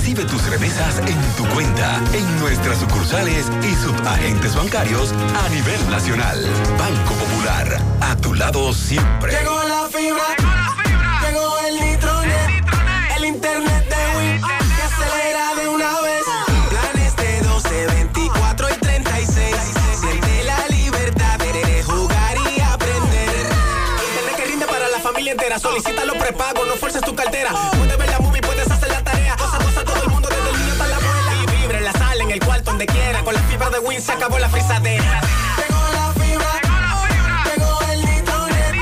[0.03, 6.45] Recibe tus remesas en tu cuenta, en nuestras sucursales y subagentes bancarios a nivel nacional.
[6.77, 9.31] Banco Popular, a tu lado siempre.
[9.31, 10.25] Llegó la fibra.
[11.25, 12.65] Llegó el nitronet.
[13.17, 14.43] El internet de Win.
[14.43, 16.25] Que acelera de una vez.
[16.71, 19.57] Planes de 12, 24 y 36.
[20.01, 23.47] Siente la libertad de jugar y aprender.
[24.09, 25.61] Internet que rinde para la familia entera.
[25.61, 27.53] Solicita los prepagos, no fuerces tu cartera.
[33.85, 35.20] Win se acabó la frisadera.
[35.57, 36.52] Llegó la fibra.
[37.44, 38.75] Llegó el nitronet.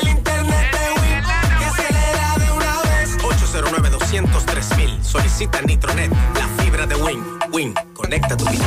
[0.00, 1.58] El internet de Win.
[1.58, 3.16] Que acelera de una vez.
[3.22, 5.04] 809 203 mil.
[5.04, 6.10] Solicita Nitronet.
[6.34, 7.22] La fibra de Win.
[7.52, 7.74] Win.
[7.94, 8.64] Conecta tu vida.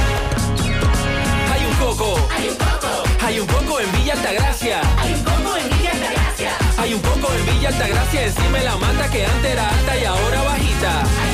[1.52, 2.16] Hay un coco.
[2.36, 3.04] Hay un coco.
[3.26, 4.82] Hay un coco en Villa Altagracia.
[5.00, 6.52] Hay un coco en Villa Altagracia.
[6.78, 10.44] Hay un coco en Villa Altagracia encima la mata que antes era alta y ahora
[10.44, 11.02] bajita.
[11.02, 11.33] Hay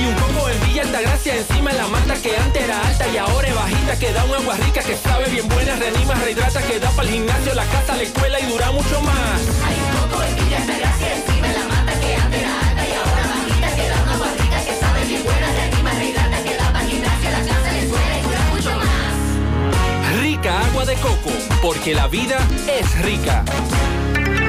[0.00, 3.18] Hay un coco en Villa Altagracia encima de la mata que antes era alta y
[3.18, 6.80] ahora es bajita que da un agua rica que sabe bien buena, reanima, rehidrata, que
[6.80, 9.40] da para el gimnasio, la casa, la escuela y dura mucho más.
[9.62, 12.92] Hay un coco en Villa Altagracia encima de la mata que antes era alta y
[12.96, 16.72] ahora bajita que da un agua rica que sabe bien buena, reanima, rehidrata, que da
[16.72, 20.16] para el gimnasio, la casa, la escuela y dura mucho más.
[20.22, 21.30] Rica agua de coco,
[21.60, 22.38] porque la vida
[22.80, 23.44] es rica.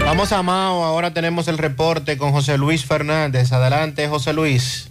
[0.06, 3.52] Vamos a Mao, ahora tenemos el reporte con José Luis Fernández.
[3.52, 4.91] Adelante, José Luis.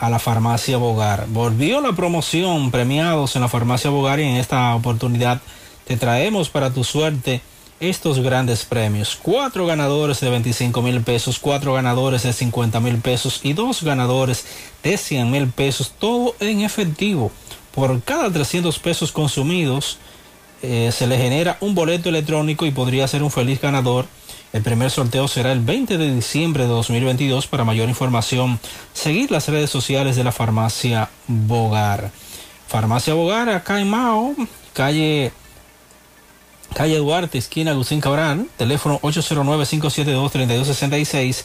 [0.00, 1.26] la farmacia Bogar.
[1.28, 5.40] Volvió la promoción premiados en la farmacia Bogar y en esta oportunidad
[5.86, 7.42] te traemos para tu suerte
[7.80, 9.18] estos grandes premios.
[9.20, 14.46] Cuatro ganadores de 25 mil pesos, cuatro ganadores de 50 mil pesos y dos ganadores
[14.82, 17.30] de 100 mil pesos, todo en efectivo.
[17.74, 19.98] Por cada 300 pesos consumidos
[20.62, 24.06] eh, se le genera un boleto electrónico y podría ser un feliz ganador.
[24.52, 27.46] El primer sorteo será el 20 de diciembre de 2022.
[27.46, 28.58] Para mayor información,
[28.94, 32.10] seguir las redes sociales de la farmacia Bogar.
[32.66, 34.34] Farmacia Bogar, acá en Mao,
[34.72, 35.32] calle,
[36.74, 41.44] calle Duarte, esquina Agustín Cabral, teléfono 809-572-3266.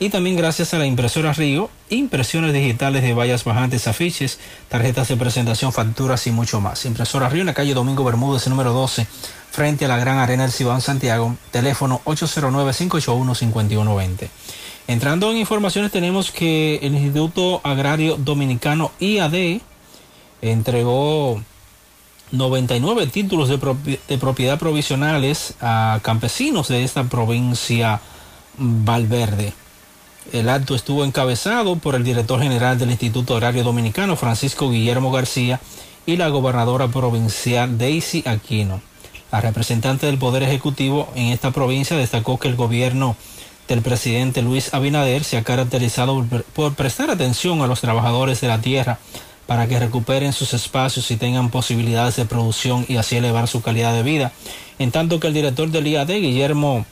[0.00, 5.16] Y también gracias a la impresora Río, impresiones digitales de vallas bajantes, afiches, tarjetas de
[5.16, 6.84] presentación, facturas y mucho más.
[6.84, 9.06] Impresora Río en la calle Domingo Bermúdez, número 12,
[9.54, 14.28] frente a la Gran Arena del Cibao en Santiago, teléfono 809-581-5120.
[14.88, 19.60] Entrando en informaciones tenemos que el Instituto Agrario Dominicano IAD
[20.42, 21.40] entregó
[22.32, 28.00] 99 títulos de, propi de propiedad provisionales a campesinos de esta provincia
[28.58, 29.52] Valverde.
[30.32, 35.60] El acto estuvo encabezado por el director general del Instituto Agrario Dominicano, Francisco Guillermo García,
[36.06, 38.82] y la gobernadora provincial Daisy Aquino.
[39.34, 43.16] La representante del Poder Ejecutivo en esta provincia destacó que el gobierno
[43.66, 48.60] del presidente Luis Abinader se ha caracterizado por prestar atención a los trabajadores de la
[48.60, 49.00] tierra
[49.48, 53.92] para que recuperen sus espacios y tengan posibilidades de producción y así elevar su calidad
[53.92, 54.30] de vida.
[54.78, 56.86] En tanto que el director del IAD, Guillermo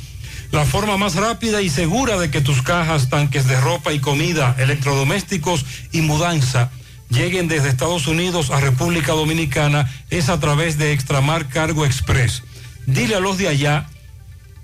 [0.52, 4.54] La forma más rápida y segura de que tus cajas, tanques de ropa y comida,
[4.58, 6.70] electrodomésticos y mudanza
[7.14, 12.42] lleguen desde Estados Unidos a República Dominicana es a través de Extramar Cargo Express.
[12.86, 13.88] Dile a los de allá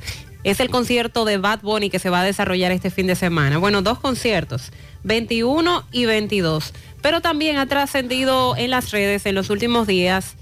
[0.45, 3.57] es el concierto de Bad Bunny que se va a desarrollar este fin de semana.
[3.57, 4.71] Bueno, dos conciertos,
[5.03, 6.71] 21 y 22.
[7.01, 10.35] Pero también ha trascendido en las redes en los últimos días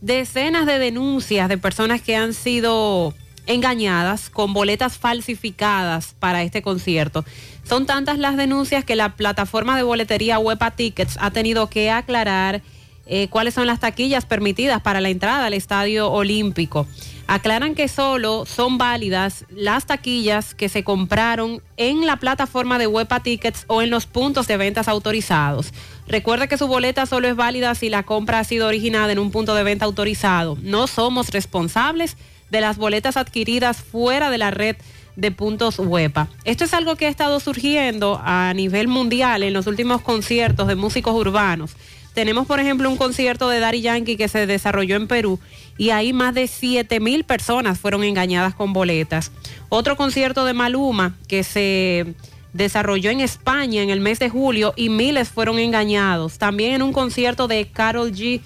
[0.00, 3.14] decenas de denuncias de personas que han sido
[3.46, 7.24] engañadas con boletas falsificadas para este concierto.
[7.68, 12.62] Son tantas las denuncias que la plataforma de boletería Huepa Tickets ha tenido que aclarar
[13.06, 16.86] eh, cuáles son las taquillas permitidas para la entrada al Estadio Olímpico.
[17.26, 23.20] Aclaran que solo son válidas las taquillas que se compraron en la plataforma de Huepa
[23.20, 25.72] Tickets o en los puntos de ventas autorizados.
[26.06, 29.30] Recuerde que su boleta solo es válida si la compra ha sido originada en un
[29.30, 30.58] punto de venta autorizado.
[30.60, 32.18] No somos responsables
[32.54, 34.76] de las boletas adquiridas fuera de la red
[35.16, 36.28] de puntos huepa.
[36.44, 40.76] Esto es algo que ha estado surgiendo a nivel mundial en los últimos conciertos de
[40.76, 41.72] músicos urbanos.
[42.14, 45.40] Tenemos, por ejemplo, un concierto de Daddy Yankee que se desarrolló en Perú
[45.76, 49.32] y ahí más de 7 mil personas fueron engañadas con boletas.
[49.68, 52.14] Otro concierto de Maluma que se
[52.52, 56.38] desarrolló en España en el mes de julio y miles fueron engañados.
[56.38, 58.40] También en un concierto de Carol G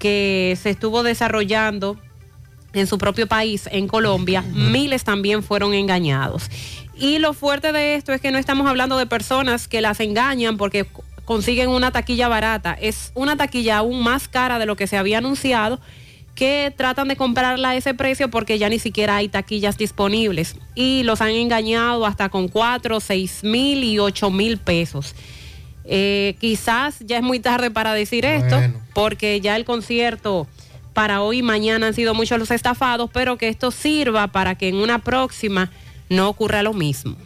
[0.00, 1.96] que se estuvo desarrollando
[2.74, 6.50] en su propio país, en Colombia, miles también fueron engañados.
[6.96, 10.56] Y lo fuerte de esto es que no estamos hablando de personas que las engañan
[10.56, 10.86] porque
[11.24, 15.18] consiguen una taquilla barata, es una taquilla aún más cara de lo que se había
[15.18, 15.80] anunciado
[16.34, 20.56] que tratan de comprarla a ese precio porque ya ni siquiera hay taquillas disponibles.
[20.74, 25.14] Y los han engañado hasta con 4, 6 mil y 8 mil pesos.
[25.84, 28.58] Eh, quizás ya es muy tarde para decir esto
[28.94, 30.48] porque ya el concierto
[30.94, 34.68] para hoy y mañana han sido muchos los estafados, pero que esto sirva para que
[34.68, 35.70] en una próxima
[36.08, 37.16] no ocurra lo mismo.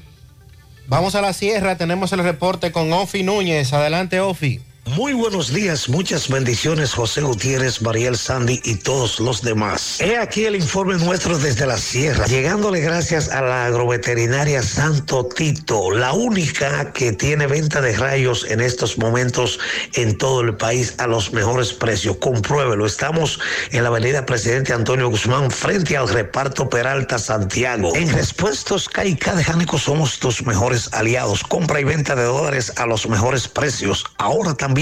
[0.89, 3.73] Vamos a la sierra, tenemos el reporte con Ofi Núñez.
[3.73, 4.61] Adelante, Ofi.
[4.95, 10.01] Muy buenos días, muchas bendiciones José Gutiérrez, Mariel Sandy y todos los demás.
[10.01, 15.91] He aquí el informe nuestro desde la sierra, llegándole gracias a la agroveterinaria Santo Tito,
[15.91, 19.59] la única que tiene venta de rayos en estos momentos
[19.93, 22.17] en todo el país a los mejores precios.
[22.17, 23.41] Compruébelo, estamos
[23.73, 27.95] en la avenida Presidente Antonio Guzmán frente al reparto Peralta Santiago.
[27.95, 31.43] En Respuestos Caica de Jánico somos tus mejores aliados.
[31.43, 34.05] Compra y venta de dólares a los mejores precios.
[34.17, 34.78] Ahora también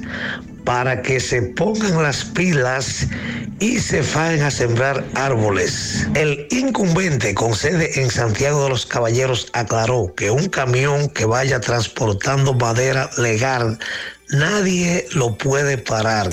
[0.64, 3.08] para que se pongan las pilas
[3.60, 6.08] y se vayan a sembrar árboles.
[6.16, 11.60] El incumbente con sede en Santiago de los Caballeros aclaró que un camión que vaya
[11.60, 13.80] transportando madera legal,
[14.30, 16.30] nadie lo puede parar.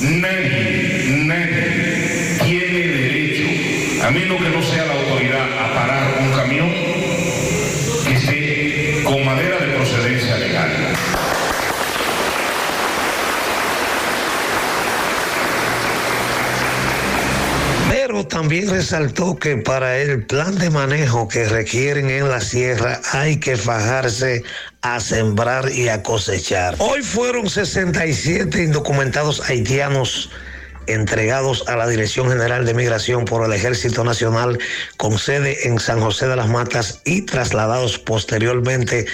[18.49, 23.59] También resaltó que para el plan de manejo que requieren en la sierra hay que
[23.59, 24.43] fajarse
[24.81, 26.75] a sembrar y a cosechar.
[26.78, 30.31] Hoy fueron 67 indocumentados haitianos
[30.86, 34.59] entregados a la Dirección General de Migración por el Ejército Nacional
[34.97, 39.05] con sede en San José de las Matas y trasladados posteriormente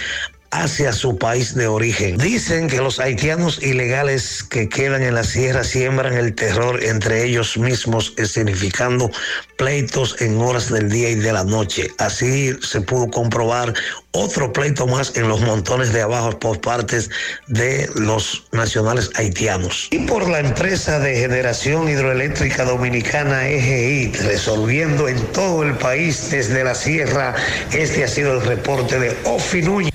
[0.55, 2.17] hacia su país de origen.
[2.17, 7.59] Dicen que los haitianos ilegales que quedan en la sierra siembran el terror entre ellos
[7.59, 9.11] mismos, significando
[9.57, 11.89] pleitos en horas del día y de la noche.
[11.99, 13.75] Así se pudo comprobar
[14.13, 17.11] otro pleito más en los montones de abajo por partes
[17.49, 19.89] de los nacionales haitianos.
[19.91, 26.63] Y por la empresa de generación hidroeléctrica dominicana EGI, resolviendo en todo el país desde
[26.63, 27.35] la sierra,
[27.73, 29.95] este ha sido el reporte de Ofi Núñez.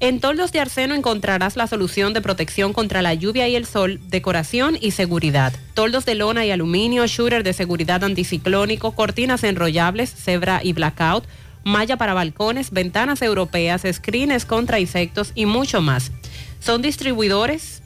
[0.00, 3.98] En Toldos de Arseno encontrarás la solución de protección contra la lluvia y el sol,
[4.08, 5.54] decoración y seguridad.
[5.72, 11.24] Toldos de lona y aluminio, shooter de seguridad anticiclónico, cortinas enrollables, cebra y blackout,
[11.64, 16.12] malla para balcones, ventanas europeas, screens contra insectos y mucho más.
[16.60, 17.82] Son distribuidores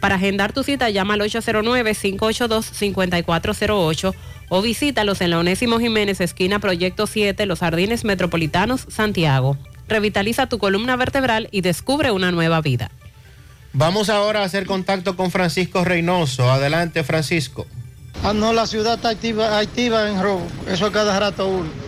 [0.00, 4.14] Para agendar tu cita llama al 809-582-5408
[4.48, 9.58] o visítalos en la Onésimo Jiménez, esquina Proyecto 7, Los Jardines Metropolitanos, Santiago.
[9.88, 12.90] Revitaliza tu columna vertebral y descubre una nueva vida.
[13.72, 16.50] Vamos ahora a hacer contacto con Francisco Reynoso.
[16.50, 17.66] Adelante, Francisco.
[18.24, 20.46] Ah, no, la ciudad está activa, en robo.
[20.68, 21.87] Eso cada rato uno.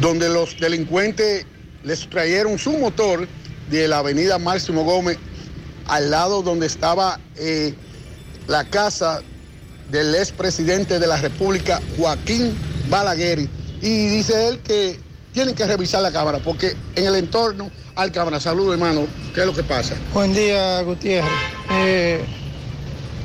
[0.00, 1.46] donde los delincuentes
[1.84, 3.26] les trajeron su motor
[3.70, 5.18] de la avenida Máximo Gómez
[5.86, 7.74] al lado donde estaba eh,
[8.46, 9.22] la casa
[9.90, 12.54] del expresidente de la República, Joaquín
[12.88, 13.48] Balaguer.
[13.82, 15.00] Y dice él que
[15.32, 19.46] tienen que revisar la cámara porque en el entorno al cámara, saludo hermano, ¿qué es
[19.46, 19.94] lo que pasa?
[20.14, 21.30] Buen día, Gutiérrez.
[21.70, 22.24] Eh,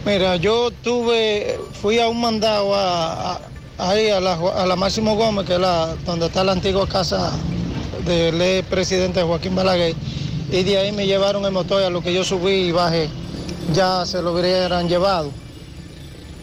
[0.06, 3.40] mira, yo tuve, fui a un mandado a,
[3.78, 7.32] ahí a la, a la Máximo Gómez, que es la, donde está la antigua casa
[8.06, 9.96] del expresidente Joaquín Balaguer,
[10.52, 13.10] y de ahí me llevaron el motor a lo que yo subí y bajé,
[13.74, 15.32] ya se lo hubieran llevado.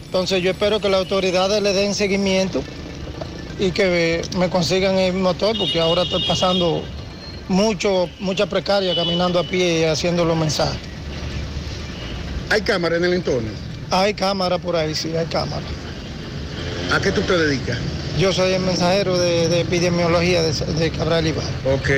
[0.05, 2.61] Entonces yo espero que las autoridades le den seguimiento
[3.59, 6.83] y que me consigan el motor, porque ahora estoy pasando
[7.47, 10.79] mucho, mucha precaria caminando a pie y haciendo los mensajes.
[12.49, 13.49] ¿Hay cámara en el entorno?
[13.89, 15.63] Hay cámara por ahí, sí, hay cámara.
[16.93, 17.77] ¿A qué tú te dedicas?
[18.17, 21.45] Yo soy el mensajero de, de epidemiología de, de Cabral Ibar.
[21.65, 21.89] Ok,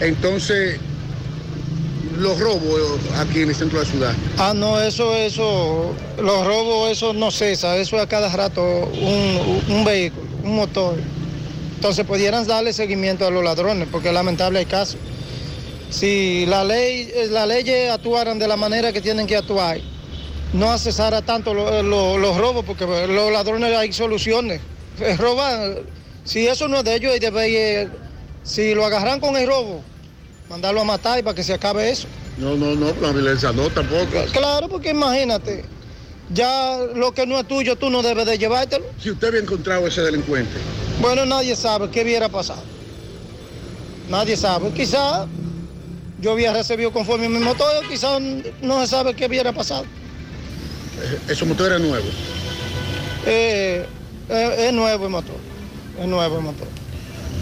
[0.00, 0.78] entonces
[2.18, 2.80] los robos
[3.18, 4.12] aquí en el centro de la ciudad.
[4.38, 9.84] Ah, no, eso, eso, los robos, eso no cesa, eso a cada rato un, un
[9.84, 10.96] vehículo, un motor.
[11.76, 14.96] Entonces pudieran darle seguimiento a los ladrones, porque es lamentable el caso.
[15.90, 19.78] Si la ley, eh, las leyes actuaran de la manera que tienen que actuar,
[20.52, 24.60] no cesara tanto lo- lo- los robos, porque los ladrones hay soluciones.
[25.18, 25.76] Roban,
[26.24, 27.88] si eso no es de ellos, hay de- eh,
[28.42, 29.82] si lo agarran con el robo,
[30.48, 32.06] mandarlo a matar y para que se acabe eso.
[32.38, 34.24] No, no, no, la violencia no tampoco.
[34.32, 35.64] Claro, porque imagínate,
[36.32, 38.84] ya lo que no es tuyo, tú no debes de llevártelo.
[38.98, 40.52] Si usted había encontrado ese delincuente,
[41.00, 42.62] Bueno, nadie sabe qué hubiera pasado.
[44.08, 44.70] Nadie sabe.
[44.70, 45.26] Quizá
[46.20, 48.18] yo había recibido conforme mi motor, quizá
[48.62, 49.84] no se sabe qué hubiera pasado.
[51.02, 52.06] eh, ese motor era nuevo.
[53.26, 53.86] Eh,
[54.28, 55.36] eh, es nuevo el motor.
[56.00, 56.68] Es nuevo el motor.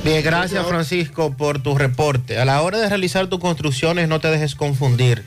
[0.05, 2.39] Bien, gracias Francisco por tu reporte.
[2.39, 5.25] A la hora de realizar tus construcciones no te dejes confundir.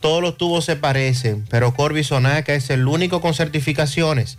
[0.00, 4.38] Todos los tubos se parecen, pero Corby Sonaca es el único con certificaciones.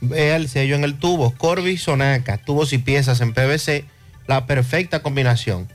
[0.00, 1.32] Vea el sello en el tubo.
[1.36, 3.84] Corby Sonaca, tubos y piezas en PVC,
[4.26, 5.68] la perfecta combinación.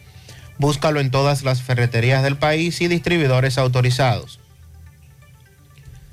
[0.60, 4.40] Búscalo en todas las ferreterías del país y distribuidores autorizados.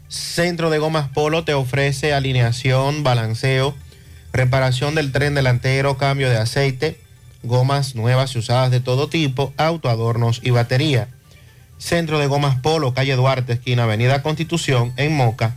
[0.08, 3.74] Centro de Gomas Polo te ofrece alineación, balanceo,
[4.34, 6.98] reparación del tren delantero, cambio de aceite,
[7.44, 11.06] gomas nuevas y usadas de todo tipo, autoadornos y batería.
[11.78, 15.54] Centro de Gomas Polo, calle Duarte, esquina Avenida Constitución, en Moca,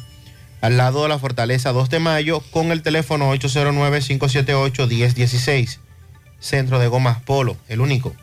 [0.61, 5.79] al lado de la Fortaleza 2 de Mayo, con el teléfono 809-578-1016.
[6.39, 8.13] Centro de Gomas Polo, el único.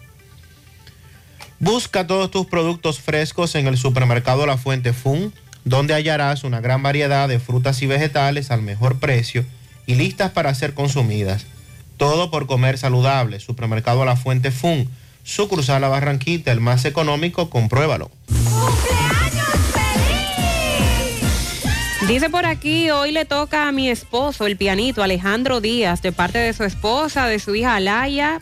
[1.58, 5.34] Busca todos tus productos frescos en el supermercado La Fuente Fun,
[5.65, 9.44] donde hallarás una gran variedad de frutas y vegetales al mejor precio
[9.87, 11.47] y listas para ser consumidas.
[11.97, 13.41] Todo por comer saludable.
[13.41, 14.89] Supermercado La Fuente Fun,
[15.23, 18.11] sucursal La Barranquita, el más económico, compruébalo.
[22.09, 26.39] Dice por aquí, hoy le toca a mi esposo, el pianito Alejandro Díaz, de parte
[26.39, 28.41] de su esposa, de su hija Alaya.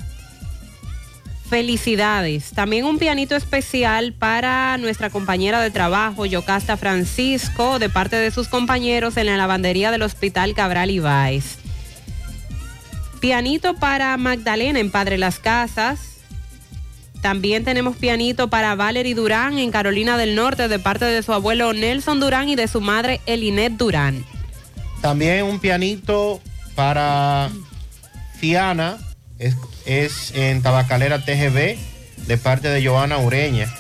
[1.53, 2.53] Felicidades.
[2.53, 8.49] También un pianito especial para nuestra compañera de trabajo, Yocasta Francisco, de parte de sus
[8.49, 11.59] compañeros en la lavandería del Hospital Cabral Ibáez.
[13.21, 16.21] Pianito para Magdalena en Padre Las Casas.
[17.21, 21.75] También tenemos pianito para Valerie Durán en Carolina del Norte de parte de su abuelo
[21.75, 24.25] Nelson Durán y de su madre Elinet Durán.
[25.03, 26.41] También un pianito
[26.75, 27.51] para
[28.39, 28.97] Fiana,
[29.85, 31.77] es, en Tabacalera TGB,
[32.27, 33.73] de parte de Joana Ureña.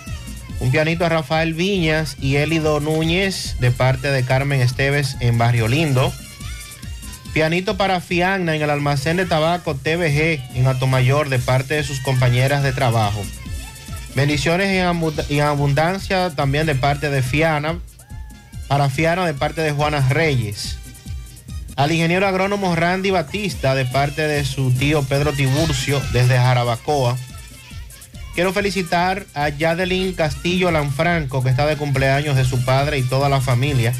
[0.60, 5.68] Un pianito a Rafael Viñas y Elido Núñez de parte de Carmen Esteves en Barrio
[5.68, 6.12] Lindo.
[7.32, 12.00] Pianito para Fianna en el almacén de tabaco TVG en Atomayor de parte de sus
[12.00, 13.24] compañeras de trabajo.
[14.14, 17.78] Bendiciones en abundancia también de parte de Fiana.
[18.68, 20.78] Para Fiana de parte de Juana Reyes.
[21.76, 27.16] Al ingeniero agrónomo Randy Batista de parte de su tío Pedro Tiburcio desde Jarabacoa.
[28.34, 33.28] Quiero felicitar a Yadelin Castillo Lanfranco que está de cumpleaños de su padre y toda
[33.28, 33.94] la familia.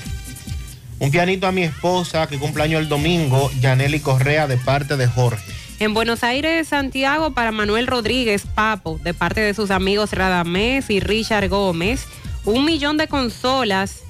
[0.99, 5.42] Un pianito a mi esposa que cumpleaños el domingo, Yaneli Correa de parte de Jorge.
[5.81, 11.01] En Buenos Aires, Santiago, para Manuel Rodríguez Papo, de parte de sus amigos Radamés y
[11.01, 12.07] Richard Gómez.
[12.44, 14.01] Un millón de consolas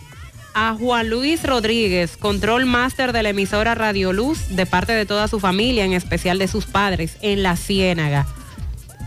[0.55, 5.29] a Juan Luis Rodríguez, control máster de la emisora Radio Luz, de parte de toda
[5.29, 8.27] su familia, en especial de sus padres, en La Ciénaga.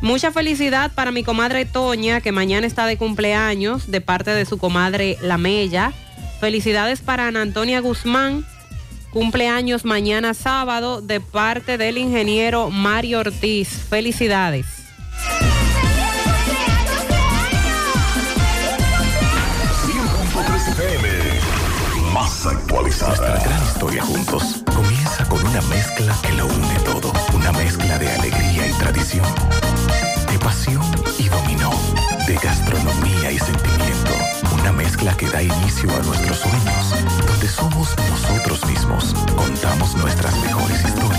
[0.01, 4.57] Mucha felicidad para mi comadre Toña, que mañana está de cumpleaños, de parte de su
[4.57, 5.93] comadre La Mella.
[6.39, 8.45] Felicidades para Ana Antonia Guzmán,
[9.11, 13.69] cumpleaños mañana sábado, de parte del ingeniero Mario Ortiz.
[13.89, 14.65] Felicidades.
[22.25, 27.13] Nuestra gran historia juntos comienza con una mezcla que lo une todo.
[27.35, 29.25] Una mezcla de alegría y tradición.
[30.31, 30.83] De pasión
[31.19, 31.69] y dominó.
[32.25, 34.11] De gastronomía y sentimiento.
[34.59, 36.95] Una mezcla que da inicio a nuestros sueños.
[37.27, 39.13] Donde somos nosotros mismos.
[39.35, 40.94] Contamos nuestras mejores historias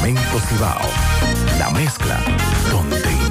[0.00, 0.80] Cemento Cibao,
[1.58, 2.24] la mezcla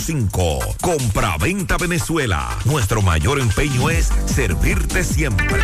[0.00, 0.76] 809-736-0505.
[0.80, 2.48] Compra-venta Venezuela.
[2.64, 5.58] Nuestro mayor empeño es servirte siempre.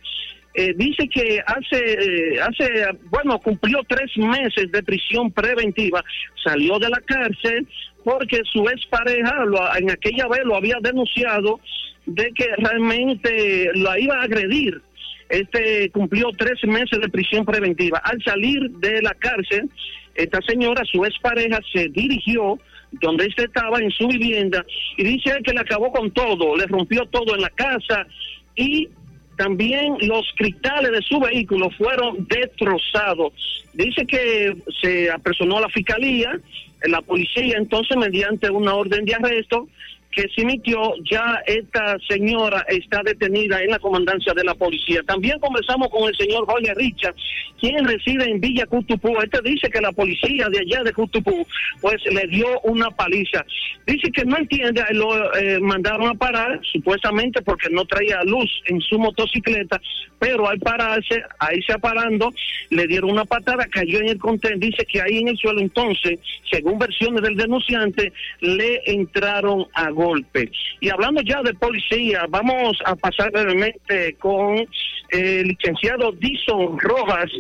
[0.56, 6.04] Eh, dice que hace, eh, hace, bueno, cumplió tres meses de prisión preventiva,
[6.44, 7.66] salió de la cárcel
[8.04, 11.58] porque su expareja lo, en aquella vez lo había denunciado
[12.06, 14.80] de que realmente la iba a agredir.
[15.28, 18.00] Este cumplió tres meses de prisión preventiva.
[18.04, 19.68] Al salir de la cárcel,
[20.14, 22.60] esta señora, su expareja, se dirigió
[23.00, 24.64] donde este estaba en su vivienda
[24.96, 28.06] y dice que le acabó con todo, le rompió todo en la casa
[28.54, 28.88] y
[29.36, 33.32] también los cristales de su vehículo fueron destrozados.
[33.72, 36.38] Dice que se apersonó a la fiscalía,
[36.84, 39.68] la policía entonces mediante una orden de arresto
[40.14, 45.02] que se emitió, ya esta señora está detenida en la comandancia de la policía.
[45.06, 47.14] También conversamos con el señor Jorge Richard,
[47.60, 49.16] quien reside en Villa Cutupú.
[49.20, 51.46] Este dice que la policía de allá de Cutupú,
[51.80, 53.44] pues le dio una paliza.
[53.86, 58.80] Dice que no entiende, lo eh, mandaron a parar, supuestamente porque no traía luz en
[58.80, 59.80] su motocicleta,
[60.18, 62.32] pero al pararse, ahí se parando,
[62.70, 64.60] le dieron una patada, cayó en el contén.
[64.60, 66.18] Dice que ahí en el suelo entonces,
[66.50, 70.50] según versiones del denunciante, le entraron a golpe.
[70.80, 74.66] Y hablando ya de policía, vamos a pasar brevemente con
[75.10, 77.30] el licenciado Dison Rojas,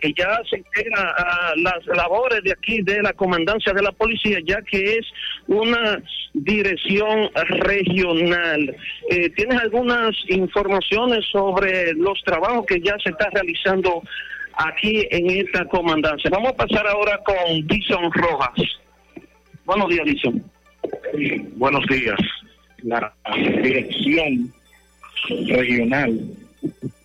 [0.00, 4.38] que ya se integra a las labores de aquí de la comandancia de la policía,
[4.46, 5.06] ya que es
[5.46, 8.76] una dirección regional.
[9.10, 14.02] Eh, ¿Tienes algunas informaciones sobre los trabajos que ya se está realizando
[14.54, 16.30] aquí en esta comandancia?
[16.30, 18.58] Vamos a pasar ahora con Dison Rojas.
[19.64, 20.57] Buenos días, Dison.
[21.56, 22.18] Buenos días.
[22.82, 23.12] La
[23.62, 24.52] dirección
[25.48, 26.20] regional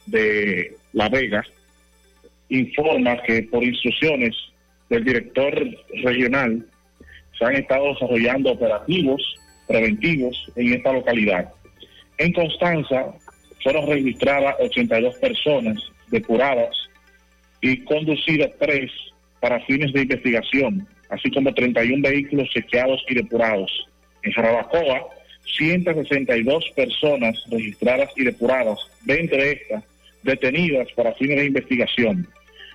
[0.05, 1.43] de La Vega
[2.49, 4.35] informa que por instrucciones
[4.89, 5.67] del director
[6.03, 6.65] regional
[7.37, 9.21] se han estado desarrollando operativos
[9.67, 11.51] preventivos en esta localidad.
[12.17, 13.13] En Constanza
[13.63, 15.77] fueron registradas 82 personas
[16.11, 16.75] depuradas
[17.61, 18.91] y conducidas tres
[19.39, 23.87] para fines de investigación, así como 31 vehículos chequeados y depurados.
[24.23, 25.07] En Jarabacoa,
[25.57, 29.83] 162 personas registradas y depuradas, 20 de estas
[30.23, 32.27] detenidas para fines de investigación,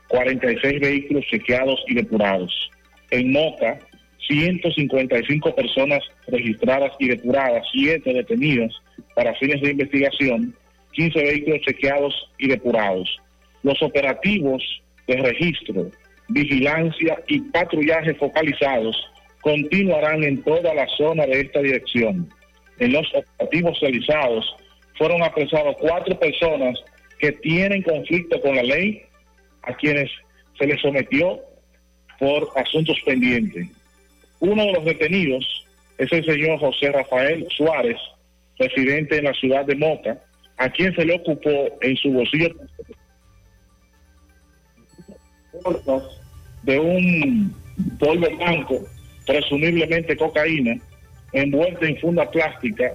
[0.08, 2.70] 46 vehículos chequeados y depurados.
[3.10, 3.78] En Moca,
[4.26, 8.72] 155 personas registradas y depuradas, 7 detenidas
[9.14, 10.54] para fines de investigación,
[10.92, 13.18] 15 vehículos chequeados y depurados.
[13.62, 14.62] Los operativos
[15.06, 15.90] de registro,
[16.28, 18.96] vigilancia y patrullaje focalizados
[19.40, 22.28] continuarán en toda la zona de esta dirección.
[22.78, 24.56] En los operativos realizados
[24.96, 26.78] fueron apresados cuatro personas
[27.18, 29.02] que tienen conflicto con la ley,
[29.62, 30.10] a quienes
[30.58, 31.40] se les sometió
[32.18, 33.68] por asuntos pendientes.
[34.40, 35.66] Uno de los detenidos
[35.98, 37.96] es el señor José Rafael Suárez,
[38.58, 40.18] residente en la ciudad de Moca,
[40.56, 41.50] a quien se le ocupó
[41.80, 42.54] en su bolsillo
[46.62, 47.54] de un
[47.98, 48.80] polvo blanco,
[49.26, 50.78] presumiblemente cocaína,
[51.32, 52.94] envuelta en funda plástica,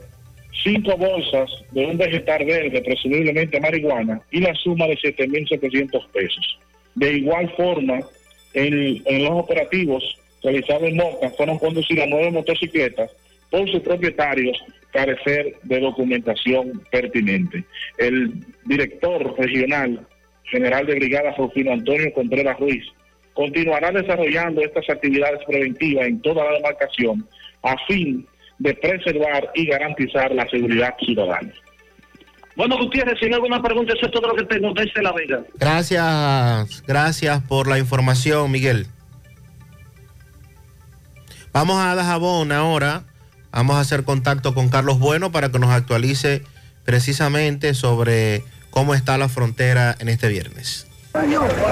[0.64, 6.60] cinco bolsas de un vegetal verde, presumiblemente marihuana, y la suma de 7.700 pesos.
[6.96, 8.00] De igual forma,
[8.54, 10.04] en, en los operativos
[10.44, 13.10] realizados en Moca fueron conducidas nueve motocicletas
[13.50, 14.58] por sus propietarios
[14.92, 17.64] carecer de documentación pertinente.
[17.98, 20.06] El director regional
[20.54, 22.86] general de brigada Rufino Antonio Contreras Ruiz
[23.34, 27.28] continuará desarrollando estas actividades preventivas en toda la demarcación
[27.64, 28.26] a fin
[28.60, 31.52] de preservar y garantizar la seguridad ciudadana.
[32.56, 35.12] Bueno, Gutiérrez, si no hay alguna pregunta, eso es todo lo que tengo desde La
[35.12, 35.44] Vega.
[35.56, 38.86] Gracias, gracias por la información, Miguel.
[41.52, 43.04] Vamos a Dajabón ahora.
[43.52, 46.44] Vamos a hacer contacto con Carlos Bueno para que nos actualice
[46.86, 48.44] precisamente sobre
[48.74, 50.88] cómo está la frontera en este viernes.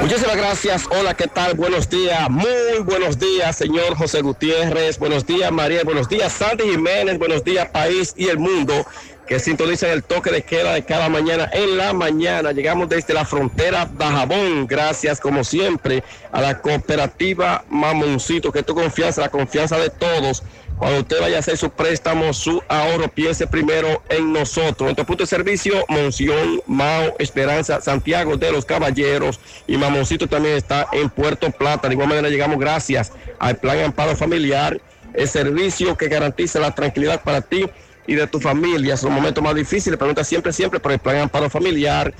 [0.02, 0.86] Muchísimas gracias.
[0.92, 1.56] Hola, ¿qué tal?
[1.56, 2.30] Buenos días.
[2.30, 5.00] Muy buenos días, señor José Gutiérrez.
[5.00, 5.84] Buenos días, María.
[5.84, 7.18] Buenos días, Santi Jiménez.
[7.18, 8.86] Buenos días, país y el mundo
[9.28, 12.52] que sintonizan el toque de queda de cada mañana en la mañana.
[12.52, 14.68] Llegamos desde la frontera Dajabón.
[14.68, 20.44] Gracias, como siempre, a la cooperativa Mamoncito, que tu confianza, la confianza de todos.
[20.82, 24.82] Cuando usted vaya a hacer su préstamo, su ahorro, piense primero en nosotros.
[24.82, 30.88] Nuestro punto de servicio, Monción, Mao, Esperanza, Santiago de los Caballeros y Mamoncito también está
[30.92, 31.88] en Puerto Plata.
[31.88, 34.82] De igual manera llegamos gracias al Plan Amparo Familiar,
[35.14, 37.70] el servicio que garantiza la tranquilidad para ti
[38.08, 38.98] y de tu familia.
[38.98, 40.00] Son los momentos más difíciles.
[40.00, 42.12] Pregunta siempre, siempre por el Plan Amparo Familiar.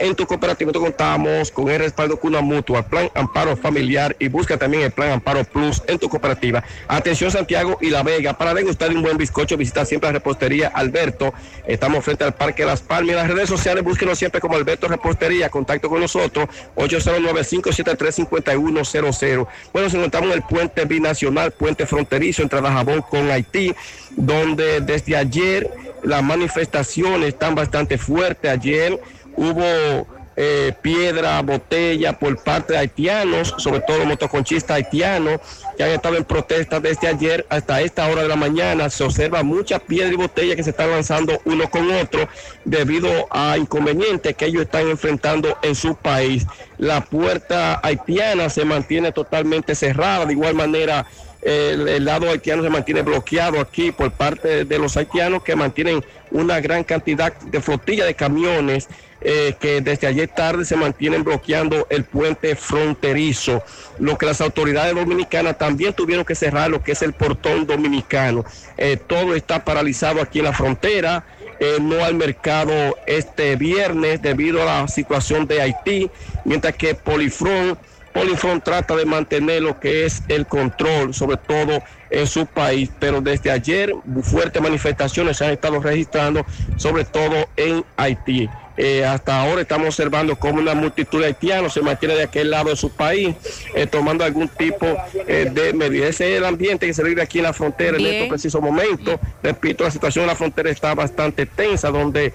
[0.00, 4.84] En tu cooperativa contamos con el respaldo Cuna Mutua, Plan Amparo Familiar y busca también
[4.84, 6.62] el Plan Amparo Plus en tu cooperativa.
[6.86, 11.34] Atención Santiago y La Vega, para degustar un buen bizcocho visita siempre la repostería Alberto.
[11.66, 13.10] Estamos frente al Parque Las Palmas.
[13.10, 15.48] En las redes sociales búsquenos siempre como Alberto Repostería.
[15.48, 19.48] Contacto con nosotros 809-573-5100.
[19.72, 23.74] Bueno, nos encontramos en el puente binacional, puente fronterizo entre Dajabón con Haití,
[24.10, 25.68] donde desde ayer
[26.04, 28.48] las manifestaciones están bastante fuertes.
[28.50, 29.00] Ayer
[29.38, 30.06] hubo
[30.40, 35.40] eh, piedra, botella por parte de haitianos, sobre todo motoconchistas haitianos,
[35.76, 38.88] que han estado en protesta desde ayer hasta esta hora de la mañana.
[38.88, 42.28] Se observa mucha piedra y botella que se están lanzando uno con otro
[42.64, 46.46] debido a inconvenientes que ellos están enfrentando en su país.
[46.78, 51.04] La puerta haitiana se mantiene totalmente cerrada, de igual manera
[51.42, 56.04] el, el, lado haitiano se mantiene bloqueado aquí por parte de los haitianos que mantienen
[56.30, 58.88] una gran cantidad de flotilla de camiones
[59.20, 63.62] eh, que desde ayer tarde se mantienen bloqueando el puente fronterizo,
[63.98, 68.44] lo que las autoridades dominicanas también tuvieron que cerrar lo que es el portón dominicano.
[68.76, 71.24] Eh, todo está paralizado aquí en la frontera.
[71.60, 72.72] Eh, no al mercado
[73.08, 76.08] este viernes debido a la situación de Haití,
[76.44, 77.76] mientras que Polifrón
[78.12, 83.20] Polifrón trata de mantener lo que es el control, sobre todo en su país, pero
[83.20, 86.44] desde ayer fuertes manifestaciones se han estado registrando,
[86.76, 88.48] sobre todo en Haití.
[88.80, 92.70] Eh, hasta ahora estamos observando cómo una multitud de haitianos se mantiene de aquel lado
[92.70, 93.34] de su país,
[93.74, 94.86] eh, tomando algún tipo
[95.26, 96.10] eh, de medidas.
[96.10, 99.18] Ese es el ambiente que se vive aquí en la frontera en estos precisos momentos.
[99.42, 102.32] Repito, la situación en la frontera está bastante tensa, donde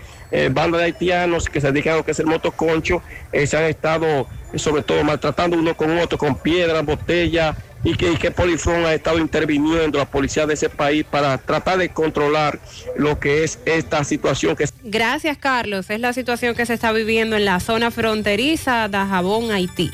[0.52, 4.28] bandas de haitianos que se dedican a lo que es el motoconcho se han estado,
[4.56, 8.94] sobre todo, maltratando uno con otro, con piedras, botellas, y que, y que Polifron ha
[8.94, 12.60] estado interviniendo, la policía de ese país, para tratar de controlar
[12.98, 15.90] lo que es esta situación que Gracias, Carlos.
[15.90, 19.92] Es la situación que se está viviendo en la zona fronteriza de Jabón, Haití.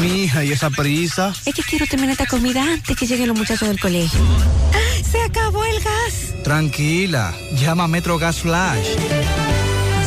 [0.00, 1.32] Mi hija, ¿y esa prisa?
[1.46, 4.20] Es que quiero terminar esta comida antes que lleguen los muchachos del colegio.
[4.74, 5.04] ¡Ah!
[5.04, 6.34] ¡Se acabó el gas!
[6.42, 8.88] Tranquila, llama a Metro Gas Flash.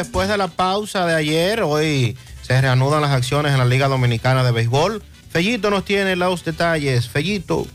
[0.00, 4.42] Después de la pausa de ayer, hoy se reanudan las acciones en la Liga Dominicana
[4.42, 5.02] de Béisbol.
[5.30, 7.06] Fellito nos tiene los detalles.
[7.06, 7.66] Fellito.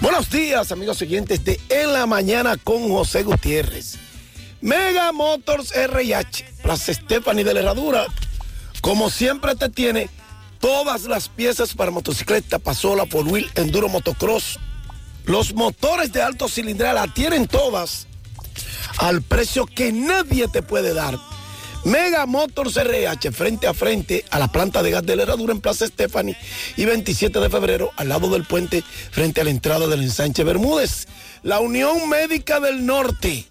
[0.00, 3.98] Buenos días, amigos siguientes de En la Mañana con José Gutiérrez.
[4.62, 8.06] Mega Motors RH, Plaza Stephanie de la Herradura,
[8.80, 10.08] como siempre te tiene
[10.60, 14.58] todas las piezas para motocicleta, pasola, por wheel, enduro, motocross.
[15.26, 18.06] Los motores de alto cilindrada la tienen todas
[18.98, 21.18] al precio que nadie te puede dar.
[21.84, 25.60] Mega Motors RH frente a frente a la planta de gas de la Herradura en
[25.60, 26.36] Plaza Stephanie
[26.76, 31.06] y 27 de febrero al lado del puente frente a la entrada del ensanche Bermúdez.
[31.42, 33.44] La Unión Médica del Norte,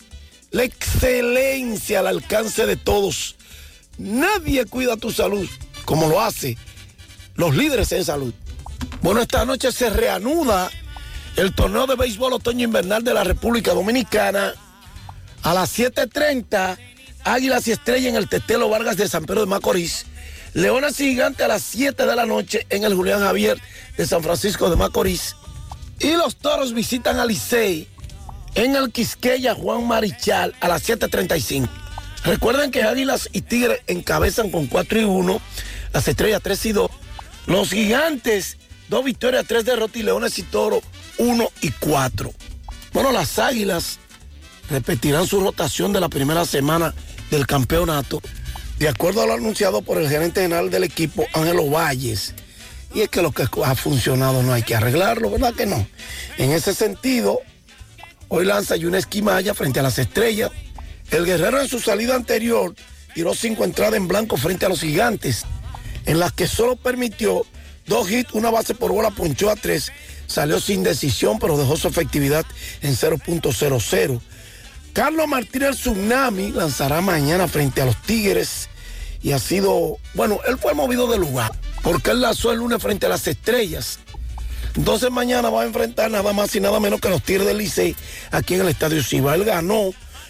[0.50, 3.36] la excelencia al alcance de todos.
[4.00, 5.48] Nadie cuida tu salud
[5.86, 6.58] como lo hace
[7.36, 8.34] los líderes en salud.
[9.02, 10.70] Bueno, esta noche se reanuda
[11.36, 14.54] el torneo de béisbol otoño-invernal de la República Dominicana
[15.44, 16.78] a las 7.30,
[17.26, 20.06] Águilas y Estrella en el Tetelo Vargas de San Pedro de Macorís.
[20.54, 23.60] Leones y Gigantes a las 7 de la noche en el Julián Javier
[23.98, 25.36] de San Francisco de Macorís.
[26.00, 27.88] Y los toros visitan a Licey
[28.56, 31.68] en el Quisqueya Juan Marichal a las 7.35.
[32.24, 35.42] Recuerden que Águilas y Tigres encabezan con 4 y 1,
[35.92, 36.92] las estrellas 3 y 2.
[37.48, 38.58] Los gigantes,
[38.90, 40.82] 2 victorias, 3 derrotas y Leones y Toro
[41.18, 42.34] 1 y 4.
[42.94, 44.00] Bueno, las Águilas
[44.70, 46.94] repetirán su rotación de la primera semana
[47.32, 48.22] del campeonato,
[48.80, 52.34] de acuerdo a lo anunciado por el gerente general del equipo, Ángelo Valles.
[52.94, 55.88] Y es que lo que ha funcionado no hay que arreglarlo, ¿verdad que no?
[56.38, 57.40] En ese sentido,
[58.28, 60.52] hoy lanza una esquimalla frente a las estrellas.
[61.10, 62.76] El guerrero en su salida anterior
[63.14, 65.46] tiró cinco entradas en blanco frente a los gigantes,
[66.06, 67.46] en las que solo permitió
[67.88, 69.92] dos hits, una base por bola, ponchó a tres,
[70.28, 72.46] salió sin decisión, pero dejó su efectividad
[72.82, 74.22] en 0.00.
[74.94, 78.70] Carlos Martínez Tsunami lanzará mañana frente a los Tigres
[79.24, 83.08] y ha sido, bueno, él fue movido de lugar porque él lanzó el lunes frente
[83.08, 84.00] a las Estrellas.
[84.76, 87.96] Entonces mañana va a enfrentar nada más y nada menos que los Tigres del Licey
[88.30, 89.34] aquí en el Estadio Ciba.
[89.34, 89.90] Él ganó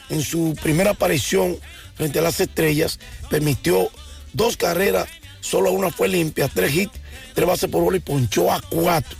[0.09, 1.57] en su primera aparición
[1.95, 3.89] frente a las Estrellas, permitió
[4.31, 5.09] dos carreras,
[5.41, 6.99] solo una fue limpia, tres hits,
[7.33, 9.17] tres bases por bola y ponchó a cuatro,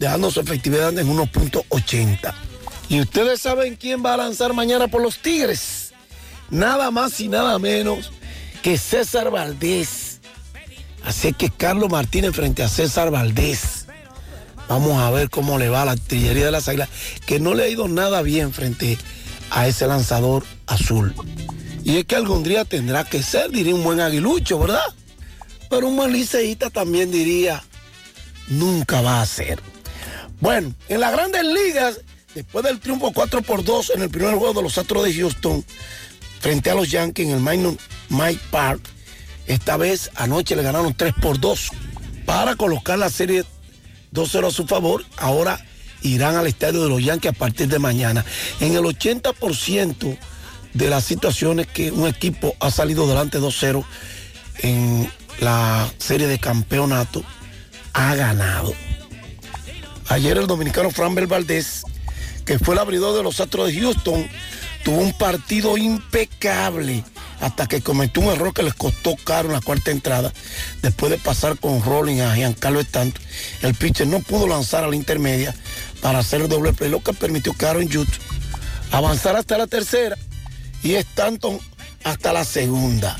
[0.00, 2.49] dejando su efectividad en 1.80.
[2.90, 5.92] ¿Y ustedes saben quién va a lanzar mañana por los Tigres?
[6.50, 8.10] Nada más y nada menos
[8.64, 10.18] que César Valdés.
[11.04, 13.86] Así que Carlos Martínez frente a César Valdés.
[14.68, 16.88] Vamos a ver cómo le va a la artillería de las águilas,
[17.26, 18.98] que no le ha ido nada bien frente
[19.50, 21.14] a ese lanzador azul.
[21.84, 24.82] Y es que algún día tendrá que ser, diría un buen aguilucho, ¿verdad?
[25.68, 27.62] Pero un buen liceísta también diría,
[28.48, 29.60] nunca va a ser.
[30.40, 32.00] Bueno, en las grandes ligas,
[32.34, 35.64] después del triunfo 4 por 2 en el primer juego de los Astros de Houston,
[36.40, 37.76] frente a los Yankees en el Minor
[38.08, 38.80] Mike Park,
[39.46, 41.70] esta vez anoche le ganaron 3 por 2
[42.24, 43.44] para colocar la serie
[44.12, 45.04] 2-0 a su favor.
[45.16, 45.64] Ahora
[46.02, 48.24] irán al estadio de los Yankees a partir de mañana.
[48.60, 50.18] En el 80%
[50.74, 53.84] de las situaciones que un equipo ha salido delante 2-0
[54.58, 55.10] en
[55.40, 57.24] la serie de campeonato,
[57.92, 58.72] ha ganado.
[60.08, 61.82] Ayer el dominicano Framber Valdés,
[62.50, 64.28] que fue el abridor de los Astros de Houston,
[64.82, 67.04] tuvo un partido impecable
[67.40, 70.32] hasta que cometió un error que les costó caro en la cuarta entrada.
[70.82, 73.22] Después de pasar con Rolling a Giancarlo Stanton,
[73.62, 75.54] el pitcher no pudo lanzar a la intermedia
[76.00, 78.18] para hacer el doble play, lo que permitió que Aaron Judge
[78.90, 80.18] avanzar hasta la tercera
[80.82, 81.60] y Stanton
[82.02, 83.16] hasta la segunda.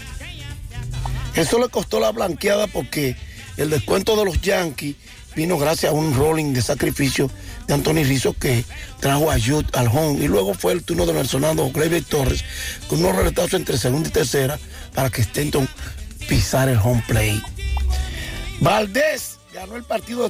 [1.36, 3.14] Eso le costó la blanqueada porque
[3.56, 4.96] el descuento de los Yankees
[5.36, 7.30] vino gracias a un rolling de sacrificio
[7.70, 8.64] de Anthony Rizzo que
[8.98, 12.44] trajo a Jude al home y luego fue el turno de Nelsonado Gleyber Torres
[12.88, 14.58] con unos retazos entre segunda y tercera
[14.92, 15.68] para que Stanton
[16.28, 17.40] pisara el home play.
[18.60, 20.28] Valdés ganó el partido